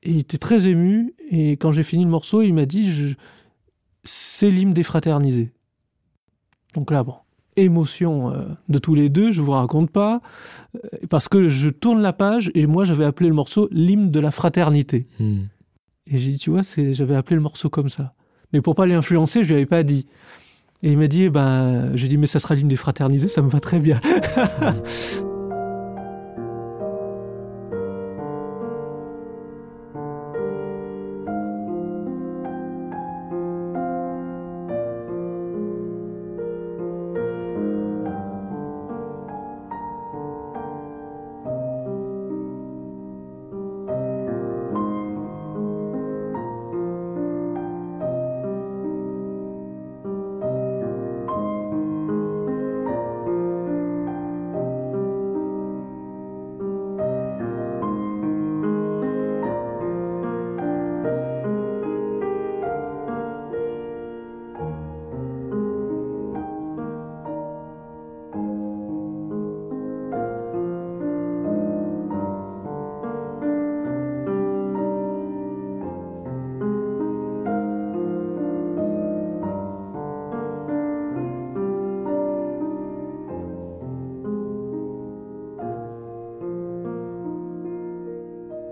Et 0.04 0.12
il 0.12 0.20
était 0.20 0.38
très 0.38 0.68
ému 0.68 1.14
et 1.30 1.52
quand 1.52 1.72
j'ai 1.72 1.84
fini 1.84 2.06
le 2.06 2.10
morceau, 2.10 2.42
il 2.42 2.54
m'a 2.54 2.66
dit 2.66 3.16
c'est 4.04 4.50
l'hymne 4.50 4.74
des 4.74 4.84
fraternisés. 4.84 5.52
Donc 6.74 6.90
là 6.90 7.04
bon, 7.04 7.16
émotion 7.58 8.32
euh, 8.32 8.46
de 8.70 8.80
tous 8.80 8.96
les 8.96 9.10
deux, 9.10 9.32
je 9.32 9.42
vous 9.42 9.52
raconte 9.52 9.92
pas 9.92 10.22
euh, 10.76 10.80
parce 11.10 11.28
que 11.28 11.50
je 11.50 11.70
tourne 11.70 12.02
la 12.02 12.14
page 12.14 12.50
et 12.56 12.66
moi 12.66 12.86
j'avais 12.86 13.06
appelé 13.06 13.28
le 13.28 13.36
morceau 13.36 13.68
l'hymne 13.72 14.10
de 14.10 14.20
la 14.22 14.32
fraternité. 14.32 15.06
Hmm. 15.20 15.44
Et 16.08 16.18
j'ai 16.18 16.32
dit 16.32 16.38
tu 16.38 16.50
vois, 16.50 16.62
j'avais 16.64 17.16
appelé 17.16 17.36
le 17.36 17.42
morceau 17.42 17.70
comme 17.70 17.90
ça. 17.90 18.14
Mais 18.54 18.62
pour 18.62 18.76
pas 18.76 18.86
l'influencer, 18.86 19.44
je 19.44 19.50
lui 19.50 19.56
avais 19.56 19.66
pas 19.66 19.84
dit. 19.84 20.08
Et 20.84 20.92
il 20.92 20.98
m'a 20.98 21.08
dit 21.08 21.30
ben 21.30 21.92
j'ai 21.96 22.08
dit 22.08 22.18
mais 22.18 22.28
ça 22.28 22.40
sera 22.40 22.56
l'hymne 22.56 22.68
des 22.68 22.76
fraternisés, 22.76 23.28
ça 23.28 23.42
me 23.42 23.50
va 23.50 23.60
très 23.60 23.80
bien. 23.80 24.00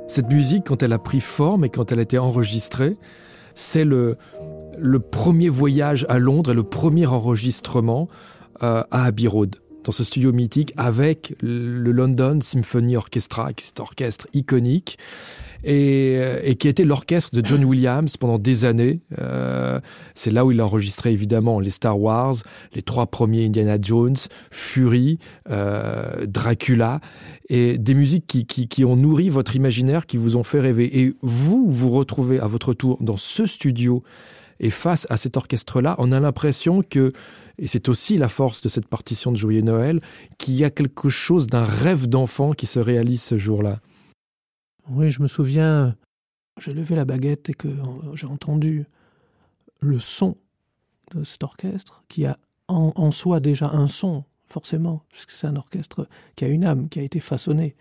Cette 0.09 0.31
musique, 0.31 0.63
quand 0.65 0.81
elle 0.81 0.91
a 0.93 0.97
pris 0.97 1.21
forme 1.21 1.65
et 1.65 1.69
quand 1.69 1.91
elle 1.91 1.99
a 1.99 2.01
été 2.01 2.17
enregistrée, 2.17 2.97
c'est 3.53 3.85
le, 3.85 4.17
premier 5.11 5.49
voyage 5.49 6.07
à 6.09 6.17
Londres 6.17 6.49
et 6.49 6.55
le 6.55 6.63
premier 6.63 7.05
enregistrement 7.05 8.07
euh, 8.63 8.81
à 8.89 9.05
Abbey 9.05 9.27
Road, 9.27 9.55
dans 9.83 9.91
ce 9.91 10.03
studio 10.03 10.31
mythique 10.31 10.73
avec 10.77 11.35
le 11.41 11.91
London 11.91 12.39
Symphony 12.41 12.97
Orchestra, 12.97 13.51
cet 13.59 13.79
orchestre 13.79 14.27
iconique 14.33 14.97
et, 15.63 16.19
et 16.43 16.55
qui 16.55 16.67
était 16.67 16.83
l'orchestre 16.83 17.35
de 17.35 17.45
John 17.45 17.63
Williams 17.63 18.17
pendant 18.17 18.37
des 18.37 18.65
années. 18.65 19.01
Euh, 19.19 19.79
c'est 20.15 20.31
là 20.31 20.45
où 20.45 20.51
il 20.51 20.59
a 20.61 20.65
enregistré 20.65 21.11
évidemment 21.11 21.59
les 21.59 21.69
Star 21.69 21.99
Wars, 21.99 22.35
les 22.73 22.81
trois 22.81 23.07
premiers 23.07 23.45
Indiana 23.45 23.77
Jones, 23.81 24.17
Fury, 24.51 25.19
euh, 25.49 26.25
Dracula 26.25 26.99
et 27.49 27.77
des 27.77 27.93
musiques 27.93 28.27
qui, 28.27 28.45
qui, 28.45 28.67
qui 28.67 28.85
ont 28.85 28.95
nourri 28.95 29.29
votre 29.29 29.55
imaginaire, 29.55 30.05
qui 30.05 30.17
vous 30.17 30.35
ont 30.35 30.43
fait 30.43 30.59
rêver. 30.59 30.99
Et 30.99 31.13
vous 31.21 31.69
vous 31.69 31.89
retrouvez 31.89 32.39
à 32.39 32.47
votre 32.47 32.73
tour 32.73 32.97
dans 33.01 33.17
ce 33.17 33.45
studio 33.45 34.03
et 34.59 34.69
face 34.69 35.07
à 35.09 35.15
cet 35.15 35.37
orchestre-là, 35.37 35.95
on 35.99 36.11
a 36.11 36.19
l'impression 36.19 36.83
que 36.83 37.11
et 37.59 37.67
c'est 37.67 37.89
aussi 37.89 38.17
la 38.17 38.29
force 38.29 38.61
de 38.61 38.69
cette 38.69 38.87
partition 38.87 39.31
de 39.31 39.37
Joyeux 39.37 39.61
Noël, 39.61 39.99
qu'il 40.37 40.53
y 40.53 40.63
a 40.63 40.69
quelque 40.69 41.09
chose 41.09 41.47
d'un 41.47 41.63
rêve 41.63 42.07
d'enfant 42.07 42.53
qui 42.53 42.65
se 42.65 42.79
réalise 42.79 43.21
ce 43.21 43.37
jour-là. 43.37 43.79
Oui, 44.91 45.11
je 45.11 45.21
me 45.21 45.27
souviens, 45.27 45.95
j'ai 46.59 46.73
levé 46.73 46.95
la 46.95 47.05
baguette 47.05 47.49
et 47.49 47.53
que 47.53 47.69
j'ai 48.15 48.27
entendu 48.27 48.85
le 49.81 49.99
son 49.99 50.35
de 51.13 51.23
cet 51.23 51.43
orchestre 51.43 52.03
qui 52.09 52.25
a 52.25 52.37
en, 52.67 53.11
soi 53.11 53.39
déjà 53.39 53.69
un 53.71 53.87
son, 53.87 54.23
forcément, 54.47 55.03
puisque 55.09 55.31
c'est 55.31 55.47
un 55.47 55.55
orchestre 55.55 56.07
qui 56.35 56.45
a 56.45 56.47
une 56.47 56.65
âme, 56.65 56.89
qui 56.89 56.99
a 56.99 57.03
été 57.03 57.19
façonné. 57.19 57.75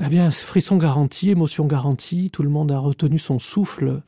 Eh 0.00 0.08
bien, 0.08 0.30
frisson 0.30 0.76
garanti, 0.76 1.30
émotion 1.30 1.66
garantie, 1.66 2.30
tout 2.30 2.42
le 2.42 2.48
monde 2.48 2.70
a 2.72 2.78
retenu 2.78 3.18
son 3.18 3.38
souffle, 3.38 4.02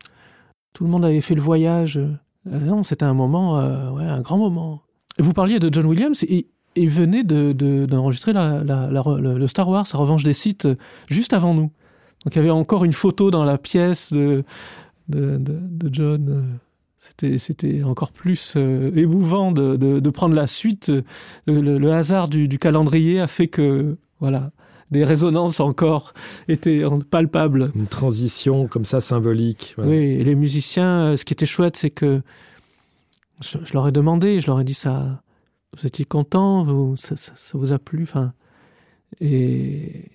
tout 0.74 0.84
le 0.84 0.90
monde 0.90 1.04
avait 1.04 1.20
fait 1.20 1.34
le 1.34 1.40
voyage. 1.40 1.96
Euh, 1.98 2.18
non, 2.46 2.82
c'était 2.82 3.04
un 3.04 3.14
moment, 3.14 3.58
euh, 3.58 3.96
un 3.96 4.20
grand 4.20 4.36
moment. 4.36 4.82
Vous 5.18 5.32
parliez 5.32 5.58
de 5.58 5.72
John 5.72 5.86
Williams 5.86 6.24
et 6.24 6.48
il 6.74 6.90
venait 6.90 7.24
d'enregistrer 7.24 8.32
de, 8.34 8.38
la, 8.38 8.90
le 8.90 9.46
Star 9.46 9.68
Wars, 9.68 9.86
revanche 9.94 10.24
des 10.24 10.34
sites, 10.34 10.68
juste 11.08 11.32
avant 11.32 11.54
nous. 11.54 11.70
Donc 12.26 12.34
il 12.34 12.38
y 12.38 12.40
avait 12.40 12.50
encore 12.50 12.84
une 12.84 12.92
photo 12.92 13.30
dans 13.30 13.44
la 13.44 13.56
pièce 13.56 14.12
de, 14.12 14.42
de, 15.08 15.38
de, 15.38 15.58
de 15.60 15.94
John. 15.94 16.58
C'était, 17.38 17.84
encore 17.84 18.10
plus 18.10 18.54
euh, 18.56 18.90
émouvant 18.96 19.52
de, 19.52 19.76
de, 19.76 20.10
prendre 20.10 20.34
la 20.34 20.48
suite. 20.48 20.90
Le, 21.46 21.60
le, 21.60 21.78
le 21.78 21.92
hasard 21.92 22.26
du, 22.26 22.48
du 22.48 22.58
calendrier 22.58 23.20
a 23.20 23.28
fait 23.28 23.46
que 23.46 23.96
voilà 24.18 24.50
des 24.90 25.04
résonances 25.04 25.60
encore 25.60 26.14
étaient 26.48 26.82
palpables. 27.10 27.70
Une 27.76 27.86
transition 27.86 28.66
comme 28.66 28.84
ça 28.84 29.00
symbolique. 29.00 29.76
Ouais. 29.78 29.86
Oui, 29.86 29.94
et 29.94 30.24
les 30.24 30.34
musiciens, 30.34 31.16
ce 31.16 31.24
qui 31.24 31.32
était 31.32 31.46
chouette, 31.46 31.76
c'est 31.76 31.90
que 31.90 32.22
je, 33.40 33.58
je 33.64 33.72
leur 33.72 33.86
ai 33.86 33.92
demandé, 33.92 34.40
je 34.40 34.48
leur 34.48 34.60
ai 34.60 34.64
dit 34.64 34.74
ça. 34.74 35.22
Vous 35.76 35.86
étiez 35.86 36.04
content, 36.04 36.64
vous, 36.64 36.96
ça, 36.96 37.14
ça, 37.14 37.32
ça 37.36 37.56
vous 37.56 37.72
a 37.72 37.78
plu, 37.78 38.02
enfin. 38.02 38.32
Et 39.20 40.10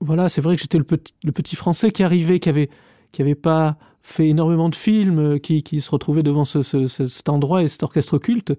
voilà, 0.00 0.28
c'est 0.28 0.40
vrai 0.40 0.56
que 0.56 0.62
j'étais 0.62 0.78
le 0.78 0.84
petit, 0.84 1.56
français 1.56 1.90
qui 1.90 2.02
arrivait, 2.02 2.40
qui 2.40 2.48
avait, 2.48 3.34
pas 3.34 3.76
fait 4.02 4.28
énormément 4.28 4.68
de 4.68 4.74
films, 4.74 5.40
qui, 5.40 5.62
qui 5.62 5.80
se 5.80 5.90
retrouvaient 5.90 6.22
devant 6.22 6.44
ce, 6.44 6.62
ce, 6.62 6.86
cet 6.86 7.28
endroit 7.28 7.62
et 7.62 7.68
cet 7.68 7.82
orchestre 7.82 8.18
culte. 8.18 8.50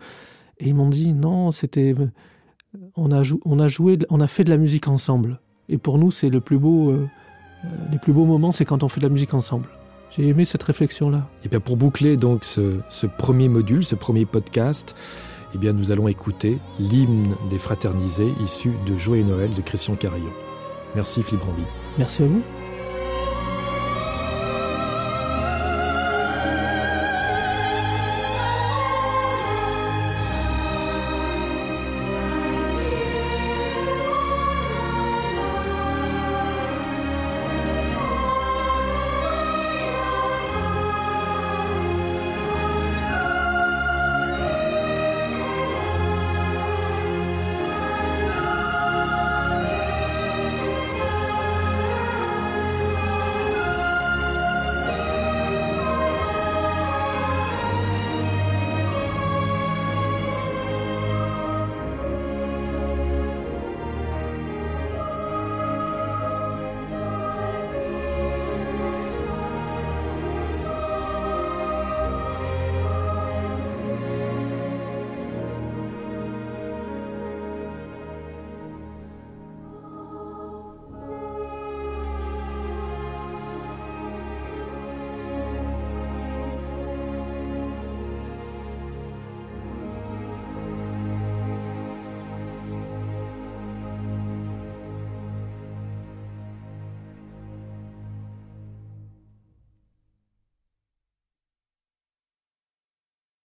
Et 0.59 0.69
ils 0.69 0.75
m'ont 0.75 0.89
dit 0.89 1.13
non, 1.13 1.51
c'était, 1.51 1.93
on 2.95 3.11
a, 3.11 3.21
on 3.43 3.59
a 3.59 3.67
joué, 3.67 3.99
on 4.09 4.19
a 4.21 4.27
fait 4.27 4.43
de 4.43 4.49
la 4.49 4.57
musique 4.57 4.87
ensemble. 4.87 5.39
Et 5.69 5.77
pour 5.77 5.97
nous, 5.97 6.11
c'est 6.11 6.29
le 6.29 6.41
plus 6.41 6.57
beau, 6.57 6.91
euh, 6.91 7.07
les 7.91 7.99
plus 7.99 8.13
beaux 8.13 8.25
moments, 8.25 8.51
c'est 8.51 8.65
quand 8.65 8.83
on 8.83 8.89
fait 8.89 9.01
de 9.01 9.05
la 9.05 9.11
musique 9.11 9.33
ensemble. 9.33 9.69
J'ai 10.11 10.27
aimé 10.27 10.45
cette 10.45 10.63
réflexion-là. 10.63 11.27
Et 11.43 11.49
bien 11.49 11.59
pour 11.59 11.77
boucler 11.77 12.15
donc 12.15 12.43
ce, 12.43 12.79
ce 12.89 13.07
premier 13.07 13.49
module, 13.49 13.83
ce 13.83 13.95
premier 13.95 14.25
podcast, 14.25 14.95
eh 15.53 15.57
bien 15.57 15.73
nous 15.73 15.91
allons 15.91 16.07
écouter 16.07 16.59
l'hymne 16.79 17.29
des 17.49 17.57
fraternisés 17.57 18.31
issu 18.41 18.71
de 18.85 18.97
Joyeux 18.97 19.23
Noël 19.23 19.53
de 19.53 19.61
Christian 19.61 19.95
Carillon. 19.95 20.31
Merci 20.95 21.21
Branly. 21.37 21.63
Merci 21.97 22.23
à 22.23 22.27
vous. 22.27 22.41